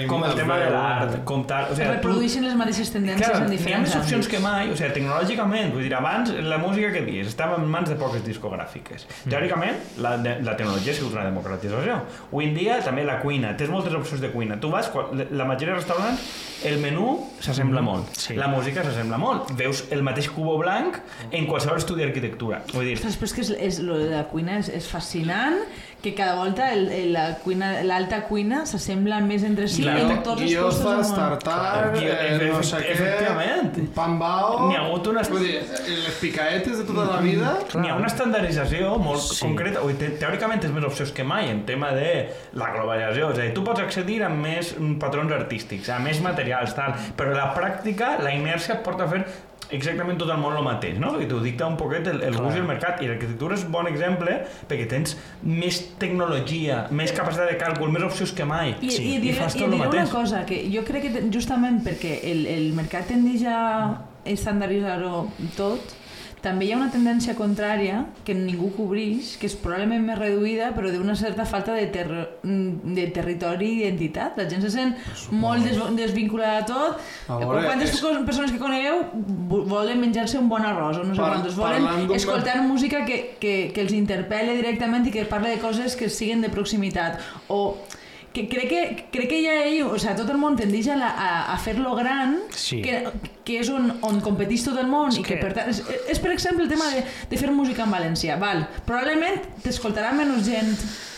[0.06, 0.70] com el tema de veure.
[0.76, 1.64] l'art, com tal...
[1.72, 4.30] O sigui, tu, reprodueixen les mateixes tendències Clar, en n'hi ha diferents més opcions àmbits.
[4.30, 7.88] que mai, o sigui, tecnològicament, vull dir, abans la música que dius estava en mans
[7.90, 9.06] de poques discogràfiques.
[9.28, 11.98] Teòricament, la, de, la tecnologia ha sigut una democratització.
[12.30, 14.58] Avui en dia, també la cuina, tens moltes opcions de cuina.
[14.60, 16.20] Tu vas, quan- la majoria de restaurants,
[16.64, 18.34] el menú s'assembla molt, sí.
[18.34, 19.52] la música s'assembla molt.
[19.56, 20.96] Veus el mateix cubo blanc
[21.30, 22.62] en qualsevol estudi d'arquitectura.
[22.72, 25.56] Vull dir, Ostres, però és que és, és, lo de la cuina és, és fascinant
[26.00, 30.10] que cada volta el, el, la cuina, l'alta cuina s'assembla més entre si Claro.
[30.10, 31.16] en tots els puestos del món.
[31.40, 33.78] tartar, Guio- eh, no sé què, efectivament.
[33.96, 34.68] pan bao...
[34.68, 35.56] N'hi ha hagut unes- Vull dir,
[36.04, 37.56] les picaetes de tota la vida...
[37.74, 39.40] N'hi ha una estandardització molt Sí.
[39.44, 43.38] concreta, o te, teòricament tens més opcions que mai en tema de la globalització, és
[43.38, 47.34] a dir, tu pots accedir a més mm, patrons artístics, a més materials, tal, però
[47.34, 49.24] la pràctica, la inèrcia et porta a fer
[49.70, 51.18] exactament tot el món el mateix, no?
[51.20, 53.02] I t'ho dicta un poquet el, el gust i el mercat.
[53.04, 55.12] I l'arquitectura és un bon exemple perquè tens
[55.42, 58.74] més tecnologia, més capacitat de càlcul, més opcions que mai.
[58.80, 61.08] I, Sí, i, i diré, fas i tot el diré una cosa, que jo crec
[61.08, 63.58] que justament perquè el, el mercat tendeix a
[64.28, 65.94] estandarditzar-ho tot,
[66.42, 70.92] també hi ha una tendència contrària que ningú cobreix, que és probablement més reduïda, però
[70.92, 72.06] d'una certa falta de, ter
[72.44, 74.38] de territori i identitat.
[74.38, 74.94] La gent se sent
[75.30, 77.00] molt des desvinculada de tot.
[77.28, 79.02] A veure, Quantes és- persones que conegueu
[79.50, 83.36] vo- volen menjar-se un bon arròs o no sé Par- quantos, volen escoltar música que,
[83.40, 87.76] que, que els interpel·le directament i que parle de coses que siguin de proximitat o
[88.32, 88.80] que crec que,
[89.10, 91.94] crec que ja ell, o sigui, tot el món tendeix a, la, a, a fer-lo
[91.96, 92.82] gran, Sí.
[92.84, 93.00] que,
[93.44, 95.80] que és on, on competeix tot el món, És i que, que- per tant, és,
[96.12, 100.44] és per exemple el tema de, de fer música en valencià, val, probablement t'escoltarà menys
[100.46, 100.74] gent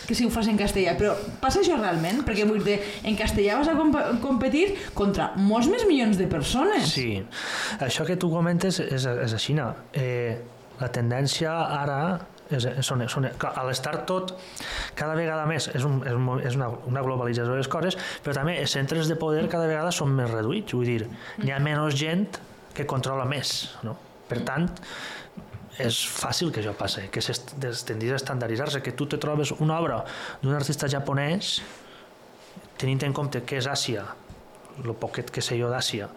[0.07, 2.23] que si ho fas en castellà, però passa això realment?
[2.27, 3.93] Perquè vull dir, en castellà vas a comp
[4.23, 4.65] competir
[4.97, 6.89] contra molts més milions de persones.
[6.91, 7.21] Sí,
[7.79, 9.53] això que tu comentes és, és així.
[9.55, 9.69] no?
[9.93, 10.35] Eh,
[10.81, 12.01] la tendència ara
[12.51, 14.33] és, són, són, a l'estar tot
[14.95, 18.35] cada vegada més és, un, és, un, és una, una globalització de les coses però
[18.37, 21.07] també els centres de poder cada vegada són més reduïts vull dir,
[21.43, 22.27] hi ha menys gent
[22.75, 23.97] que controla més no?
[24.29, 24.69] per tant
[25.81, 29.53] és fàcil que això passi, que s'est- es tendís a estandardisar-se, que tu te trobes
[29.63, 30.01] una obra
[30.41, 31.61] d'un artista japonès
[32.77, 34.03] tenint en compte que és Àsia,
[34.83, 36.07] el poquet que sé jo d'Àsia,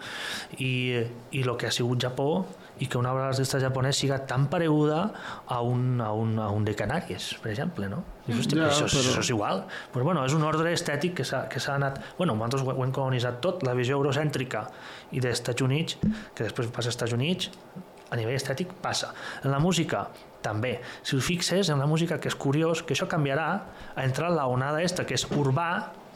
[0.57, 1.01] i,
[1.31, 2.45] i el que ha sigut Japó,
[2.79, 5.11] i que una obra d'artista japonès siga tan pareguda
[5.47, 8.01] a un, a un, a un de Canàries, per exemple, no?
[8.25, 9.63] Dius, hosti, Ja, això, però- això és igual.
[9.93, 12.01] Pues, bueno, és un ordre estètic que s'ha que s'ha anat...
[12.17, 14.65] Bueno, nosaltres ho, ho hem colonitzat tot, la visió eurocèntrica
[15.11, 15.97] i dels Estats Units,
[16.35, 17.51] que després passa als Estats Units,
[18.11, 19.13] a nivell estètic passa.
[19.43, 20.07] En la música,
[20.45, 20.79] també.
[21.01, 23.47] Si us fixes, en la música, que és curiós, que això canviarà,
[23.95, 25.69] ha entrat la onada esta, que és urbà,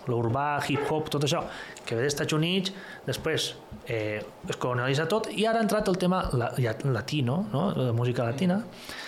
[0.10, 1.44] l'urbà, hip-hop, tot això,
[1.86, 2.72] que ve dels Estats Units,
[3.06, 3.56] després
[3.90, 6.52] eh, es colonialitza tot, i ara ha entrat el tema la,
[6.94, 7.70] latino, no?
[7.76, 8.62] la música latina.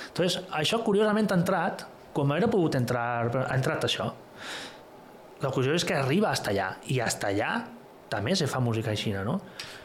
[0.10, 4.10] Entonces, això curiosament ha entrat, com hauria pogut entrar, ha entrat això.
[5.42, 7.54] La qüestió és que arriba hasta allà, i hasta allà
[8.12, 9.38] també se fa música així, no?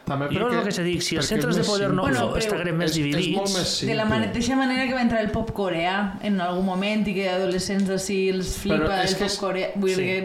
[0.07, 2.03] També Però és el que se dic, si els perquè és centres de poder no,
[2.03, 3.27] Bueno, no estarem més és, dividits...
[3.29, 3.73] És molt més.
[3.87, 5.97] De la mateixa manera que va entrar el pop coreà
[6.27, 9.71] en algun moment i que adolescents així els flipa és el pop és- coreà.
[9.79, 10.03] Vull sí.
[10.03, 10.17] dir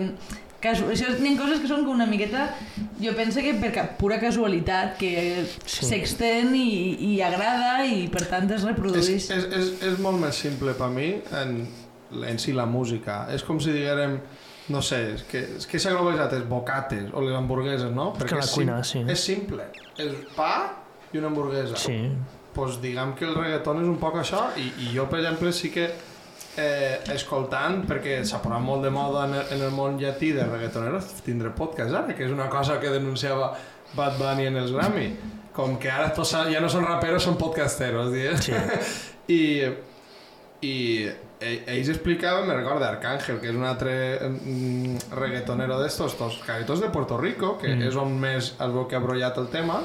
[0.62, 0.74] que...
[0.74, 2.48] Això n'hi ha coses que són com una miqueta...
[3.02, 5.86] Jo penso que per pura casualitat, que Sí.
[5.88, 9.08] s'extén i, i agrada i per tant es És, reprodueix.
[9.08, 11.08] és, és, és molt més simple per mi
[11.40, 11.56] en,
[12.28, 13.26] en si la música.
[13.34, 14.18] És com si diguérem,
[14.68, 18.12] no sé, és que, és que s'ha globalitzat els bocates o les hamburgueses, no?
[18.14, 19.12] que la és cuina, sim- sí.
[19.12, 19.66] És simple.
[19.98, 20.52] És pa
[21.12, 21.76] i una hamburguesa.
[21.76, 21.98] Sí,
[22.54, 25.70] pues diguem que el reggaeton és un poc això i, i jo, per exemple, sí
[25.72, 25.90] que
[26.56, 30.44] eh, escoltant, perquè s'ha posat molt de moda en el, en el món llatí de
[30.44, 33.52] reggaetoneros, tindré podcast ara, que és una cosa que denunciava
[33.94, 35.08] Bad Bunny en els Grammy,
[35.52, 38.44] com que ara tots ja no són raperos, són podcasteros, digues.
[38.44, 38.52] sí.
[39.32, 39.42] I,
[40.62, 40.74] i
[41.40, 43.92] ell- ells explicaven, me recorda, Arcángel, que és un altre
[44.28, 47.82] mm, reggaetonero d'estos, estos caguetos de Puerto Rico, que Mm.
[47.88, 49.82] és on més es veu que ha brollat el tema,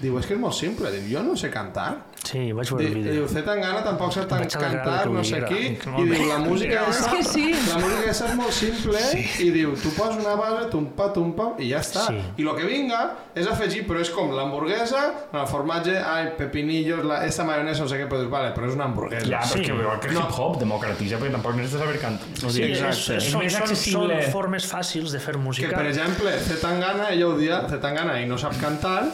[0.00, 1.94] diu, és que és molt simple, diu, jo no sé cantar.
[2.26, 3.12] Sí, vaig veure el vídeo.
[3.14, 3.40] diu, C.
[3.46, 6.98] Tangana tampoc sap tan cantar, que no sé qui, Que i diu, la música És
[6.98, 7.06] és...
[7.12, 7.44] que sí.
[7.70, 8.98] La música és molt simple
[9.44, 12.08] i diu, tu poses una base, tumpa, tumpa, i ja està.
[12.08, 12.18] Sí.
[12.42, 13.00] I el que vinga
[13.38, 17.88] és afegir, però és com l'hamburguesa, amb el formatge, ai, pepinillos, la, esta maionesa, no
[17.94, 19.26] sé què, però dius, vale, però és una hamburguesa.
[19.30, 19.60] Ja, però Sí.
[19.60, 22.26] és que que el hip-hop democratitza, perquè tampoc necessites saber cantar.
[22.44, 24.22] O Sí, és, és, són, més són, accessible.
[24.24, 25.76] són formes fàcils de fer Que, música.
[25.76, 29.12] per exemple, Zetangana, ella ho dia, Zetangana, i no sap cantar,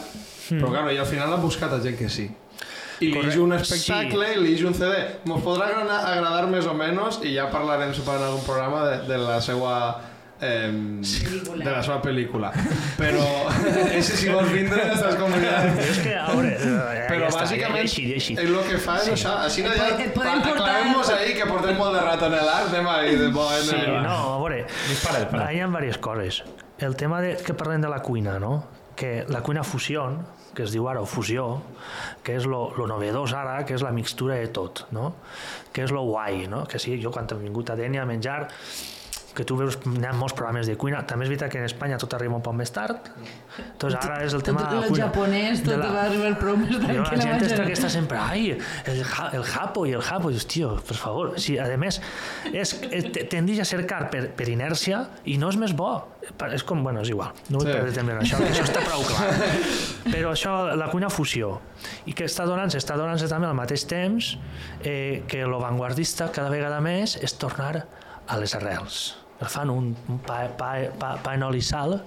[0.49, 2.29] però, claro, ella al final ha buscat a gent que sí.
[2.99, 3.13] I li.
[3.13, 3.39] Correcte.
[3.41, 4.39] un espectacle, sí.
[4.39, 4.95] i li un CD.
[5.25, 9.39] Mos podrà agradar, més o menys, i ja parlarem en algun programa de, de la
[9.41, 9.77] seva...
[10.43, 12.49] Eh, de la seva pel·lícula.
[12.97, 13.23] Però,
[13.99, 15.69] ese si vols vindre, estàs convidat.
[15.77, 18.35] Però és que, a veure, eh, Però ja està, bàsicament ja, així, així.
[18.35, 19.37] és el que fa és això.
[19.45, 19.87] Així no ja...
[19.95, 23.75] Aclarem-nos ahí que portem molt de rato en l'art, anem ahí de bo en Sí,
[23.79, 24.01] el...
[24.03, 25.49] no, a veure, Dispara, dispara.
[25.53, 26.43] hi ha diverses coses.
[26.79, 28.55] El tema de, que parlem de la cuina, no?
[28.95, 30.05] Que la cuina fusió,
[30.53, 31.47] que es diu ara o fusió,
[32.23, 35.13] que és lo, lo novedós ara, que és la mixtura de tot, no?
[35.73, 36.63] que és lo guai, no?
[36.69, 38.41] que sí, jo quan he vingut a Dènia a menjar,
[39.33, 41.97] que tu veus, hi ha molts programes de cuina, també és veritat que en Espanya
[41.97, 43.09] tot arriba un poc més tard,
[43.81, 45.05] doncs ara és el tema tot de la el cuina.
[45.07, 47.21] japonès, De tot la- va arribar prou més Yo, la tranquil·la.
[47.23, 50.29] gente está que está siempre, ay, el, ja- el japo y el japo.
[50.29, 51.33] Y dius, tío, por favor.
[51.39, 52.01] Sí, además,
[52.53, 56.09] es, es, te- tendís a cercar per, per inèrcia i no és més bo.
[56.53, 57.33] És com, bueno, és igual.
[57.49, 57.73] No vull Sí.
[57.73, 59.33] perdre temps en això, que això està prou clar.
[60.13, 61.59] Però això, la cuina fusió,
[62.05, 64.37] i que està donant-se, està donant-se també al mateix temps
[64.83, 67.87] eh, que lo vanguardista cada vegada més és tornar
[68.27, 69.17] a les arrels.
[69.49, 71.97] Fan un, un pa, pa, pa, pa en oli i sal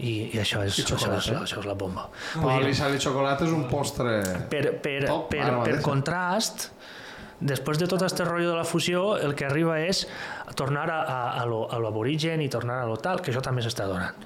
[0.00, 2.08] i, i això, és, I això, és, això és la bomba.
[2.40, 4.20] Oli, sal i xocolata és un postre...
[4.50, 5.82] per, per, Top, per, ara per mateix.
[5.84, 6.70] contrast,
[7.40, 10.06] després de tot este rotllo de la fusió, el que arriba és
[10.56, 13.64] tornar a, a, a, lo, a l'aborigen i tornar a lo tal, que això també
[13.64, 14.16] s'està donant.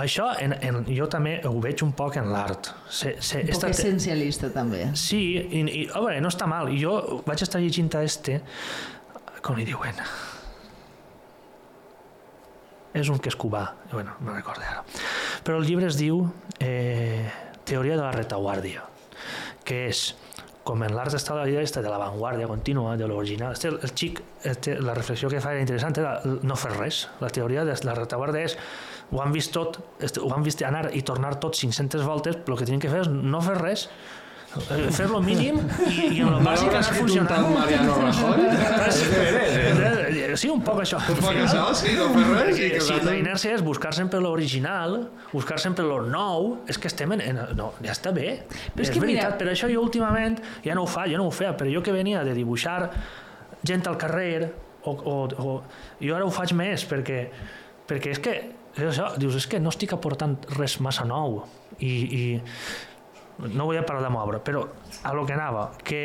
[0.00, 2.70] Això en, en, jo també ho veig un poc en l'art.
[2.88, 4.84] Se, se, Un poc esta essencialista, també.
[4.94, 6.70] Sí, i, i a veure, no està mal.
[6.70, 8.38] I jo vaig estar llegint a este,
[9.42, 9.98] com li diuen?
[12.96, 14.82] És un que és cubà, bueno, no recordo ara.
[15.46, 16.24] Però el llibre es diu
[16.58, 17.30] eh,
[17.64, 18.82] Teoria de la retaguardia,
[19.64, 20.08] que és
[20.66, 23.54] com en l'art està la idea esta de l'avantguàrdia contínua, de l'original.
[23.56, 27.04] Este, el xic, este, la reflexió que fa era interessant, era no fer res.
[27.22, 28.56] La teoria de la retaguardia és
[29.10, 29.80] ho han vist tot,
[30.20, 33.02] ho han vist anar i tornar tot 500 voltes, però el que tenen que fer
[33.06, 33.88] és no fer res,
[34.58, 37.30] eh, fer lo mínim i, i en lo bàsic anar escrit un funcionant.
[37.30, 38.38] tal Mariano Rajoy?
[40.40, 40.96] Sí, un poc això.
[41.10, 42.58] Un poc això, sí, no fer res.
[42.62, 44.94] I que Sí, la inèrcia és buscar sempre l'original,
[45.32, 47.20] buscar sempre lo nou, és que estem en...
[47.24, 48.36] en no, ja està bé.
[48.46, 51.18] Però és és que mira- veritat, per això jo últimament ja no ho fa, jo
[51.18, 52.78] no ho feia, però jo que venia de dibuixar
[53.66, 54.52] gent al carrer,
[54.86, 55.58] o, o, o
[56.00, 57.24] jo ara ho faig més, perquè,
[57.90, 58.36] perquè és que,
[58.78, 61.42] és això, dius, és que no estic aportant res massa nou,
[61.82, 62.24] i, i
[63.48, 64.64] no vull parlar de moure, però
[65.04, 66.02] a lo que anava, que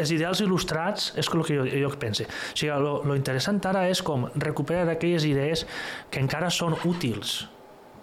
[0.00, 2.24] els ideals il·lustrats és el que jo, jo penso.
[2.24, 5.66] O sigui, lo, lo interessant ara és com recuperar aquelles idees
[6.10, 7.46] que encara són útils.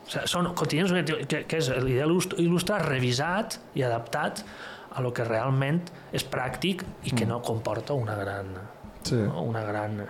[0.08, 0.94] O sigui, són quotidians,
[1.28, 4.44] que, que és l'ideal il·lust- il·lustrat revisat i adaptat
[4.98, 5.82] a lo que realment
[6.16, 8.54] és pràctic i que no comporta una gran,
[9.08, 9.16] Sí.
[9.16, 9.44] no?
[9.48, 10.02] una gran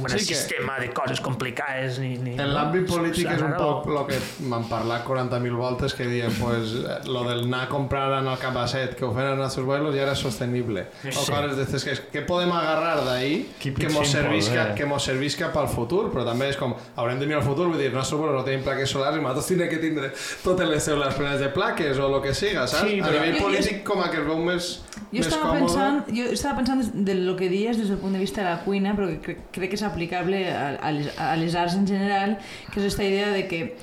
[0.00, 3.56] un Sí que- sistema de coses complicades ni, ni, En l'àmbit polític és un a
[3.56, 7.64] poc lo- el que m'han parlat 40.000 voltes que diuen pues, eh, lo del anar
[7.64, 10.86] a comprar en el Capacet que ho fan en els seus vuelos ja era sostenible
[11.04, 11.30] o Sí.
[11.32, 14.74] coses d'estes que, què podem agarrar d'ahí Keep que mos, simple, servisca, eh?
[14.74, 17.78] que mos servisca pel futur però també és com, haurem de mirar el futur vull
[17.78, 20.12] dir, nostres vuelos no tenim plaques solars i nosaltres tindrem que tindre
[20.42, 22.88] totes les cèl·lules plenes de plaques o el que siga, saps?
[22.90, 25.26] Sí, a però- nivell Jo- jo- polític com a que es veu més, Jo més
[25.26, 28.18] estava, còmode pensant, jo estava pensant des- de lo que dies des del punt de
[28.18, 31.54] vista de la cuina, però crec, crec que és aplicable a, a, les, a les
[31.54, 32.38] arts en general,
[32.72, 33.76] que és aquesta idea de que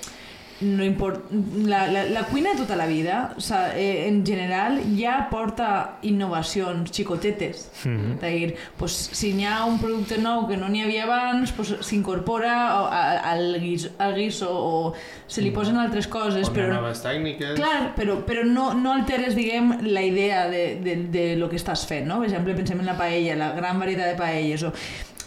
[0.62, 1.24] no import...
[1.66, 6.92] la, la, la cuina tota la vida, o sea, eh, en general, ja porta innovacions
[6.94, 7.72] xicotetes.
[7.84, 8.20] Mm -hmm.
[8.22, 12.54] dir, pues, si n'hi ha un producte nou que no n'hi havia abans, pues, s'incorpora
[12.78, 14.94] a- a- al, guis, al guiso o
[15.26, 16.74] se li posen altres coses, o però...
[16.76, 21.50] noves tècniques Clar, però, però no, no alteres, diguem, la idea de, de, de lo
[21.50, 22.20] que estàs fent, no?
[22.20, 24.72] Per exemple, pensem en la paella, la gran varietat de paelles, o...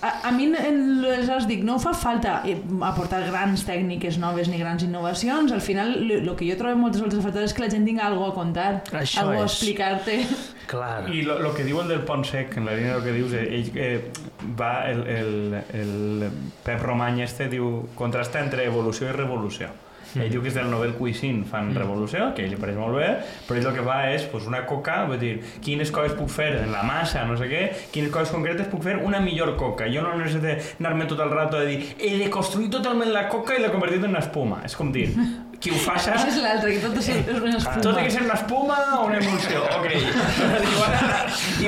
[0.03, 4.83] A, a mi arts dic, no fa falta eh, aportar grans tècniques noves ni grans
[4.85, 7.87] innovacions, al final el que jo trobo moltes voltes a faltar és que la gent
[7.87, 9.53] tinga alguna a contar, Això algo a és.
[9.53, 10.19] explicar-te.
[10.71, 11.09] Clar.
[11.13, 13.47] I lo, lo que diuen del Pont Sec, en la línia del que dius, eh,
[13.61, 14.13] ell eh,
[14.59, 16.31] va, el, el, el
[16.65, 19.69] Pep Romany este diu contrasta entre evolució i revolució.
[20.15, 20.25] Mm.
[20.25, 21.79] Ell diu que és del Nobel Cuisine fan mm.
[21.83, 23.11] revolució, que a ell li pareix molt bé,
[23.49, 25.35] però ell el que fa és pues, una coca, vull dir,
[25.65, 27.65] quines coses puc fer en la massa, no sé què,
[27.95, 29.89] quines coses concretes puc fer una millor coca.
[29.91, 33.59] Jo no necessito anar-me tot el rato a dir he de construir totalment la coca
[33.59, 34.63] i la convertir en una espuma.
[34.69, 35.09] És com dir,
[35.61, 36.15] qui ho faça...
[36.15, 37.85] Això és l'altre, que tot és, una espuma.
[37.89, 39.91] Tot ha que ser una espuma o una emulsió, ok.
[40.73, 40.99] igual,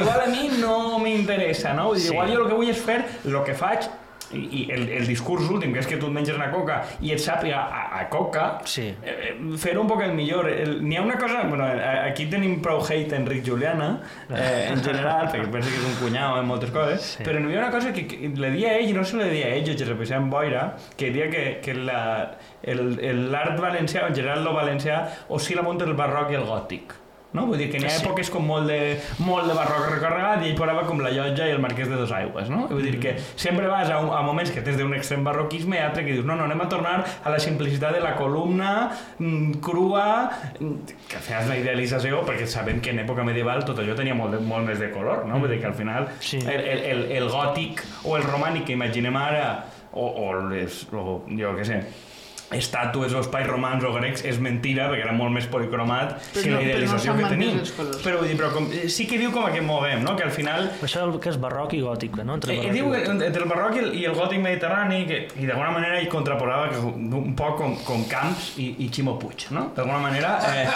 [0.01, 1.91] igual a mi no m'interessa, no?
[1.91, 2.13] Vull dir, Sí.
[2.13, 3.89] Igual jo el que vull és fer el que faig
[4.33, 7.13] i, i el, el discurs últim, que és que tu et menges una coca i
[7.15, 8.89] et sàpiga a, a coca, Sí.
[9.03, 10.49] eh, eh, fer-ho un poc millor.
[10.51, 11.45] El- N'hi ha una cosa...
[11.47, 14.01] Bueno, a- aquí tenim prou hate a Enric Juliana,
[14.31, 17.23] eh, en general, perquè pensa que és un cunyau en moltes coses, Sí.
[17.25, 19.31] però n'hi havia una cosa que, que le dia a ell, i no se le
[19.31, 23.59] dia a ell, jo Josep Vicent Boira, que dia que, que la, el- el- l'art
[23.61, 26.93] valencià, en general lo valencià, oscil·la molt entre el barroc i el gòtic.
[27.35, 27.43] No?
[27.51, 28.05] Vull dir que n'hi ha Sí.
[28.07, 31.51] èpoques com molt de, molt de barroc recarregat i ell parava com la llotja i
[31.53, 32.49] el marquès de dos aigües.
[32.49, 32.63] No?
[32.71, 35.83] Vull dir que sempre vas a, un, a moments que tens d'un extrem barroquisme i
[35.83, 36.95] altre que dius no, no, anem a tornar
[37.25, 40.31] a la simplicitat de la columna mm, crua
[40.61, 44.33] mm, que és la idealització perquè sabem que en època medieval tot allò tenia molt,
[44.39, 45.39] de, molt més de color no?
[45.43, 46.39] Vull dir que al final Sí.
[46.41, 51.21] el, el, el, el gòtic o el romànic que imaginem ara o, o, les, o
[51.29, 51.83] jo què sé
[52.55, 56.51] estàtues o espais romans o grecs és mentira perquè era molt més policromat Però que
[56.51, 57.59] no- la idealització però no que tenim
[58.05, 60.15] però vull dir, però com, eh, sí que diu com a que moguem no?
[60.17, 62.35] que al final Això és el que és barroc i gòtic, no?
[62.35, 63.27] Entre Eh, barroc diu i que gòtic.
[63.27, 66.69] entre el barroc i el, i el gòtic mediterrani que, i d'alguna manera ell contraposava
[66.71, 69.73] que, un poc com, com Camps i, i Ximo Puig no?
[69.75, 70.69] d'alguna manera eh,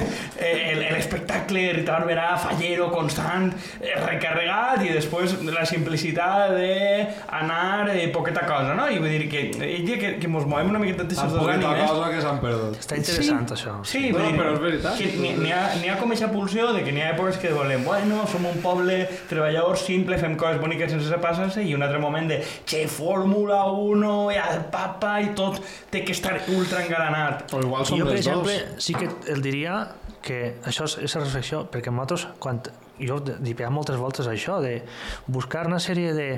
[0.38, 3.50] eh, el- l'espectacle Rita Barberà fallero, constant
[3.80, 8.86] eh, recarregat i després la simplicitat d'anar eh, poqueta cosa no?
[8.88, 11.42] i vull dir que ell que, que mos movem una miqueta de Tan aquestes dues
[11.42, 12.78] poqueta cosa que s'han perdut.
[12.80, 13.74] Està interessant, això.
[13.88, 15.02] Sí, No, vull dir, però és veritat.
[15.42, 15.60] N'hi ha,
[15.92, 18.98] ha com aquesta pulsió de que n'hi ha èpoques que volem, bueno, som un poble
[19.30, 24.14] treballador simple, fem coses boniques sense passar-se, i un altre moment de, che, Fórmula 1,
[24.34, 25.60] i el papa, i tot
[25.90, 27.46] té que estar ultra engalanat.
[27.52, 28.84] O igual som Jo, per exemple, dos.
[28.84, 29.86] sí que el diria
[30.26, 32.60] que això és, és reflexió, perquè nosaltres, quan
[32.98, 34.80] jo dic moltes voltes això, de
[35.26, 36.30] buscar una sèrie de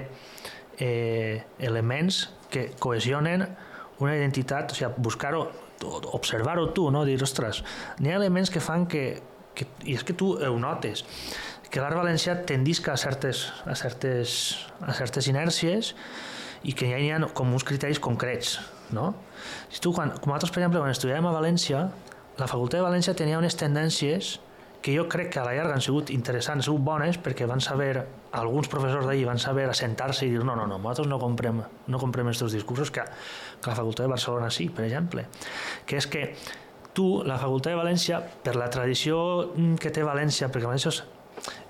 [0.79, 3.47] eh, elements que cohesionen
[4.01, 5.47] una identitat, o sigui, buscar-ho,
[6.15, 7.05] observar-ho tu, no?
[7.07, 7.63] dir, ostres,
[8.01, 9.05] n'hi ha elements que fan que,
[9.55, 11.05] que, i és que tu ho notes,
[11.69, 14.35] que l'art valencià tendisca a certes, a certes,
[14.81, 15.93] a certes inèrcies
[16.65, 18.57] i que ja hi ha com uns criteris concrets,
[18.95, 19.13] no?
[19.71, 21.87] Si tu, quan, com nosaltres, per exemple, quan estudiàvem a València,
[22.39, 24.39] la Facultat de València tenia unes tendències
[24.83, 27.61] que jo crec que a la llarga han sigut interessants, han sigut bones, perquè van
[27.61, 28.05] saber,
[28.39, 32.01] alguns professors d'ahir van saber assentar-se i dir no, no, no, nosaltres no comprem, no
[32.01, 33.03] comprem aquests discursos que,
[33.61, 35.27] que la Facultat de Barcelona sí, per exemple,
[35.87, 36.25] que és que
[36.95, 39.19] tu, la Facultat de València, per la tradició
[39.81, 41.03] que té València, perquè València és,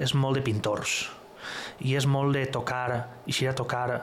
[0.09, 1.01] és molt de pintors,
[1.85, 2.89] i és molt de tocar,
[3.27, 4.01] i a tocar,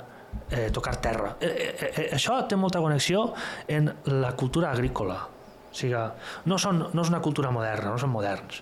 [0.49, 1.35] eh, tocar terra.
[1.39, 3.33] Eh, eh, eh, això té molta connexió
[3.67, 5.17] en la cultura agrícola.
[5.25, 5.99] O sigui,
[6.45, 8.61] no, són, no és una cultura moderna, no són moderns.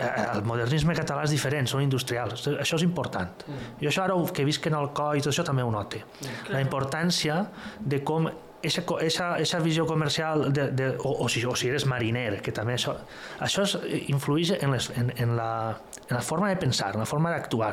[0.00, 2.46] Eh, el modernisme català és diferent, són industrials.
[2.56, 3.44] Això és important.
[3.80, 6.04] Jo això ara que visc en el coi i tot això també ho note.
[6.50, 7.44] La importància
[7.80, 11.86] de com Eixa, eixa, eixa visió comercial de, de, o, o, si, o si eres
[11.88, 12.92] mariner que també això,
[13.40, 13.72] això es,
[14.12, 17.70] influeix en, les, en, en, la, en la forma de pensar, en la forma d'actuar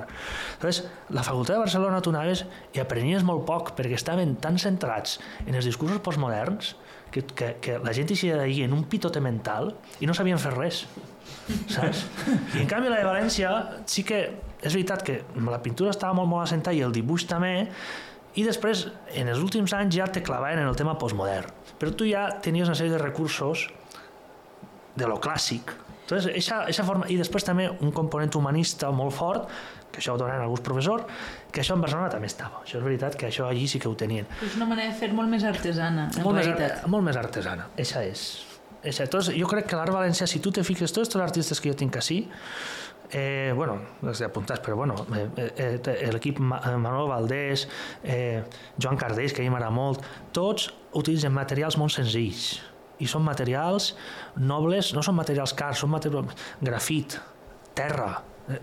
[0.64, 5.60] la facultat de Barcelona tu anaves i aprenies molt poc perquè estaven tan centrats en
[5.60, 6.78] els discursos postmoderns
[7.12, 10.56] que, que, que la gent eixia d'ahir en un pitote mental i no sabien fer
[10.56, 10.86] res
[11.70, 12.06] saps?
[12.56, 13.54] I en canvi la de València
[13.90, 14.22] sí que
[14.58, 17.68] és veritat que la pintura estava molt molt assentada i el dibuix també
[18.38, 18.86] i després,
[19.18, 21.50] en els últims anys ja te clavaven en el tema postmodern.
[21.82, 23.66] Però tu ja tenies una sèrie de recursos
[24.98, 25.74] de lo clàssic.
[26.04, 29.50] Entonces, eixa, eixa forma, I després també un component humanista molt fort,
[29.92, 31.10] que això ho donen alguns professors,
[31.52, 32.62] que això en Barcelona també estava.
[32.62, 34.30] Això és veritat que això allí sí que ho tenien.
[34.46, 36.84] És una manera de fer molt més artesana, en molt realitat.
[36.84, 38.28] Més, molt més artesana, eixa és.
[38.84, 41.78] Entonces, jo crec que l'art valencià, si tu te fiques, tots els artistes que jo
[41.78, 42.22] tinc així,
[43.12, 47.68] eh, bueno, els he apuntat, però bueno, eh, eh, l'equip Manuel Valdés,
[48.04, 48.44] eh,
[48.80, 50.04] Joan Cardeix, que a mi m'agrada molt,
[50.36, 52.58] tots utilitzen materials molt senzills.
[53.00, 53.94] I són materials
[54.36, 57.20] nobles, no són materials cars, són materials grafit,
[57.78, 58.60] terra, eh,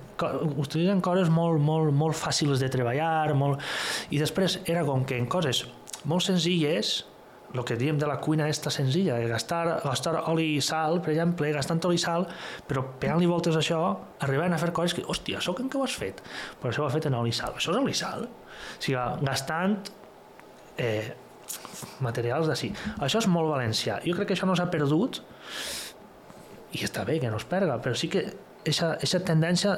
[0.57, 3.63] utilitzen coses molt, molt, molt fàcils de treballar, molt...
[4.11, 5.65] i després era com que en coses
[6.05, 7.05] molt senzilles
[7.55, 11.13] el que diem de la cuina esta senzilla, de gastar, gastar oli i sal, per
[11.15, 12.27] exemple, gastant oli i sal,
[12.67, 13.81] però pegant-li voltes a això,
[14.27, 16.23] arribant a fer coses que, hòstia, això què ho has fet?
[16.61, 17.55] Però això ho has fet en oli i sal.
[17.55, 18.27] Això és oli i sal.
[18.27, 19.79] O sigui, gastant
[20.83, 21.15] eh,
[22.05, 22.73] materials d'ací.
[22.99, 24.01] Això és molt valencià.
[24.05, 25.23] Jo crec que això no s'ha perdut
[26.75, 28.25] i està bé que no es perga, però sí que
[28.65, 29.77] aquesta tendència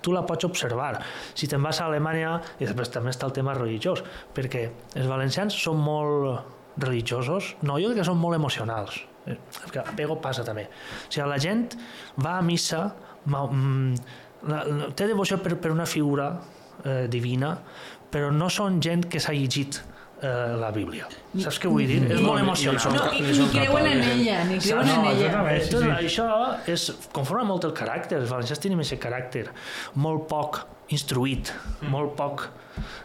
[0.00, 0.94] tu la pots observar.
[1.34, 4.00] Si te'n vas a Alemanya, i després també està el tema religiós,
[4.36, 9.02] perquè els valencians són molt religiosos, no, jo crec que són molt emocionals.
[9.26, 9.36] Eh,
[9.72, 10.66] que a Pego passa també.
[10.70, 11.66] O sigui, la gent
[12.22, 12.82] va a missa,
[13.26, 13.94] ma, mm,
[14.48, 16.32] la, la, té devoció per, per una figura
[16.84, 17.54] eh, divina,
[18.10, 19.82] però no són gent que s'ha llegit
[20.22, 21.08] eh, la Bíblia.
[21.38, 22.00] Saps què vull dir?
[22.10, 22.96] És molt emocional.
[22.96, 25.44] No, i, ni creuen en ella, ni creuen no, en ella.
[25.58, 25.74] Sí, sí.
[25.76, 26.28] Tot això
[26.70, 29.48] és, conforma molt el caràcter, els valencians tenim aquest caràcter
[30.00, 31.92] molt poc instruït, mm.
[31.92, 32.48] molt poc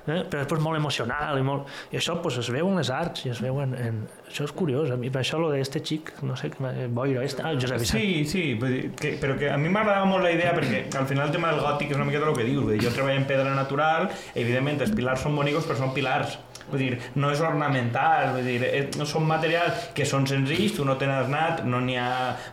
[0.07, 0.23] eh?
[0.29, 1.69] però després molt emocional i, molt...
[1.93, 3.99] i això pues, es veu en les arts i es veu en, en...
[4.25, 6.51] això és curiós a mi per això lo d'este xic, no sé,
[6.95, 7.45] Boira este...
[7.45, 8.01] ah, Josep Vicent.
[8.01, 11.35] Sí, sí, que, però que a mi m'agradava molt la idea perquè al final el
[11.35, 14.83] tema del gòtic és una miqueta el que dius, jo treballo en pedra natural evidentment
[14.85, 16.39] els pilars són bonicos però són pilars
[16.69, 20.85] Vull dir, no és ornamental, vull dir, eh, no són materials que són senzills, tu
[20.87, 22.07] no tens anat, no n'hi ha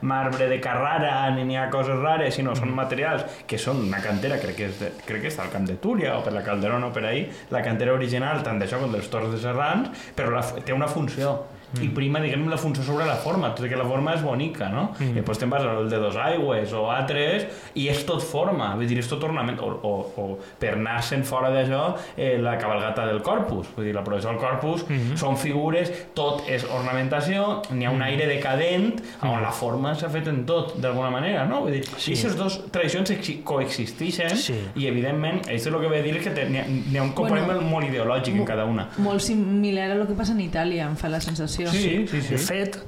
[0.08, 4.40] marbre de Carrara ni n'hi ha coses rares, sinó són materials que són una cantera,
[4.42, 6.90] crec que, és de, crec que està al Camp de Túria o per la Calderona
[6.90, 7.24] o per ahí,
[7.54, 11.38] la cantera original, tant d'això com dels Torres de Serrans, però la, té una funció
[11.72, 11.84] mm.
[11.84, 14.68] i prima, diguem, la funció sobre la forma, tot i que la forma és bonica,
[14.72, 14.88] no?
[14.98, 15.12] Mm.
[15.12, 17.46] I després te'n vas al de dos aigües o altres
[17.78, 19.92] i és tot forma, vull dir, és tot ornament, o, o,
[20.22, 20.26] o
[20.60, 21.84] per anar-se'n fora d'això,
[22.16, 25.16] eh, la cabalgata del corpus, vull dir, la professor del corpus mm -hmm.
[25.16, 28.08] són figures, tot és ornamentació, n'hi ha un mm.
[28.10, 29.28] aire decadent mm.
[29.28, 31.62] on la forma s'ha fet en tot, d'alguna manera, no?
[31.62, 32.12] Vull dir, sí.
[32.12, 33.12] aquestes dues tradicions
[33.44, 34.54] coexisteixen sí.
[34.76, 36.64] i, evidentment, això és el que ve a dir que n'hi ha,
[37.00, 38.88] ha un component bueno, molt ideològic en cada una.
[38.98, 42.34] Molt similar a el que passa en Itàlia, em fa la sensació Sí, sí, sí.
[42.34, 42.78] De fet,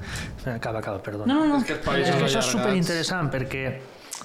[0.50, 1.32] acaba, acaba, perdona.
[1.32, 1.60] No, no, no.
[1.60, 3.64] És que, és que això és superinteressant perquè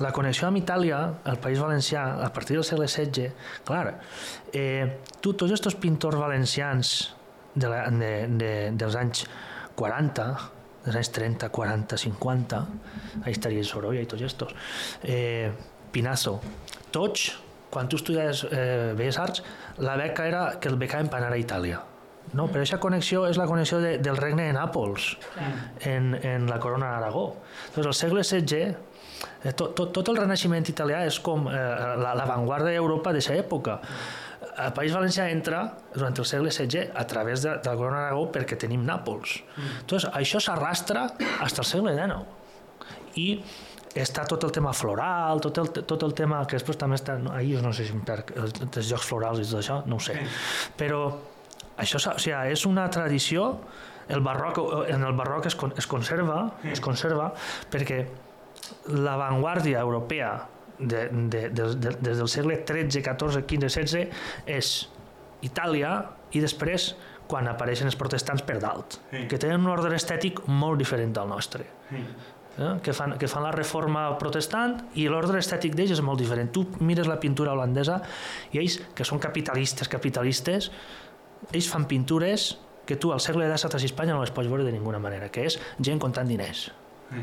[0.04, 1.00] la connexió amb Itàlia,
[1.32, 3.30] el País Valencià, a partir del segle XVI,
[3.68, 3.98] clar,
[4.54, 4.86] eh,
[5.20, 6.94] tu, tots aquests pintors valencians
[7.56, 9.26] de la, de, de, dels anys
[9.80, 10.30] 40,
[10.86, 12.64] dels anys 30, 40, 50,
[13.26, 14.56] ahí estaria Sorolla i tots estos,
[15.04, 15.52] eh,
[15.92, 16.38] Pinazo,
[16.94, 17.32] tots,
[17.70, 19.44] quan tu estudies eh, Belles Arts,
[19.82, 21.89] la beca era que el becaven per anar a Itàlia
[22.34, 25.12] no, però aquesta connexió és la connexió de, del regne de Nàpols
[25.90, 27.26] en, en la corona d'Aragó.
[27.76, 28.90] Doncs al segle XVI
[29.56, 31.60] tot, tot, tot el renaixement italià és com eh,
[32.00, 33.80] l'avantguarda d'Europa d'aquesta època.
[34.60, 35.62] El País Valencià entra
[35.94, 39.40] durant el segle XVI a través de, de la corona d'Aragó perquè tenim Nàpols.
[39.56, 39.82] Mm.
[39.92, 42.22] Doncs això s'arrastra fins al segle XIX.
[43.20, 43.30] I
[44.00, 47.64] està tot el tema floral, tot el, tot el tema que després també està, ahir
[47.64, 50.20] no sé si per els, els jocs florals i tot això, no ho sé,
[50.78, 51.02] però
[51.80, 53.52] això o sigui, és una tradició,
[54.10, 54.58] el barroc,
[54.90, 57.32] en el barroc es, es conserva, es conserva
[57.72, 58.04] perquè
[58.88, 60.32] l'avantguàrdia europea
[60.80, 64.08] de, de, de, de, des del segle XIII, XIV, XV, XVI
[64.50, 64.74] és
[65.46, 65.94] Itàlia
[66.36, 66.94] i després
[67.30, 69.28] quan apareixen els protestants per dalt, Sí.
[69.30, 71.66] que tenen un ordre estètic molt diferent del nostre.
[71.92, 72.02] Sí.
[72.60, 72.72] Eh?
[72.84, 76.50] Que, fan, que fan la reforma protestant i l'ordre estètic d'ells és molt diferent.
[76.52, 78.02] Tu mires la pintura holandesa
[78.52, 80.72] i ells, que són capitalistes, capitalistes,
[81.52, 82.52] ells fan pintures
[82.90, 85.46] que tu al segle XVII a Espanya no les pots veure de ninguna manera, que
[85.46, 86.70] és gent comptant diners.
[87.10, 87.22] Eh?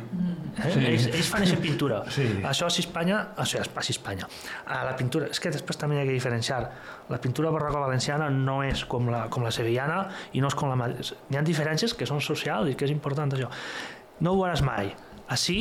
[0.74, 0.82] Sí.
[0.82, 2.00] Ells, ells fan aquesta pintura.
[2.12, 2.26] Sí.
[2.46, 4.28] Això és Espanya, això és pas Espanya.
[4.66, 6.60] A la pintura, és que després també hi ha que diferenciar.
[7.10, 10.72] La pintura barroca valenciana no és com la, com la sevillana i no és com
[10.72, 10.90] la...
[10.90, 13.50] Hi ha diferències que són socials i que és important això.
[14.22, 14.90] No ho veuràs mai.
[15.34, 15.60] Així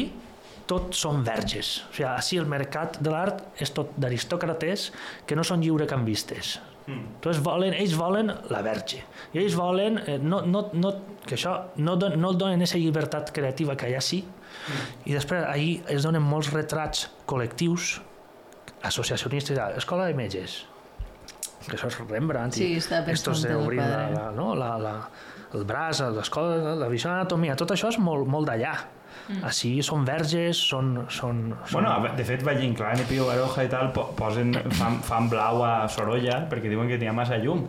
[0.70, 1.80] tot són verges.
[1.90, 4.92] O sigui, així el mercat de l'art és tot d'aristòcrates
[5.26, 5.62] que no són
[6.86, 7.16] lliurecambistes.
[7.16, 9.04] Entonces volen, ells volen la verge.
[9.34, 10.92] I ells volen, eh, no, no, no,
[11.26, 14.24] que això no, don, no donen aquesta llibertat creativa que allà sí,
[15.06, 18.00] i després ahir es donen molts retrats col·lectius,
[18.86, 20.66] associacionistes, escola de metges,
[21.66, 24.52] que això és Rembrandt, Sí, i està per estos d'obrir la, la, no?
[24.58, 24.96] la, la,
[25.58, 28.76] el braç, l'escola, la visió d'anatomia, tot això és molt, molt d'allà.
[29.28, 29.42] Mm.
[29.50, 30.94] Així són verges, són...
[31.10, 31.80] són, són...
[31.80, 35.64] Bueno, de fet, Valle Inclán i Pío Baroja i tal po- posen, fan, fan blau
[35.66, 37.66] a Sorolla perquè diuen que ha massa llum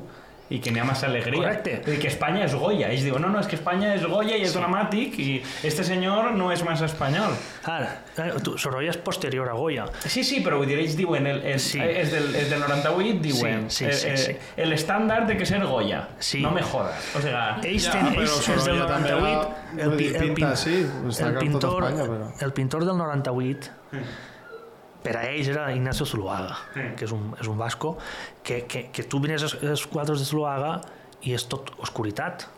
[0.51, 1.41] i que n'hi ha massa alegria.
[1.43, 1.83] Correcte.
[1.87, 2.89] Dir que Espanya és Goya.
[2.93, 6.33] Ells diuen, no, no, és que Espanya és Goya i és dramàtic i este senyor
[6.39, 7.35] no és massa espanyol.
[7.65, 9.87] Ara, eh, tu, Sorolla és posterior a Goya.
[10.07, 11.79] Sí, sí, però vull dir, ells diuen, el, el, Sí.
[11.79, 11.81] sí.
[11.83, 14.31] és, del, és del 98, diuen, Sí, sí, sí, eh, sí.
[14.33, 16.09] eh, el estàndard de que ser Goya.
[16.19, 16.41] Sí.
[16.43, 17.11] No me jodas.
[17.17, 19.97] O sea, Ells Ja, tenen, però ells, els del Sorolla també 98, va- el, el,
[19.97, 23.71] pinta el, per tot pintor, Espanya, però- el pintor del 98
[25.03, 26.81] per a ells era Ignacio Zuluaga, Sí.
[26.97, 27.97] que és un, és un vasco,
[28.43, 30.81] que, que, que tu mires els, els quadres de Zuluaga
[31.23, 32.49] i és tot oscuritat.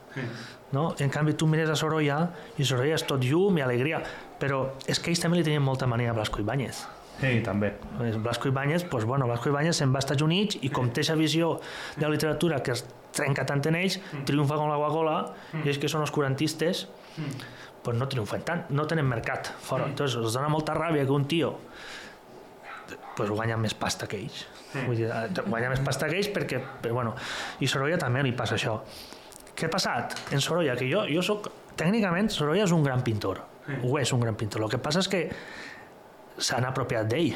[0.72, 0.94] No?
[0.98, 4.00] En canvi, tu mires a Sorolla i Sorolla és tot llum i alegria,
[4.40, 6.86] però és que ells també li tenien molta mania a Blasco Ibáñez.
[7.20, 7.72] sí, també.
[8.22, 11.14] Blasco Ibáñez, pues bueno, Blasco Ibáñez se'n va als Estats Units i com té aquesta
[11.18, 11.60] visió
[11.96, 15.34] de la literatura que es trenca tant en ells, triomfa com la Guagola,
[15.64, 16.86] i ells que són oscurantistes,
[17.82, 19.86] pues no triomfen tant, no tenen mercat fora.
[19.86, 21.54] Entonces, els dona molta ràbia que un tio
[23.16, 24.46] pues guanya més pasta que ells.
[24.86, 27.14] Vull dir, eh, guanya més pasta que ells perquè, però, bueno,
[27.60, 28.78] i Sorolla també li passa això.
[29.54, 30.76] Què ha passat en Sorolla?
[30.78, 33.42] Que jo, jo soc, tècnicament, Sorolla és un gran pintor.
[33.84, 34.62] Ho és un gran pintor.
[34.64, 35.26] El que passa és que
[36.38, 37.32] s'han apropiat d'ell.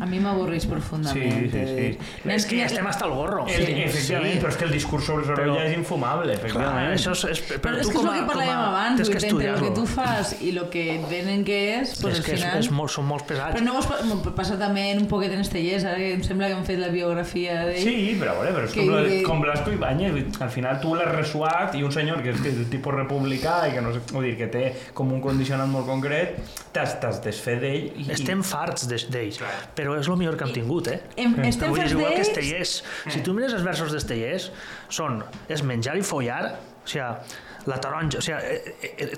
[0.00, 1.50] A mi m'avorreix profundament.
[1.50, 2.30] Sí, sí, sí.
[2.32, 3.44] És que ja estem hasta el gorro.
[3.46, 7.24] El, efectivament, però és que el discurs sobre Sorolla Però- és infumable, Clar, això és,
[7.32, 9.48] és, però, Però és tu que és com el que parlàvem a, abans, que entre
[9.52, 12.32] el que tu fas i el que et venen que és, pues és al que
[12.32, 12.58] és, final...
[12.64, 13.54] és molt, són molt pesats.
[13.56, 16.54] Però no vos passa també en un poquet en Estellers, ara que em sembla que
[16.54, 17.82] han fet la biografia d'ell.
[17.82, 21.12] Sí, però, veure, però és Que- com, que- com Blasco Ibáñez, al final tu l'has
[21.14, 24.00] ressuat i un senyor que és, que és de tipus republicà i que no sé,
[24.12, 24.64] vull dir, que té
[24.94, 26.38] com un condicionat molt concret,
[26.72, 28.08] t'has desfet d'ell i...
[28.16, 29.40] Estem farts de- d'ells,
[29.76, 31.00] però és el millor que hem tingut, eh?
[31.16, 32.30] Em, estem fets és igual que d'ells...
[32.30, 32.76] Estellers.
[33.12, 34.50] Si tu mires els versos d'Estellers,
[34.88, 35.20] són
[35.52, 36.54] és menjar i follar,
[36.84, 38.62] o sigui, la taronja, o sigui,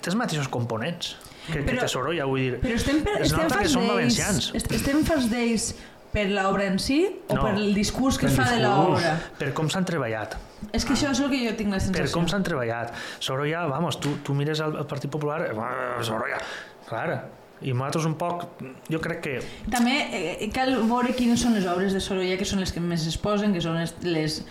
[0.01, 1.15] té els mateixos components
[1.49, 2.59] que, que Però- té Sorolla, vull dir.
[2.65, 3.95] Però estem, per, es estem que farts són d'ells...
[3.95, 4.51] valencians.
[4.57, 5.69] est- Estem farts d'ells
[6.09, 8.65] per l'obra en si o No, per el discurs que es fa de discurs.
[8.65, 9.11] l'obra?
[9.39, 10.39] Per com s'han treballat.
[10.73, 12.15] És que això és el que jo tinc la per sensació.
[12.17, 12.95] com s'han treballat.
[13.21, 16.41] Sorolla, vamos, tu, tu mires el, el Partit Popular, eh, Sorolla,
[16.89, 17.19] clar,
[17.63, 18.45] i nosaltres un poc,
[18.91, 19.39] jo crec que
[19.73, 23.07] També eh, cal veure quines són les obres de Sorolla que són les que més
[23.07, 24.43] es posen, que són les, les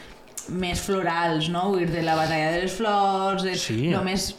[0.50, 1.70] més florals, no?
[1.74, 3.90] Vull dir, de la batalla de les flors, de Sí.
[3.92, 4.34] lo més...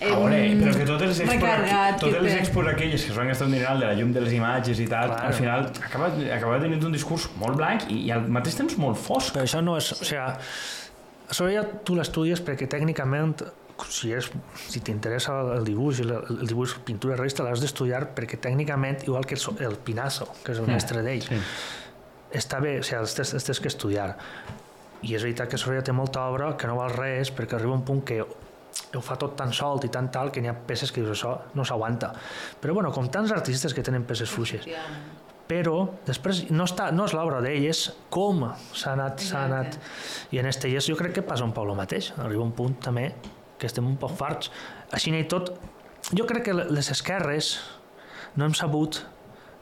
[0.00, 3.10] eh, A veure, però que totes les expos, recargat, totes que les expos aquelles que
[3.12, 5.26] es van gastar un dineral de la llum de les imatges i tal, Claro.
[5.28, 8.98] al final acaba, acaba tenint un discurs molt blanc i, i al mateix temps molt
[9.00, 9.32] fosc.
[9.36, 9.92] Però això no és...
[9.92, 10.20] O sigui,
[11.34, 13.38] Sorolla tu l'estudies perquè tècnicament
[13.90, 14.28] si, és,
[14.70, 19.34] si t'interessa el dibuix, el, el dibuix, pintura realista, l'has d'estudiar perquè tècnicament, igual que
[19.34, 21.40] el, el Pinazo, que és el mestre d'ell, Sí.
[22.34, 24.16] està bé, o sigui, els tens, els tens que estudiar.
[25.04, 27.84] I és veritat que Sorolla té molta obra que no val res perquè arriba un
[27.84, 31.02] punt que ho fa tot tan solt i tan tal que n'hi ha peces que
[31.02, 32.12] dius això no s'aguanta.
[32.62, 34.66] Però bueno, com tants artistes que tenen peces fluixes.
[35.46, 35.76] Però
[36.06, 39.78] després no, està, no és l'obra d'ell, és com s'ha anat, s'ha anat.
[40.32, 42.12] I en Estellers jo crec que passa un el mateix.
[42.16, 43.12] Arriba un punt també
[43.58, 44.50] que estem un poc farts.
[44.92, 45.54] Així i tot,
[46.12, 47.58] jo crec que les esquerres
[48.36, 49.02] no hem sabut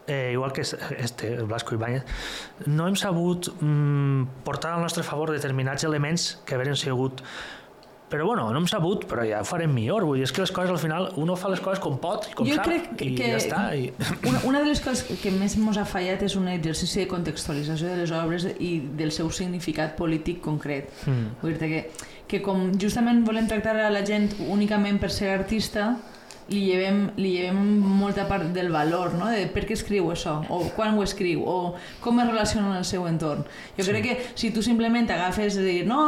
[0.07, 2.03] eh, igual que este, el Blasco Ibáñez,
[2.65, 7.21] no hem sabut mm, portar al nostre favor determinats elements que haveren sigut
[8.13, 10.03] però bueno, no hem sabut, però ja ho farem millor.
[10.05, 12.45] Vull dir, és que les coses al final, uno fa les coses com pot, com
[12.45, 13.61] Jo sap, crec que- i que- ja està.
[13.73, 13.87] I...
[14.29, 17.89] Una, una de les coses que més ens ha fallat és un exercici de contextualització
[17.89, 20.91] de les obres i del seu significat polític concret.
[21.07, 21.31] Mm.
[21.41, 25.93] Vull dir que, que com justament volem tractar a la gent únicament per ser artista,
[26.51, 29.29] li llevem, li llevem molta part del valor, no?
[29.31, 31.73] de per què escriu això, o quan ho escriu, o
[32.03, 33.45] com es relaciona amb el seu entorn.
[33.77, 33.93] Jo sí.
[33.93, 36.01] crec que si tu simplement agafes de dir, no,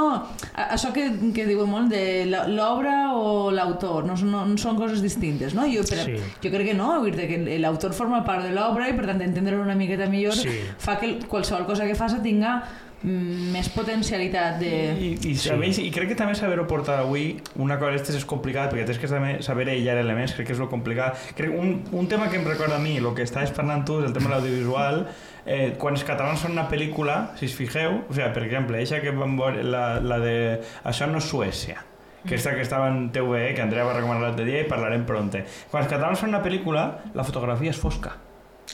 [0.59, 4.99] això que, que diuen molt de la- l'obra o l'autor, no, no, no són coses
[5.01, 5.63] distintes, no?
[5.71, 6.17] Jo, per, Sí.
[6.43, 9.63] jo crec que no, dir que l'autor forma part de l'obra i per tant entendre-ho
[9.63, 10.51] una miqueta millor Sí.
[10.77, 12.57] fa que qualsevol cosa que faça tinga
[13.05, 14.71] més potencialitat de...
[14.97, 15.49] I, i, Sí.
[15.51, 18.99] saber, I crec que també saber-ho portar avui, una cosa d'aquestes és complicat, perquè tens
[19.01, 21.19] que saber, saber aïllar elements, crec que és lo complicat.
[21.37, 24.09] Crec un, un tema que em recorda a mi, el que estaves parlant tu, és
[24.09, 25.03] el tema de l'audiovisual,
[25.45, 29.01] eh, quan els catalans fan una pel·lícula, si us fixeu, o sigui, per exemple, eixa
[29.03, 30.35] que vam veure, la, la de
[30.83, 31.83] Això no és Suècia,
[32.25, 35.43] que esta que estava en TVE, que Andrea va recomanar l'altre dia i parlarem pronte.
[35.69, 38.15] Quan els catalans fan una pel·lícula, la fotografia és fosca.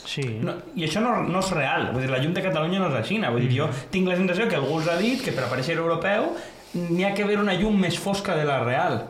[0.05, 0.23] Sí.
[0.41, 1.89] No, I això no, no és real.
[1.93, 3.19] Vull dir, la llum de Catalunya no és així.
[3.21, 6.35] Vull dir, jo tinc la sensació que algú us ha dit que per aparèixer europeu
[6.73, 9.01] n'hi ha que haver una llum més fosca de la real.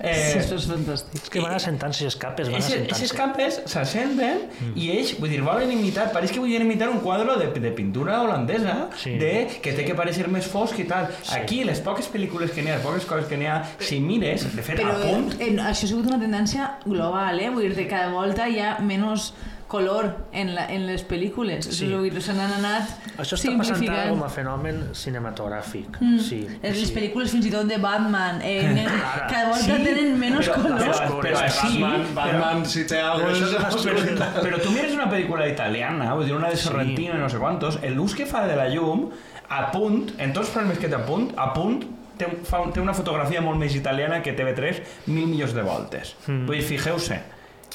[0.00, 0.08] Eh...
[0.08, 1.18] Eh, Això és fantàstic.
[1.20, 3.16] És que van assentant-se les capes, van Aquestes assentant-se.
[3.18, 4.70] capes s'assenten Mm.
[4.80, 8.22] i ells, vull dir, volen imitar, pareix que volen imitar un quadre de, de pintura
[8.22, 9.18] holandesa, Sí.
[9.20, 11.10] de que té que parecer més fosc i tal.
[11.22, 11.36] Sí.
[11.36, 14.48] Aquí, les poques pel·lícules que n'hi ha, les poques coses que n'hi ha, si mires,
[14.56, 17.50] de fet, Però a punt, eh, això ha sigut una tendència global, eh?
[17.50, 19.34] Vull dir que cada volta hi ha menys
[19.70, 21.64] color en, la, en les pel·lícules.
[21.70, 21.84] Sí.
[21.84, 21.88] Sí.
[21.94, 22.90] Vull dir, se n'han anat
[23.22, 26.00] Això està passant ara com a fenomen cinematogràfic.
[26.00, 26.18] Mm.
[26.26, 26.88] Sí, Les sí.
[26.96, 30.56] pel·lícules fins i tot de Batman, eh, ne- Ara, cada volta sí, tenen menys però-
[30.64, 30.82] color.
[30.82, 35.06] però- però així, Batman, però- Batman, si té alguna Però, però, però tu mires una
[35.10, 36.66] pel·lícula italiana, vull dir, una de Sí.
[36.68, 39.08] Sorrentino i no sé quantos, l'ús que fa de la llum,
[39.48, 41.84] a punt, en tots els frames que té a punt, a punt,
[42.18, 45.62] té, un- fa, un- té una fotografia molt més italiana que TV3 mil milions de
[45.62, 46.16] voltes.
[46.26, 46.46] Mm.
[46.46, 47.20] Vull dir, fixeu-se.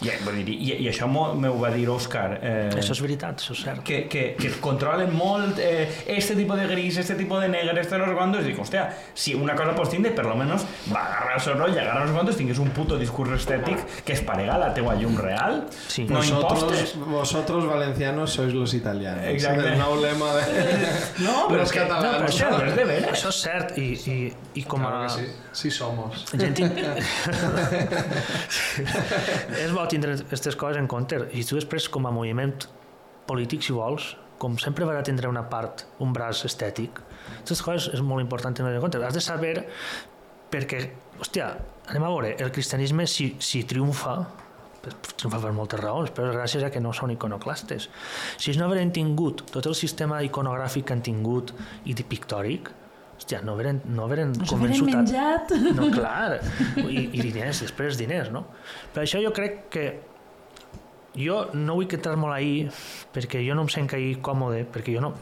[0.04, 2.34] I, vull dir, i, i això m'ho va dir Òscar.
[2.44, 3.80] Eh, Això és veritat, això és cert.
[3.88, 7.98] que, que, que controlen molt eh, este tipo de gris, este tipo de negre, este
[7.98, 11.06] no sé cuántos, y digo, hostia, si una cosa pots tindre, per lo menos va
[11.06, 14.20] agarrar el seu rotllo, agarrar no sé quantos, tingués un puto discurs estètic que es
[14.22, 16.04] parega a la teua llum real, Sí.
[16.10, 16.96] no impostes.
[16.98, 19.24] Vosotros, vosotros valencianos sois los italianos.
[19.26, 19.70] Exacte.
[19.72, 20.44] El nou lema de...
[21.24, 23.12] No, però és que- no, però això no és de veres.
[23.16, 24.90] Això és cert, i, i, i com a...
[24.92, 25.24] Claro que sí,
[25.54, 26.26] sí somos.
[26.36, 26.60] Gent
[29.64, 32.54] és bo tindre aquestes coses en compte i tu després com a moviment
[33.30, 37.00] polític si vols com sempre va tindre una part un braç estètic
[37.38, 39.56] aquestes coses és molt important tenir en compte has de saber
[40.52, 40.82] perquè
[41.20, 41.52] hòstia,
[41.90, 44.18] anem a veure el cristianisme si, si triomfa
[44.86, 47.88] triomfa per moltes raons, però gràcies a que no són iconoclastes.
[48.38, 51.56] Si no hagueren tingut tot el sistema iconogràfic que han tingut
[51.90, 52.70] i pictòric,
[53.16, 55.54] hòstia, no hagueren, no Us haurem convençut menjat.
[55.78, 56.40] no, clar,
[56.82, 58.46] i, i diners, després diners, no?
[58.94, 59.86] Per això jo crec que
[61.16, 62.68] jo no vull entrar molt ahir
[63.16, 65.14] perquè jo no em sent ahir còmode, perquè jo no...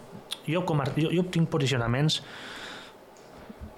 [0.48, 2.24] Jo, com a, jo, jo tinc posicionaments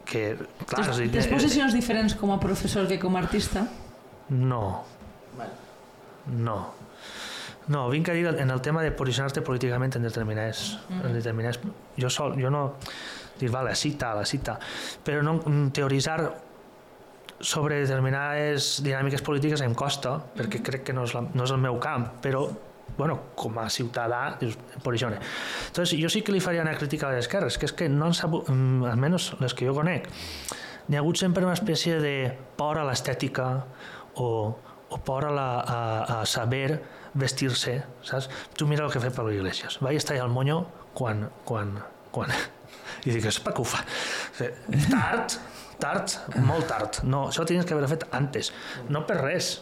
[0.08, 0.38] que,
[0.70, 3.68] clar, dir, Tens posicions diferents com a professor que com a artista?
[4.30, 4.86] no.
[6.26, 6.58] No.
[7.68, 10.76] No, vinc a dir en el tema de posicionar-te políticament en determinats...
[10.90, 11.60] En determinats
[11.98, 12.68] jo, sol, jo no...
[13.40, 14.62] Dir, vale, així tal, així tal.
[15.06, 16.20] Però no mm, teoritzar
[17.40, 21.62] sobre determinades dinàmiques polítiques em costa, perquè crec que no és, la, no és el
[21.62, 22.48] meu camp, però
[22.98, 25.18] bueno, com a ciutadà, dius, em posicione.
[25.68, 28.08] Entonces, jo sí que li faria una crítica a les esquerres, que és que no
[28.08, 30.08] han sabut, mm, almenys les que jo conec,
[30.88, 32.16] n'hi ha hagut sempre una espècie de
[32.56, 33.50] por a l'estètica
[34.16, 34.30] o,
[34.90, 35.80] o por a, la, a,
[36.22, 36.80] a saber
[37.16, 38.30] vestir-se, saps?
[38.56, 39.80] Tu mira el que fet Pablo Iglesias.
[39.84, 41.30] Va estar al moño quan...
[41.44, 41.80] quan,
[42.12, 42.32] quan...
[43.06, 43.84] I dic, és per què ho fa?
[44.90, 45.38] Tard,
[45.82, 46.18] tard,
[46.48, 47.04] molt tard.
[47.04, 48.52] No, això ho tenies que haver fet antes.
[48.90, 49.56] No per res,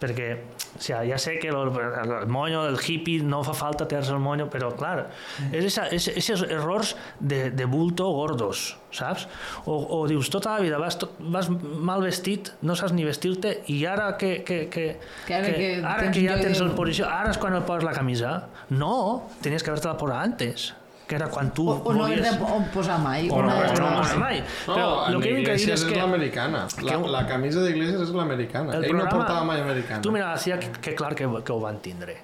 [0.00, 0.28] perquè
[0.76, 4.20] o sigui, ja sé que el, el moño, el hippie, no fa falta tenir el
[4.20, 5.08] moño, però clar,
[5.48, 9.26] és esa, és, esos errors de, de bulto gordos, saps?
[9.64, 13.82] O, o dius, tota la vida vas, vas mal vestit, no saps ni vestir-te, i
[13.88, 14.88] ara que, que, que,
[15.26, 17.86] Que ara que ara tens que ja tens el posició, ara és quan el poses
[17.86, 18.36] la camisa.
[18.76, 20.72] No, tenies que haver-te-la posat antes,
[21.06, 22.22] que era quan tu O, o no volies...
[22.24, 23.28] de posar mai.
[23.30, 23.78] O no, no, dues.
[24.00, 24.40] posar mai.
[24.66, 25.96] Però No, el que vinc a dir és és que...
[26.00, 26.64] l'americana.
[26.82, 28.74] La, que la camisa d'Iglesias és l'americana.
[28.74, 30.02] El Ell no programa- portava mai americana.
[30.02, 32.16] Tu mira, hacía que, que clar que, que ho van tindre.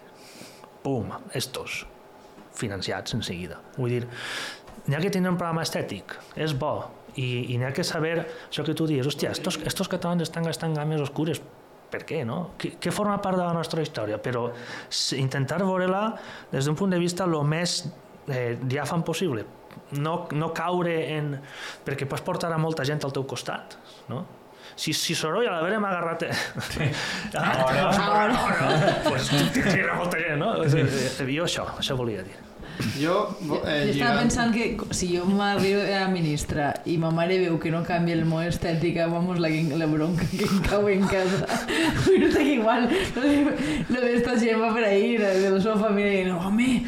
[0.82, 1.86] Pum, estos,
[2.58, 3.60] financiats en seguida.
[3.78, 4.02] Vull dir,
[4.88, 6.74] n'hi ha que tindre un programa estètic, és bo,
[7.14, 8.16] i, i n'hi ha que saber
[8.50, 11.38] això que tu dius, hòstia, estos, estos catalans estan gastant games oscures,
[11.92, 12.54] per què, no?
[12.58, 14.16] Què, què forma part de la nostra història?
[14.24, 14.46] Però
[15.20, 16.16] intentar veure-la
[16.50, 17.82] des d'un punt de vista el més
[18.28, 19.44] eh, diàfan possible.
[19.96, 21.34] No, no caure en...
[21.84, 23.76] perquè pots portar a molta gent al teu costat,
[24.12, 24.22] no?
[24.76, 26.28] Si, si soroll a l'haver-me agarrat...
[26.70, 26.88] Sí.
[27.36, 27.90] Ah, no,
[28.28, 28.94] no, no.
[29.08, 30.54] Pues tira molta gent, no?
[30.68, 32.51] Jo això, això volia dir.
[32.98, 34.18] Jo, eh, jo estava lligant...
[34.20, 38.24] pensant que si jo m'arribo a ministra i ma mare veu que no canvia el
[38.28, 41.46] món estètica, vamos, la, la bronca que em cau en casa.
[42.04, 43.36] Perquè que igual lo de,
[43.88, 46.82] lo de esta gent va per ahí, de la seva família, i no, home,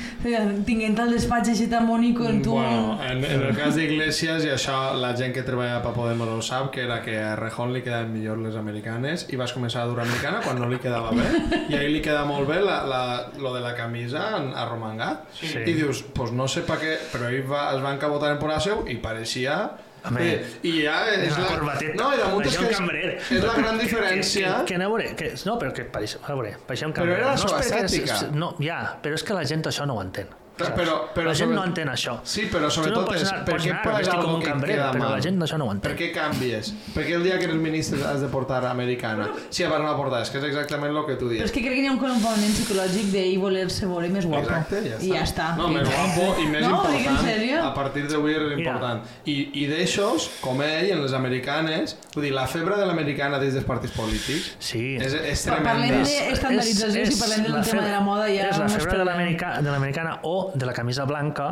[0.66, 2.56] tinguent el despatx així tan bonic en tu...
[2.58, 6.40] Bueno, en, en el cas d'Iglesias, i això la gent que treballa per Podemos ho
[6.42, 9.90] sap, que era que a Rejón li quedaven millor les americanes i vas començar a
[9.90, 11.26] dur americana quan no li quedava bé.
[11.70, 13.02] I ahir li queda molt bé la, la,
[13.38, 14.24] lo de la camisa
[14.64, 15.28] arromangat.
[15.38, 15.63] Sí.
[15.70, 18.54] I dius, pues no sé per què, però ell va, es va encabotar en por
[18.60, 19.58] seu i pareixia...
[20.04, 21.46] Home, eh, I ja és la...
[21.48, 21.94] corbateta.
[21.96, 24.50] No, i damunt és que és, és la gran diferència...
[24.68, 27.20] Que, que, que, veure, que, no, però que pareix, a veure, pareixia un Però cambrer.
[27.22, 28.18] era la no és seva estètica.
[28.36, 30.28] No, ja, però és que la gent això no ho entén.
[30.56, 32.20] Però, però, però la gent sobre- no entén això.
[32.22, 34.48] Sí, però no sobretot pots és anar- per què pagar vestit com algo un que
[34.50, 35.12] cambrer, queda però mal?
[35.12, 35.90] la gent això no ho entén.
[35.90, 36.72] Per què canvies?
[36.94, 39.28] Per què el dia que eres ministre has de portar americana?
[39.50, 41.44] Sí, abans no la portaves, que és exactament el que tu Però dius.
[41.44, 44.42] és que crec que hi ha un component psicològic d'ell voler-se veure més guapo.
[44.44, 45.02] Exacte, ja està.
[45.04, 45.56] I ja està.
[45.56, 47.64] No, més guapo i més no, important.
[47.64, 48.56] A partir d'avui és Mira.
[48.58, 49.02] important.
[49.26, 53.54] I, i d'aixòs, com ell, en les americanes, vull dir, la febre de l'americana des
[53.54, 54.96] dels partits polítics Sí.
[55.00, 56.08] és, és Pa- Parlem tremenda.
[56.08, 59.04] d'estandardització, si parlem del la tema de la moda ja És la no febre de
[59.04, 61.48] l'americana de l'americana o de la camisa blanca,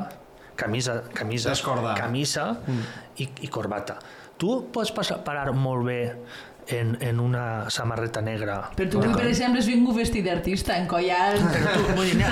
[0.57, 1.95] camisa, camisa, Descordada.
[1.99, 2.57] camisa
[3.17, 3.99] i, i corbata.
[4.39, 6.13] Tu pots passar, parar molt bé
[6.73, 8.71] en, en una samarreta negra.
[8.77, 11.33] Però tu, per exemple, has vingut vestit d'artista, en collar...
[11.43, 12.25] Però tu, vull dir,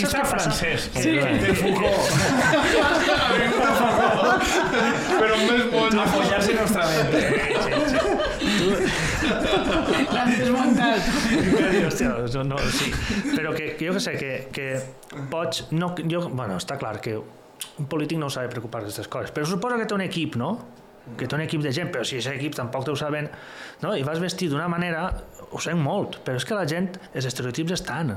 [0.00, 0.80] saps què francès.
[0.96, 1.12] Sí.
[1.42, 2.06] De Foucault.
[5.20, 5.90] Però més bon.
[6.06, 7.18] Apoyarse nostramente.
[9.26, 11.10] L'han desmuntat.
[11.86, 12.92] Hòstia, no, no, sí.
[13.32, 14.70] Però que, que jo que sé, que, que
[15.32, 15.66] pots...
[15.74, 19.48] No, jo, bueno, està clar que un polític no s'ha de preocupar d'aquestes coses, però
[19.48, 20.50] suposa que té un equip, no?
[21.16, 23.28] Que té un equip de gent, però si aquest equip tampoc ho saben,
[23.82, 23.94] no?
[23.94, 25.08] I vas vestit d'una manera,
[25.50, 28.16] ho sé molt, però és que la gent, els estereotips estan.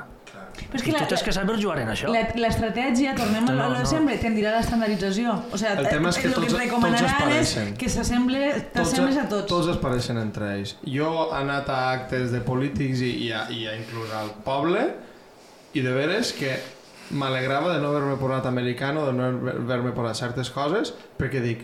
[0.60, 2.10] Però és que tu la, tens que saber jugar en això.
[2.14, 3.90] la, l'estratègia, tornem a No, lo de no.
[3.90, 5.32] sempre, tendirà a l'estandardització.
[5.52, 7.72] O sigui, El tema és que el tots- que et tots es recomanaran és pareixen.
[7.78, 8.42] que s'assemble,
[8.74, 9.48] t'assembles a tots.
[9.48, 10.76] Tots es pareixen entre ells.
[10.86, 14.84] Jo he anat a actes de polítics i, i, a, i a inclús al poble
[15.74, 16.60] i de veres que
[17.12, 19.26] m'alegrava de no haver-me posat americano, de no
[19.56, 21.64] haver-me posat certes coses, perquè dic,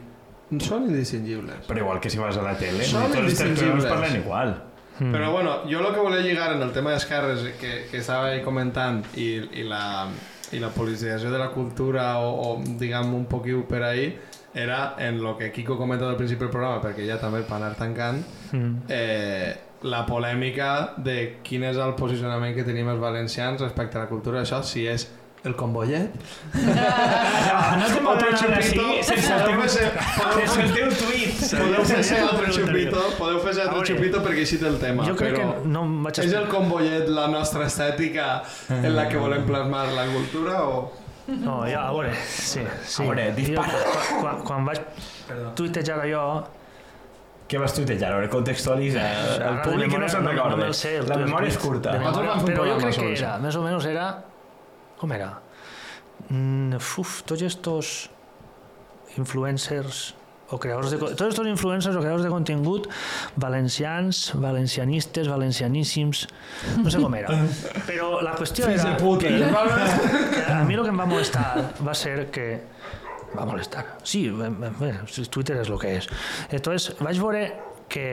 [0.61, 1.67] són indistingibles.
[1.67, 3.85] Però igual que si vas a la tele, Són tots els indistingibles.
[3.85, 4.55] parlen igual.
[4.99, 5.11] Mm.
[5.11, 8.41] Però bueno, jo el que volia lligar en el tema d'esquerres que, que estava ahí
[8.41, 9.27] comentant i,
[9.59, 10.07] i, la,
[10.55, 14.07] i la politització de la cultura o, o diguem un poquiu per ahí
[14.55, 17.75] era en lo que Kiko comenta al principi del programa perquè ja també per anar
[17.75, 18.23] tancant
[18.55, 18.85] Mm.
[18.87, 24.07] eh, la polèmica de quin és el posicionament que tenim els valencians respecte a la
[24.07, 25.09] cultura d'això, si és
[25.45, 26.09] el combollet
[26.55, 29.03] No, no te Otro podrà anar així chupito.
[29.03, 31.43] sense el teu, sense el teu tuit.
[31.59, 35.15] podeu fer ser altre xupito podeu fer altre xupito perquè així té el tema Jo
[35.19, 35.45] crec que
[35.75, 38.27] no em vaig és el combollet la nostra estètica
[38.69, 40.91] en la que volem plasmar la cultura o...
[41.27, 42.61] No, ja, a veure, sí.
[42.85, 43.01] sí.
[43.01, 43.71] A veure, dispara.
[43.71, 44.77] Jo, quan, quan, vaig
[45.57, 46.25] tuitejar allò,
[47.49, 48.11] Què vas tuitejar?
[48.11, 49.01] A veure, contextualitza.
[49.01, 50.67] El Ara de públic no se'n recorda.
[50.69, 51.91] el- La el memòria és curta.
[52.45, 54.07] però jo crec que era, més o menys era...
[54.99, 55.31] Com era?
[56.29, 57.95] Mm, uf, tots estos
[59.19, 60.13] influencers
[60.49, 62.87] o creadors de, tots estos influencers o creadors de contingut
[63.41, 66.27] valencians, valencianistes, valencianíssims,
[66.83, 67.39] no sé com era.
[67.87, 68.93] Però la qüestió era...
[69.01, 69.31] puta.
[69.31, 71.47] que a mi el que em va molestar
[71.81, 72.47] va ser que
[73.35, 73.85] va molestar.
[74.03, 74.93] Sí, bé, bé,
[75.31, 76.09] Twitter és el que és.
[76.53, 77.45] Entonces, vaig veure
[77.89, 78.07] que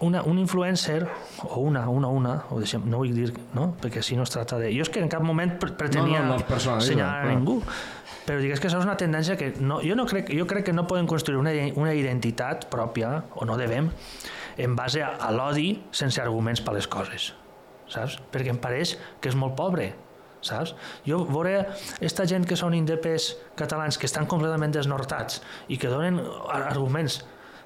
[0.00, 1.06] una, un influencer,
[1.44, 3.70] o una, una, una, o deixem, no vull dir, no?
[3.80, 4.68] perquè si no es tracta de...
[4.76, 7.32] Jo és que en cap moment pre- pretenia No, no, no senyalar a clar.
[7.34, 7.58] ningú,
[8.26, 10.74] però digues que això és una tendència que no, jo, no crec, jo crec que
[10.76, 13.88] no podem construir una, una identitat pròpia, o no devem,
[14.58, 17.30] en base a, a l'odi sense arguments per les coses,
[17.88, 18.18] saps?
[18.32, 19.90] Perquè em pareix que és molt pobre,
[20.44, 20.74] saps?
[21.08, 21.70] Jo veure
[22.04, 25.40] esta gent que són indepes catalans que estan completament desnortats
[25.72, 26.20] i que donen
[26.52, 27.22] ar- arguments,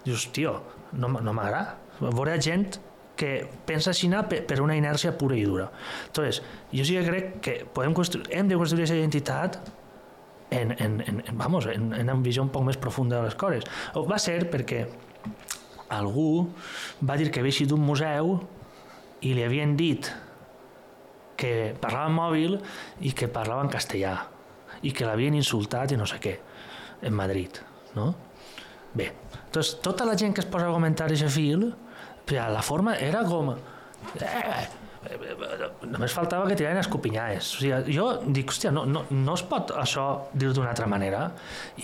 [0.06, 0.60] dius, tio,
[0.92, 1.78] no, no m'agrada.
[2.00, 2.78] Veure gent
[3.20, 5.68] que pensa així per, una inèrcia pura i dura.
[6.06, 6.40] Entonces,
[6.72, 7.92] jo sí que crec que podem
[8.30, 9.60] hem de construir aquesta identitat
[10.50, 13.36] en, en, en, en, vamos, en, en una visió un poc més profunda de les
[13.36, 13.64] coses.
[13.94, 14.86] O va ser perquè
[15.90, 16.48] algú
[17.04, 18.38] va dir que havia eixit d'un museu
[19.20, 20.08] i li havien dit
[21.40, 22.58] que parlava en mòbil
[23.04, 24.16] i que parlava en castellà
[24.86, 26.34] i que l'havien insultat i no sé què
[27.04, 27.60] en Madrid,
[27.96, 28.12] no?
[28.94, 29.06] Bé,
[29.54, 31.68] doncs tota la gent que es posa a comentar aquest fil,
[32.30, 33.52] ja, la forma era com...
[33.52, 34.66] Eh, eh,
[35.10, 37.54] eh, només faltava que tiraven escopinyades.
[37.56, 41.26] O sigui, jo dic, hòstia, no, no, no es pot això dir d'una altra manera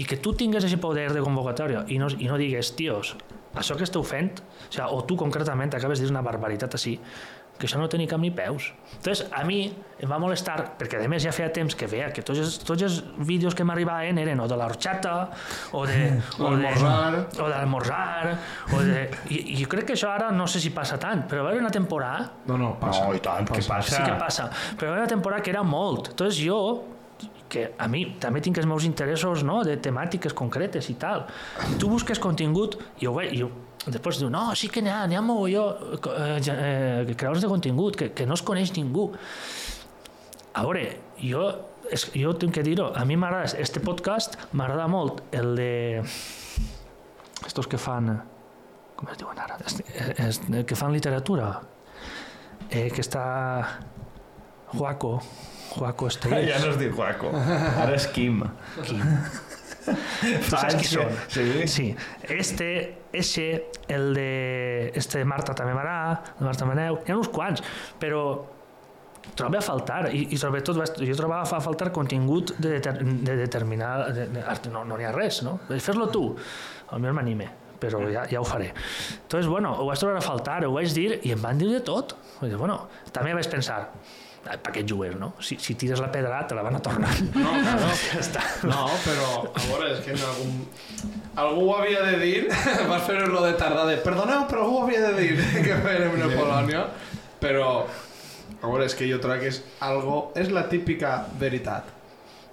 [0.00, 3.14] i que tu tingues aquest poder de convocatòria i no, i no digues, tios,
[3.56, 6.98] això que esteu fent, o, sigui, o tu concretament acabes de dir una barbaritat així,
[7.56, 8.70] que això no té ni cap ni peus.
[8.98, 9.60] Entonces, a mi
[9.96, 12.84] em va molestar, perquè a més ja feia temps que veia que tots els, tots
[12.84, 15.14] els vídeos que m'arribaven eren o de l'horchata,
[15.72, 16.00] o de...
[16.46, 17.22] O d'almorzar.
[17.40, 18.34] O d'almorzar,
[18.76, 19.06] o de...
[19.32, 21.62] I, I jo crec que això ara no sé si passa tant, però va haver
[21.64, 23.06] una temporada No, no, passa.
[23.06, 23.96] No, i tant, què passa?
[23.96, 26.12] sí que passa, però hi ha una temporada que era molt.
[26.12, 26.58] Entonces jo,
[27.48, 29.60] que a mi també tinc els meus interessos no?
[29.66, 31.26] de temàtiques concretes i tal,
[31.80, 33.50] tu busques contingut i ho veig, ho,
[33.94, 37.98] després diu, no, sí que n'hi ha, n'hi ha mogolló eh, eh, creadors de contingut
[37.98, 39.08] que, que no es coneix ningú.
[40.56, 40.86] A veure,
[41.20, 41.44] jo,
[41.92, 45.72] és, jo tinc que dir-ho, a mi m'agrada, este podcast m'agrada molt el de...
[47.46, 48.10] Estos que fan...
[48.96, 49.58] Com es diuen ara?
[49.60, 49.82] Es,
[50.16, 51.50] es, que fan literatura.
[52.70, 53.26] Eh, que està...
[54.72, 55.20] Juaco.
[55.76, 56.48] Juaco Estrells.
[56.54, 58.42] Ja no es diu Juaco, ara és Kim.
[58.80, 58.96] Tu
[60.86, 61.14] són?
[61.32, 61.46] Sí.
[61.70, 61.86] Sí,
[62.28, 62.68] este,
[63.12, 63.46] ese,
[63.88, 64.92] el de...
[64.94, 67.64] Este de Marta també m'agrada, de Marta Maneu, hi ha uns quants,
[68.00, 68.22] però
[69.36, 73.94] trobo a faltar, i, i sobretot jo trobava a faltar contingut de, deter, de determinar...
[74.14, 75.58] De, de, no no n'hi ha res, no?
[75.76, 76.28] Fer-lo tu,
[76.90, 78.70] potser m'anime però ja, ja ho faré.
[79.22, 81.82] Entonces, bueno, ho vaig trobar a faltar, ho vaig dir i em van dir de
[81.84, 82.14] tot.
[82.40, 82.78] Vaig dir, bueno,
[83.12, 83.90] també vaig pensar,
[84.50, 85.32] "Ai, pa què jugues, no?
[85.40, 87.10] Si, si tires la pedra te la van a tornar.
[87.34, 87.90] No, claro.
[88.12, 88.42] ja està.
[88.64, 90.66] No, però, a veure, és que en algun...
[91.36, 92.48] Algú ho havia de dir,
[92.90, 93.96] vas fer lo de tardar de...
[94.04, 95.36] Perdoneu, però algú ho havia de dir
[95.66, 96.86] que fèrem una Polònia,
[97.42, 97.86] però...
[98.62, 100.32] A veure, és que jo trobo que és algo...
[100.34, 101.92] És la típica veritat.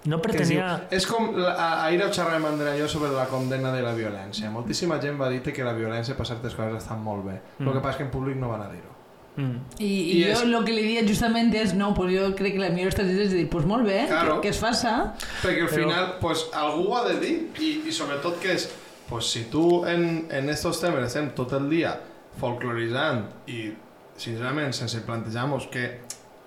[0.04, 0.88] No Que es diu, pretenia...
[0.92, 1.30] és com...
[1.38, 4.50] La, a- ahir ho xerràvem Andrea jo sobre la condena de la violència.
[4.52, 7.38] Moltíssima gent va dir que la violència per certes coses estan molt bé.
[7.58, 7.68] Mm.
[7.70, 8.93] El que passa és que en públic no van a dir-ho.
[9.36, 9.56] Mm.
[9.80, 12.52] I, i, I jo és- el que li diria justament és, no, pues jo crec
[12.54, 14.36] que la millor estratègia és dir, pues molt bé, Claro.
[14.36, 17.92] que, que es faça, Perquè al Però- final, pues, algú ha de dir i, i
[17.92, 18.68] sobretot que és,
[19.08, 21.96] pues, si tu en, en estos temes estem tot el dia
[22.38, 23.72] folcloritzant i
[24.16, 26.00] sincerament sense plantejar-nos que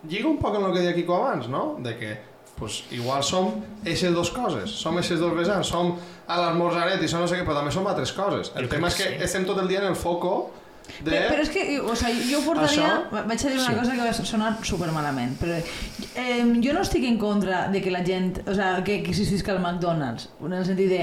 [0.08, 1.78] lliga un poc amb el que deia Quico abans, no?
[1.84, 2.18] De que
[2.58, 3.52] pues, igual som
[3.84, 5.92] aquestes dues coses, som aquestes dos vessants, som
[6.28, 8.50] a l'esmorzaret i som no sé què, però també som altres coses.
[8.56, 9.24] El Jo tema és que que sí.
[9.28, 10.32] estem tot el dia en el foco
[11.04, 11.12] de...
[11.12, 12.88] Però, però és que, o sigui, jo portaria...
[12.88, 13.76] Això- Vaig a dir una Sí.
[13.80, 17.92] cosa que va sonar super malament, però eh, jo no estic en contra de que
[17.92, 18.40] la gent...
[18.48, 21.02] O sigui, que, que existisca el McDonald's, en el sentit de...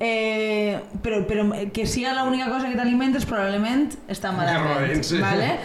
[0.00, 5.04] Eh, però, però que siga l'única cosa que t'alimentes probablement està malament.
[5.06, 5.18] sí.
[5.22, 5.58] Vale?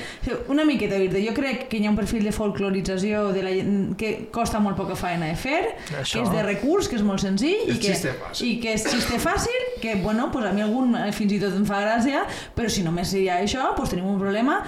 [0.54, 1.22] Una miqueta, Virte.
[1.26, 4.78] Jo crec que hi ha un perfil de folclorització de la gent que costa molt
[4.78, 5.62] poca feina de fer,
[6.00, 6.20] Això.
[6.20, 7.96] que és de recurs, que és molt senzill És i que,
[8.46, 11.56] i que és xiste fàcil, que bueno, pues a mi algun eh, fins i tot
[11.58, 12.24] em fa gràcia,
[12.56, 14.62] però si només hi ha això, pues tenim un problema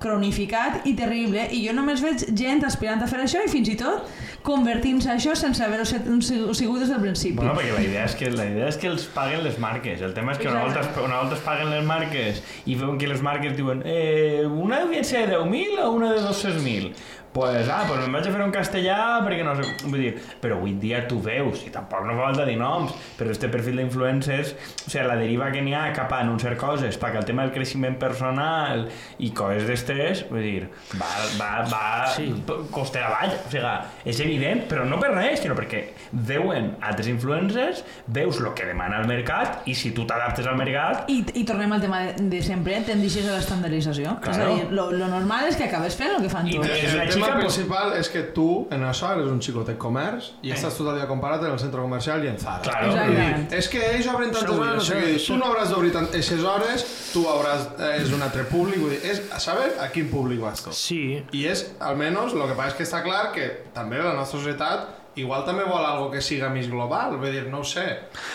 [0.00, 3.76] cronificat i terrible i jo només veig gent aspirant a fer això i fins i
[3.80, 4.08] tot
[4.46, 7.34] convertint-se això sense haver-ho sigut des del principi.
[7.40, 10.02] Bueno, perquè la idea, és que, la idea és que els paguen les marques.
[10.06, 13.10] El tema és que una volta, una volta es paguen les marques i veuen que
[13.10, 16.92] les marques diuen eh, una ser de 10.000 o una de 200.000.
[17.36, 18.96] Pues, ah, pues me'n vaig a fer un castellà
[19.26, 19.66] perquè no sé...
[19.84, 23.28] Vull dir, però avui dia tu veus, i tampoc no fa falta dir noms, però
[23.34, 27.20] este perfil d'influencers, o sigui, la deriva que n'hi ha cap a anunciar coses, perquè
[27.20, 28.86] el tema del creixement personal
[29.20, 31.82] i coses d'estes, vull dir, va, va, va
[32.16, 32.30] Sí.
[32.72, 33.74] costera avall, o sigui,
[34.14, 35.82] és evident, però no per res, sinó perquè
[36.12, 41.04] veuen altres influencers, veus el que demana el mercat, i si tu t'adaptes al mercat,
[41.12, 44.16] I, I tornem al tema de, de sempre, tendixes a l'estandardització.
[44.24, 44.54] És a Claro.
[44.56, 46.70] dir, lo, lo normal és que acabes fent el que fan I tots.
[46.70, 50.52] és una tema principal és que tu, en això, eres un xicot de comerç i
[50.54, 52.62] estàs tot el dia comparat en el centre comercial i en Zara.
[52.64, 52.90] Claro.
[52.92, 53.46] Exactament.
[53.60, 55.22] És que ells obren tantes hores, no sé què dir.
[55.26, 57.68] Tu no hauràs d'obrir tantes hores, tu hauràs...
[57.78, 60.72] Eh, és un altre públic, vull dir, és a saber a quin públic vas tu.
[60.76, 64.38] Sí, I és, almenys, el que passa és que està clar que també la nostra
[64.40, 67.86] societat igual també vol algo que siga més global, vull dir, no ho sé.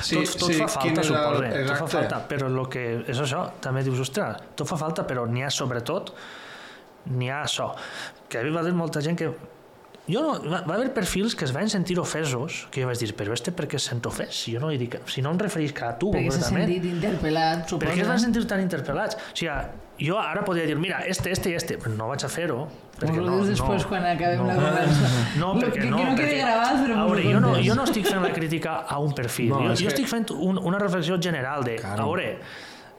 [0.01, 1.41] sí, tot, tot fa quin falta, és el- suposo.
[1.43, 1.91] Tot fa Exacte.
[1.93, 5.51] falta, però el que és això, també dius, ostres, tot fa falta, però n'hi ha
[5.53, 6.09] sobretot,
[7.05, 7.71] n'hi ha això,
[8.29, 9.31] que mi va dir molta gent que
[10.11, 13.11] jo no, va, va haver perfils que es van sentir ofesos, que jo vaig dir,
[13.15, 14.33] però este per què es sent ofès?
[14.33, 17.67] Si jo no li dic, si no em referisc a tu Perquè s'ha sentit interpel·lat,
[17.69, 18.09] Per què es suposo.
[18.09, 19.15] van sentir tan interpel·lats?
[19.15, 19.53] O sigui,
[20.01, 22.65] jo ara podria dir, mira, este, este i este, però no vaig a fer-ho.
[23.01, 24.47] Ens ho dius després quan acabem no.
[24.49, 25.11] la conversa.
[25.41, 26.01] No, perquè que, no.
[26.01, 28.33] que no quede perquè, gravat, però a veure, jo, no, jo no estic fent la
[28.33, 29.53] crítica a un perfil.
[29.53, 32.03] No, jo, jo que- estic fent un, una reflexió general de, Claro.
[32.03, 32.27] a veure,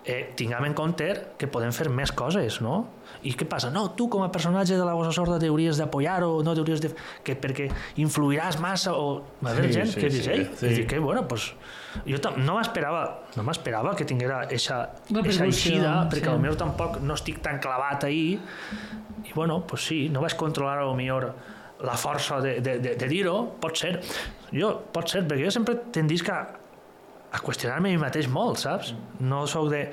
[0.05, 1.09] eh, tinguem en compte
[1.39, 2.81] que podem fer més coses, no?
[3.23, 3.71] I què passa?
[3.71, 6.91] No, tu com a personatge de la Bossa Sorda t'hauries d'apoyar-ho, no t'hauries de...
[7.23, 7.69] Que perquè
[8.03, 9.23] influiràs massa o...
[9.45, 10.67] Va haver Sí, gent sí, que sí, dius, ei, sí.
[10.67, 11.53] i dic que, bueno, pues,
[12.09, 13.03] jo no m'esperava
[13.37, 14.81] no m'esperava que tinguera eixa,
[15.13, 16.35] eixa eixida, perquè sí.
[16.35, 18.41] potser tampoc no estic tan clavat ahí,
[19.23, 21.31] i bueno, pues sí, no vaig controlar a lo millor
[21.83, 23.97] la força de, de, de, de dir-ho, pot ser.
[24.55, 26.41] Jo, pot ser, perquè jo sempre tendisc a,
[27.33, 28.95] a qüestionar-me a mi mateix molt, saps?
[29.21, 29.87] No sóc de...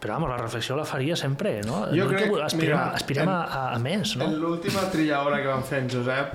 [0.00, 1.82] Però, vamos, la reflexió la faria sempre, no?
[1.92, 4.24] Jo no crec- que aspirem, mira, aspirem en- a, a, més, no?
[4.30, 6.32] En l'última trilla hora que vam fer en Josep,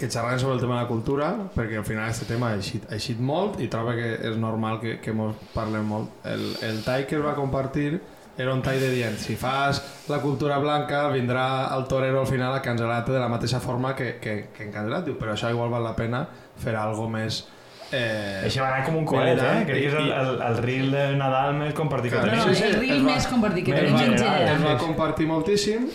[0.00, 2.86] que xerràvem sobre el tema de la cultura, perquè al final aquest tema ha eixit,
[2.88, 6.14] ha eixit molt i trobo que és normal que, que mos parlem molt.
[6.24, 7.98] El, el tall que es va compartir
[8.40, 11.44] era un tall de dient, si fas la cultura blanca vindrà
[11.76, 15.04] el torero al final a cancel·lar-te de la mateixa forma que, que, que en cancel·lat.
[15.04, 16.22] Diu, però això igual val la pena
[16.56, 17.42] fer algo més...
[17.92, 19.64] Eh, Això va anar com un coet, eh?
[19.66, 22.38] Crec que és el, i- el, el reel de Nadal més compartit que tenim.
[22.38, 24.78] no, el reel més compartit que més tenim en viral, es va general.
[24.78, 25.88] compartir moltíssim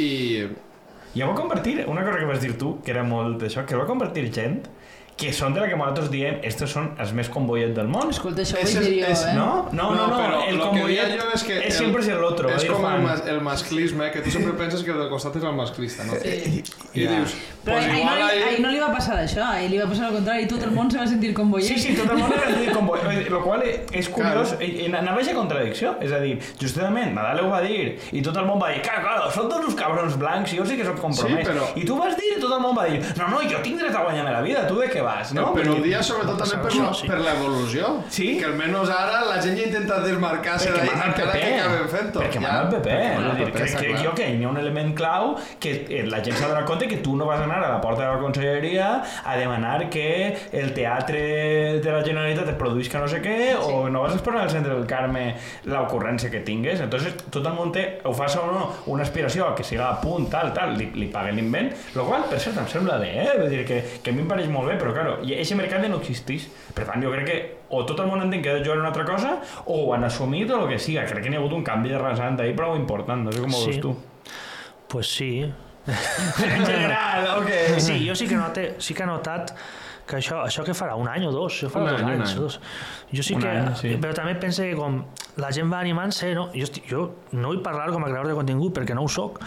[0.00, 0.10] i
[1.14, 3.84] Jo va compartir una cosa que vas dir tu, que era molt d'això, que va
[3.84, 4.62] compartir gent
[5.16, 8.08] que són de la que nosaltres diem estos són els més convoyets del món.
[8.10, 9.34] Escolta, això ho vaig dir jo, es- eh?
[9.36, 12.48] No, no, no, no, pero el convoyet es que es el otro.
[12.48, 15.08] va Es dir como el, mas- el masclisme, que tú siempre piensas que el del
[15.08, 16.14] costat és el masclista, no?
[16.22, 16.62] Sí.
[16.94, 17.10] I Ja.
[17.12, 17.34] dius,
[17.64, 18.42] Però pues ahir, no, ahí...
[18.42, 20.90] ahir no li va passar això, ahir li va passar al contrari, tot el món
[20.90, 21.68] se va sentir com boier.
[21.68, 25.20] Sí, sí, tot el món era dir convoyet, lo qual és curiós, i, i anava
[25.22, 28.70] a contradicció, és a dir, justament Nadal ho va dir, i tot el món va
[28.72, 31.46] dir, claro, claro, són tots uns cabrons blancs, jo sí que sóc compromès.
[31.46, 33.62] Sí, però- I tu vas dir, i tot el món va dir, no, no, jo
[33.62, 35.48] tinc dret a guanyar-me la vida, tu de què vas, no?
[35.48, 37.08] No, però dir, dia sobretot també per, la, sí.
[37.10, 37.92] per l'evolució.
[38.12, 38.28] Sí.
[38.40, 42.22] Que almenys ara la gent ja intenta desmarcar-se el encara que acabem fent-ho.
[42.22, 42.44] Perquè ja.
[42.46, 42.92] mana el PP.
[42.92, 46.22] Perquè mana el PP, crec, jo que hi ha un element clau que eh, la
[46.24, 48.90] gent s'ha donat compte que tu no vas anar a la porta de la conselleria
[49.24, 50.08] a demanar que
[50.52, 51.22] el teatre
[51.82, 54.86] de la Generalitat et produïsca no sé què o no vas exposar al centre del
[54.90, 55.24] Carme
[55.68, 56.80] l'ocurrència que tingues.
[56.80, 60.28] Entonces, tot el món té, ho fas o no, una aspiració que siga a punt,
[60.32, 63.28] tal, tal, li, li paguen l'invent, lo qual, per cert, em sembla bé, eh?
[63.38, 65.84] Vull dir que, que a mi em pareix molt bé, però, claro, i aquest mercat
[65.88, 66.46] no existeix.
[66.74, 67.38] Per tant, jo crec que
[67.70, 69.36] o tot el món entén que ha de jugar una altra cosa
[69.66, 71.04] o ho han assumit o el que siga.
[71.08, 73.52] Crec que n'hi ha hagut un canvi de rasant ahí prou important, no sé com
[73.54, 73.70] ho Sí.
[73.70, 73.96] veus tu.
[74.88, 75.30] Pues sí.
[75.86, 77.78] En general, ok.
[77.78, 79.50] Sí, jo sí que, note, sí que he notat
[80.06, 82.30] que això, això que farà un any o dos, això farà Un dos any, anys.
[82.34, 82.38] any.
[82.42, 82.60] Dos.
[83.12, 83.48] Jo sí Un que...
[83.48, 83.92] any, sí.
[84.02, 85.00] Però també pense que com
[85.40, 86.48] la gent va animant-se, no?
[86.54, 89.38] Jo, estic, jo no vull parlar com a creador de contingut perquè no ho soc,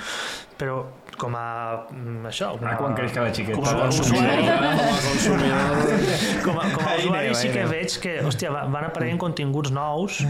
[0.58, 0.82] però
[1.22, 1.46] com a...
[1.92, 3.56] mm, això, com Ah, quan creix cada xiquet.
[3.56, 6.44] Com a Parla usuari, Com a consumidor...
[6.46, 10.22] com a, com a usuari sí que veig que hòstia, va- van apareixent continguts nous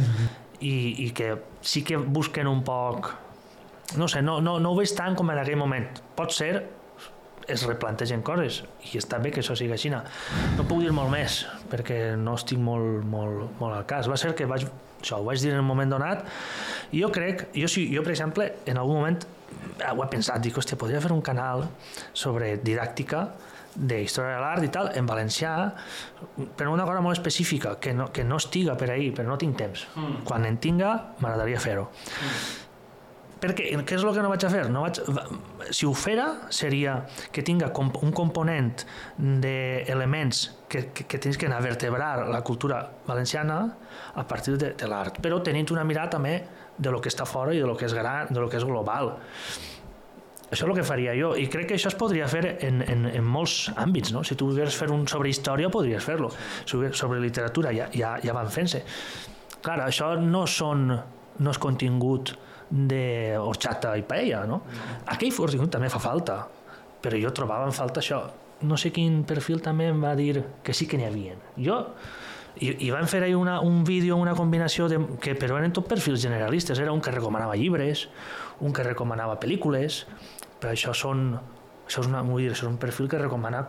[0.61, 0.75] i,
[1.05, 1.33] i que
[1.65, 3.11] sí que busquen un poc
[3.99, 5.85] no sé, no, no, no ho veig tant com en aquell moment.
[6.17, 6.63] Pot ser
[7.47, 9.91] es replantegen coses i està bé que això sigui així.
[9.93, 14.09] No puc dir molt més perquè no estic molt, molt, molt al cas.
[14.09, 14.65] Va ser que vaig,
[15.03, 16.25] això ho vaig dir en un moment donat.
[16.97, 19.21] I jo crec, jo, sí, jo per exemple en algun moment
[19.91, 21.67] ho he pensat, dic, hòstia, podria fer un canal
[22.13, 23.27] sobre didàctica
[23.75, 25.53] de història de l'art i tal, en valencià,
[26.55, 29.57] però una cosa molt específica, que no, que no estiga per ahir, però no tinc
[29.59, 29.87] temps.
[29.95, 30.21] Mm.
[30.23, 31.89] Quan en tinga, m'agradaria fer-ho.
[33.35, 34.63] Perquè, què és el que no vaig a fer?
[34.71, 35.25] No vaig, va-
[35.75, 37.01] si ho fera, seria
[37.35, 38.85] que tinga un component
[39.19, 43.59] d'elements que, que, que tens que anar a vertebrar la cultura valenciana
[44.15, 46.37] a partir de, de l'art, però tenint una mirada també
[46.77, 48.65] de lo que està fora i de lo que és gran, de lo que és
[48.67, 49.13] global.
[50.45, 53.07] Això és el que faria jo, i crec que això es podria fer en, en,
[53.09, 54.21] en molts àmbits, no?
[54.23, 56.29] Si tu volgués fer un sobre història, podries fer-lo.
[56.69, 58.83] Sobre, literatura ja, ja, ja van fent-se.
[59.65, 60.91] Clar, això no són
[61.39, 62.35] no és contingut
[62.69, 64.61] de horchata i paella, no?
[65.11, 66.43] Aquell contingut també fa falta,
[67.01, 68.21] però jo trobava en falta això.
[68.65, 71.35] No sé quin perfil també em va dir que sí que n'hi havia.
[71.57, 71.81] Jo
[72.59, 75.89] i, i van fer ahí una, un vídeo, una combinació de, que però eren tot
[75.89, 78.07] perfils generalistes era un que recomanava llibres
[78.63, 80.05] un que recomanava pel·lícules
[80.61, 81.27] però això són
[81.85, 83.65] això és, una, dir, això és un perfil que recomana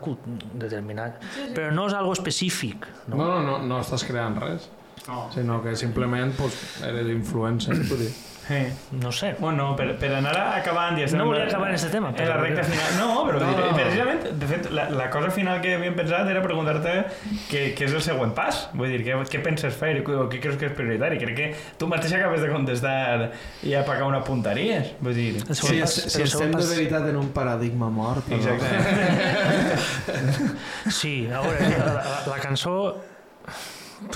[0.55, 1.21] determinat
[1.55, 3.19] però no és algo específic no?
[3.19, 4.71] No, no, no, no estàs creant res.
[5.07, 5.29] No.
[5.31, 8.11] Sinó que simplement pues, eres influencer, dir.
[8.49, 8.73] Eh.
[8.93, 10.95] no sé Bueno, per, per anar acabant...
[11.01, 12.93] Ja No volia acabar en este tema, En la però- recta final.
[12.99, 13.75] No, però No.
[13.75, 16.93] precisament, de fet, la, la cosa final que havíem pensat era preguntar-te
[17.51, 18.69] què, què és el següent pas.
[18.75, 21.19] Vull dir, què, què penses fer o què creus que és prioritari?
[21.19, 21.49] Crec que
[21.81, 23.33] tu mateix acabes de contestar
[23.67, 24.95] i a pagar una puntaries.
[25.01, 25.33] Vull dir...
[25.43, 28.31] Següent Si, pas- si però següent estem de pas- veritat en un paradigma mort...
[28.31, 28.37] o no?
[28.37, 28.67] Exacte.
[30.91, 32.77] Sí, a veure, la, la, la cançó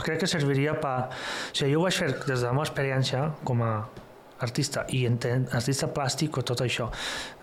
[0.05, 1.09] crec que serviria per...
[1.11, 3.73] O sigui, jo ho vaig fer des de la meva experiència com a
[4.41, 6.89] artista i entent, artista plàstic o tot això,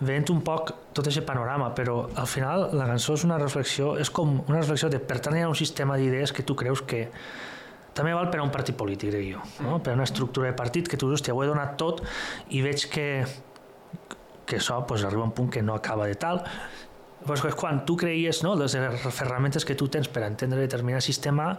[0.00, 4.10] veient un poc tot aquest panorama, però al final la cançó és una reflexió, és
[4.10, 7.06] com una reflexió de pertànyer a un sistema d'idees que tu creus que
[7.98, 9.78] també val per a un partit polític, crec jo, no?
[9.82, 12.04] per a una estructura de partit que tu dius, hòstia, ho he donat tot
[12.54, 13.08] i veig que,
[14.46, 16.44] que això pues, arriba a un punt que no acaba de tal,
[17.26, 18.76] pues, és quan tu creies no, les
[19.10, 21.50] ferramentes que tu tens per entendre determinat sistema,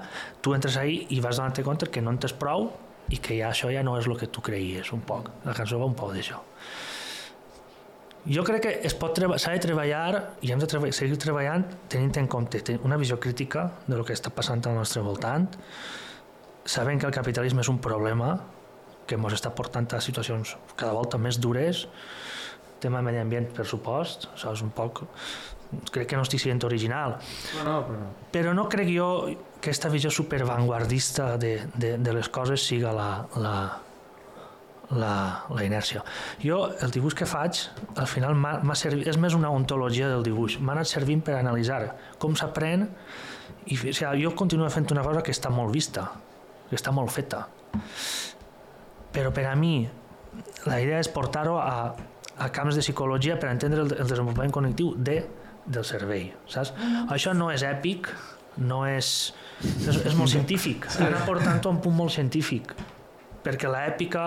[0.42, 2.72] tu entres ahí i vas donar-te compte que no en tens prou
[3.10, 5.32] i que ja això ja no és el que tu creies, un poc.
[5.46, 6.40] La cançó va un poc d'això.
[8.30, 12.18] Jo crec que es pot s'ha de treballar i hem de treba seguir treballant tenint
[12.20, 15.48] en compte una visió crítica de lo que està passant al nostre voltant,
[16.66, 18.36] sabent que el capitalisme és un problema
[19.08, 21.88] que ens està portant a situacions cada volta més dures,
[22.84, 25.06] tema medi ambient, per supost, això és un poc...
[25.94, 27.20] Crec que no estic sent original,
[27.60, 28.08] No, no, però...
[28.34, 29.10] però no crec jo
[29.60, 33.54] que aquesta visió supervanguardista de, de, de les coses siga la, la,
[34.98, 35.12] la,
[35.54, 36.02] la inèrcia.
[36.42, 37.60] Jo, el dibuix que faig,
[37.96, 41.84] al final m'ha servit, és més una ontologia del dibuix, m'ha anat servint per analitzar
[42.18, 42.88] com s'aprèn
[43.70, 46.08] i o sigui, jo continuo fent una cosa que està molt vista,
[46.70, 47.44] que està molt feta.
[49.14, 49.84] Però per a mi
[50.66, 51.94] la idea és portar-ho a,
[52.40, 55.20] a camps de psicologia per entendre el, el desenvolupament cognitiu de,
[55.70, 56.74] del cervell, saps?
[57.14, 58.10] Això no és èpic,
[58.66, 59.34] no és...
[59.60, 60.88] És, és molt científic.
[61.04, 62.74] Anar portant-ho a un punt molt científic
[63.40, 64.24] perquè l'èpica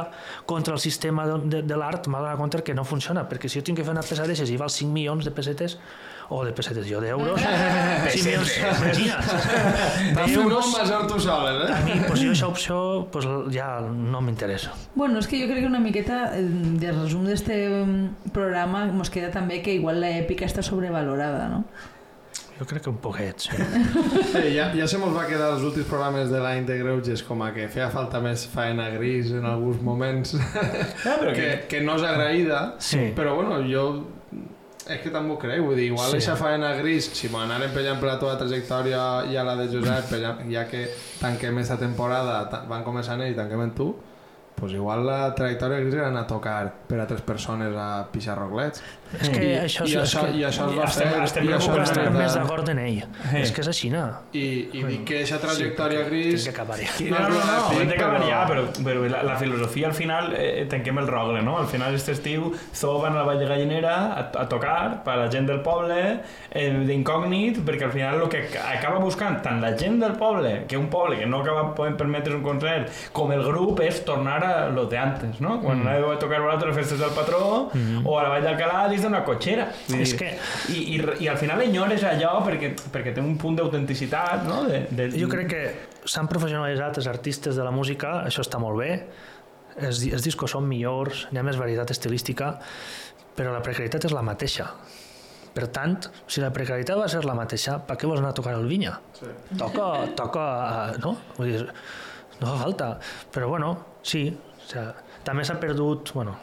[0.49, 3.61] contra el sistema de, de, de l'art m'ha donat compte que no funciona, perquè si
[3.61, 5.77] jo tinc que fer una pesadesa i val 5 milions de pessetes,
[6.33, 7.41] o de pessetes, jo d'euros,
[8.15, 11.85] 5 milions, imagina't, T'has fet d'euros, molt major tu soles, a eh?
[11.87, 12.81] mi, pues, jo aquesta opció
[13.13, 14.73] pues, ja no m'interessa.
[14.95, 16.43] Bueno, és que jo crec que una miqueta eh,
[16.83, 21.65] de resum d'este mm, programa mos queda també que igual la èpica està sobrevalorada, no?
[22.59, 23.51] Jo crec que un poquet, sí.
[24.39, 27.43] Eh, ja, ja se mos va quedar els últims programes de l'any de Greuges com
[27.45, 31.97] a que feia falta més faena gris en alguns moments Ja, però que, que no
[31.99, 33.11] és agraïda Sí.
[33.17, 33.85] però bueno, jo
[34.89, 36.17] és que ho crec, vull dir, igual Sí.
[36.17, 39.69] aquesta faena gris, si m'ho anaren pellant per la teva trajectòria i a la de
[39.69, 40.89] Josep, pellant, ja que
[41.21, 43.97] tanquem esta temporada, van començar ells i tanquem en tu,
[44.55, 48.37] pues igual la trajectòria gris era anar a tocar per a tres persones a pixar
[48.39, 48.83] roglets.
[49.13, 51.23] És que I, això, i, això, que, i això es va estem- fer...
[51.27, 53.01] estem i això va estem fer més de- d'acord en ell.
[53.37, 54.05] És que és així, no?
[54.33, 56.45] I, i dic que aquesta trajectòria Tinc gris...
[56.47, 56.93] que acabar ja.
[56.97, 59.95] Sí, no, no, no, èpic, hem d'acabar però- ja, però, però la, la filosofia al
[59.99, 61.59] final eh, tanquem el rogle, no?
[61.59, 65.19] Al final este estiu Zoo van a la Vall de Gallinera a, a tocar per
[65.19, 65.99] a la gent del poble
[66.51, 70.79] eh, d'incògnit, perquè al final el que acaba buscant tant la gent del poble, que
[70.81, 74.69] un poble que no acaba podent permetre's un concert, com el grup és tornar a
[74.71, 75.59] lo de antes, no?
[75.63, 75.87] Quan mm.
[75.87, 78.07] anàveu a tocar a les festes del patró Mm.
[78.07, 79.69] o a la Vall d'Alcalà dins d'una cotxera.
[79.89, 80.37] Vull És que-
[80.69, 84.65] I, i, i al final enyores allò perquè, perquè té un punt d'autenticitat, no?
[84.69, 85.63] De, de, Jo crec que
[86.05, 89.07] s'han professionalitzat els artistes de la música, això està molt bé,
[89.77, 92.59] els, els discos són millors, hi ha més varietat estilística,
[93.37, 94.69] però la precarietat és la mateixa.
[95.53, 98.55] Per tant, si la precarietat va ser la mateixa, per què vols anar a tocar
[98.57, 98.95] al Vinya?
[99.19, 99.29] Sí.
[99.61, 100.45] Toca, toca,
[100.95, 101.17] eh, no?
[101.37, 101.67] Vull dir,
[102.43, 102.91] no fa falta.
[103.33, 104.91] Però bueno, sí, o sigui,
[105.25, 106.37] també s'ha perdut, bueno,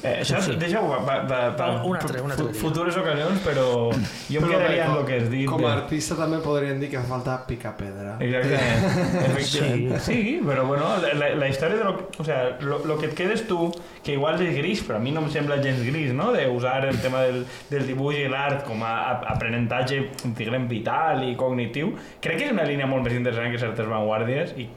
[0.00, 0.52] Eh, això, fi.
[0.54, 2.60] deixa-ho per, per, per Un altre- un altre fu- dia.
[2.60, 3.96] futures ocasions, però jo
[4.38, 5.48] em Però quedaria amb el que has dit.
[5.50, 8.12] Com a artista també podrien dir que fa falta picar pedra.
[8.20, 9.40] Exactament.
[9.48, 9.90] Sí.
[9.98, 13.14] Sí, però bueno, la, la, la història de lo, o sea, lo, lo que et
[13.18, 13.72] quedes tu,
[14.04, 16.30] que igual és gris, però a mi no em sembla gens gris, no?
[16.32, 21.24] De usar el tema del, del dibuix i l'art com a, a aprenentatge, diguem, vital
[21.26, 21.90] i cognitiu,
[22.22, 24.68] crec que és una línia molt més interessant que certes vanguardies i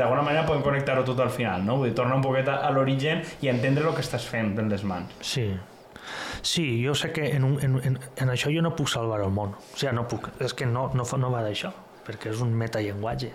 [0.00, 1.78] d'alguna manera podem connectar-ho tot al final, no?
[1.80, 4.84] Vull dir, tornar un poquet a, l'origen i entendre el que estàs fent en les
[4.86, 5.14] mans.
[5.20, 5.50] Sí.
[6.42, 9.32] Sí, jo sé que en, un, en, en, en això jo no puc salvar el
[9.34, 9.54] món.
[9.54, 10.30] O sigui, no puc.
[10.40, 11.72] És que no, no, no va d'això,
[12.06, 13.34] perquè és un metallenguatge.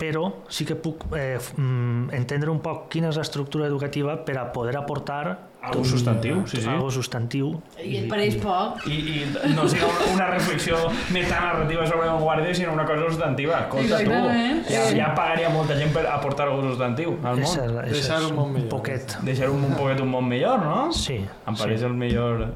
[0.00, 4.48] Però sí que puc eh, mm, entendre un poc quina és l'estructura educativa per a
[4.54, 6.68] poder aportar Algo substantiu, sí, sí.
[6.68, 7.50] Algo substantiu.
[7.84, 8.86] I et pareix poc?
[8.88, 9.84] I, i no sigui
[10.14, 10.78] una, reflexió
[11.12, 13.58] metanarrativa sobre vanguardia, sinó una cosa substantiva.
[13.66, 14.96] Escolta, Exactament, tu, ja, sí.
[14.96, 17.74] ja pagaria molta gent per aportar alguna substantiu al món.
[17.90, 18.68] Deixar és un món un millor.
[18.72, 19.16] poquet.
[19.26, 20.78] Deixar un, un poquet un món millor, no?
[20.96, 21.18] Sí.
[21.20, 21.62] Em sí.
[21.62, 22.46] pareix el millor...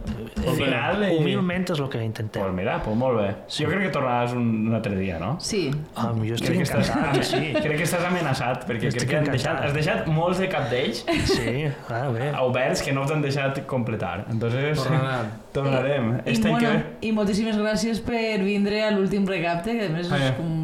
[0.44, 1.04] Al final...
[1.04, 2.54] eh, Humilment és el que Pues intentem.
[2.56, 3.28] mira, pues molt bé.
[3.48, 3.64] Sí.
[3.64, 5.34] Jo crec que tornaràs un, un altre dia, no?
[5.40, 5.66] Sí.
[5.96, 7.52] Ah, jo estic Crec que, estàs, encantat, sí.
[7.60, 9.36] crec que estàs amenaçat, perquè crec que han encantat.
[9.36, 11.04] deixat, has deixat molts de cap d'ells
[11.34, 12.32] Sí, ah, bé.
[12.40, 14.26] oberts que no t'han deixat completar.
[14.32, 15.32] Entonces, Tornaran.
[15.54, 16.08] tornarem.
[16.24, 17.08] I, que bueno, ve.
[17.08, 20.54] I moltíssimes gràcies per vindre a l'últim recapte, que a més Ah, és com...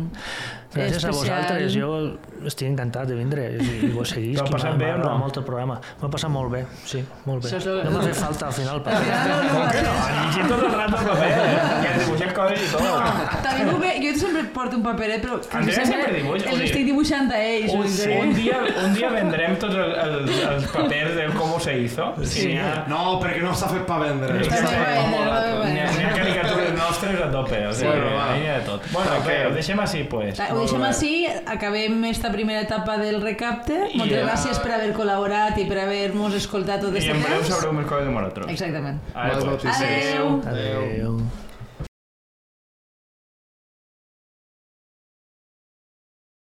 [0.70, 1.40] Gràcies a especial.
[1.42, 4.36] vosaltres, jo estic encantat de vindre i, i vos seguís.
[4.38, 5.16] Que passat bé no?
[5.18, 5.80] molt el programa.
[6.00, 7.50] M'ho he passat molt bé, sí, molt bé.
[7.84, 8.78] No m'ha fet falta al final.
[8.78, 9.00] Al Perquè...
[9.02, 9.94] final, no, no, no.
[10.20, 13.34] Llegint tot el rato el paper, i has dibuixat coses i tot.
[13.48, 16.86] També ho ve, jo sempre porto un paperet, però que Andrea sempre dibuixa, els estic
[16.90, 17.74] dibuixant a ells.
[17.74, 18.14] Un, dir.
[18.20, 22.06] un, dia, un dia vendrem tots els, els, els papers de com se hizo.
[22.22, 22.30] Sí.
[22.36, 24.38] Si ha, No, perquè no està fet per vendre.
[24.38, 25.66] No, no, no, no.
[25.66, 26.59] n'hi ha caricatures,
[26.90, 28.32] no, nostres a tope, o sigui, Bueno, va.
[28.32, 28.82] ahí hi ha de tot.
[28.92, 29.20] Bueno, Ok.
[29.24, 29.44] okay.
[29.46, 30.40] ho deixem així, pues.
[30.50, 33.78] Ho deixem així, acabem esta primera etapa del recapte.
[33.92, 37.22] I, Moltes eh, gràcies per haver col·laborat i per haver-nos escoltat tot I aquest en
[37.22, 37.48] breu temps.
[37.54, 38.50] sabreu més coses de nosaltres.
[38.50, 38.98] Exactament.
[39.12, 39.44] Pues.
[39.44, 39.80] noticias.
[39.82, 40.42] Adeu.
[40.46, 41.49] Adéu.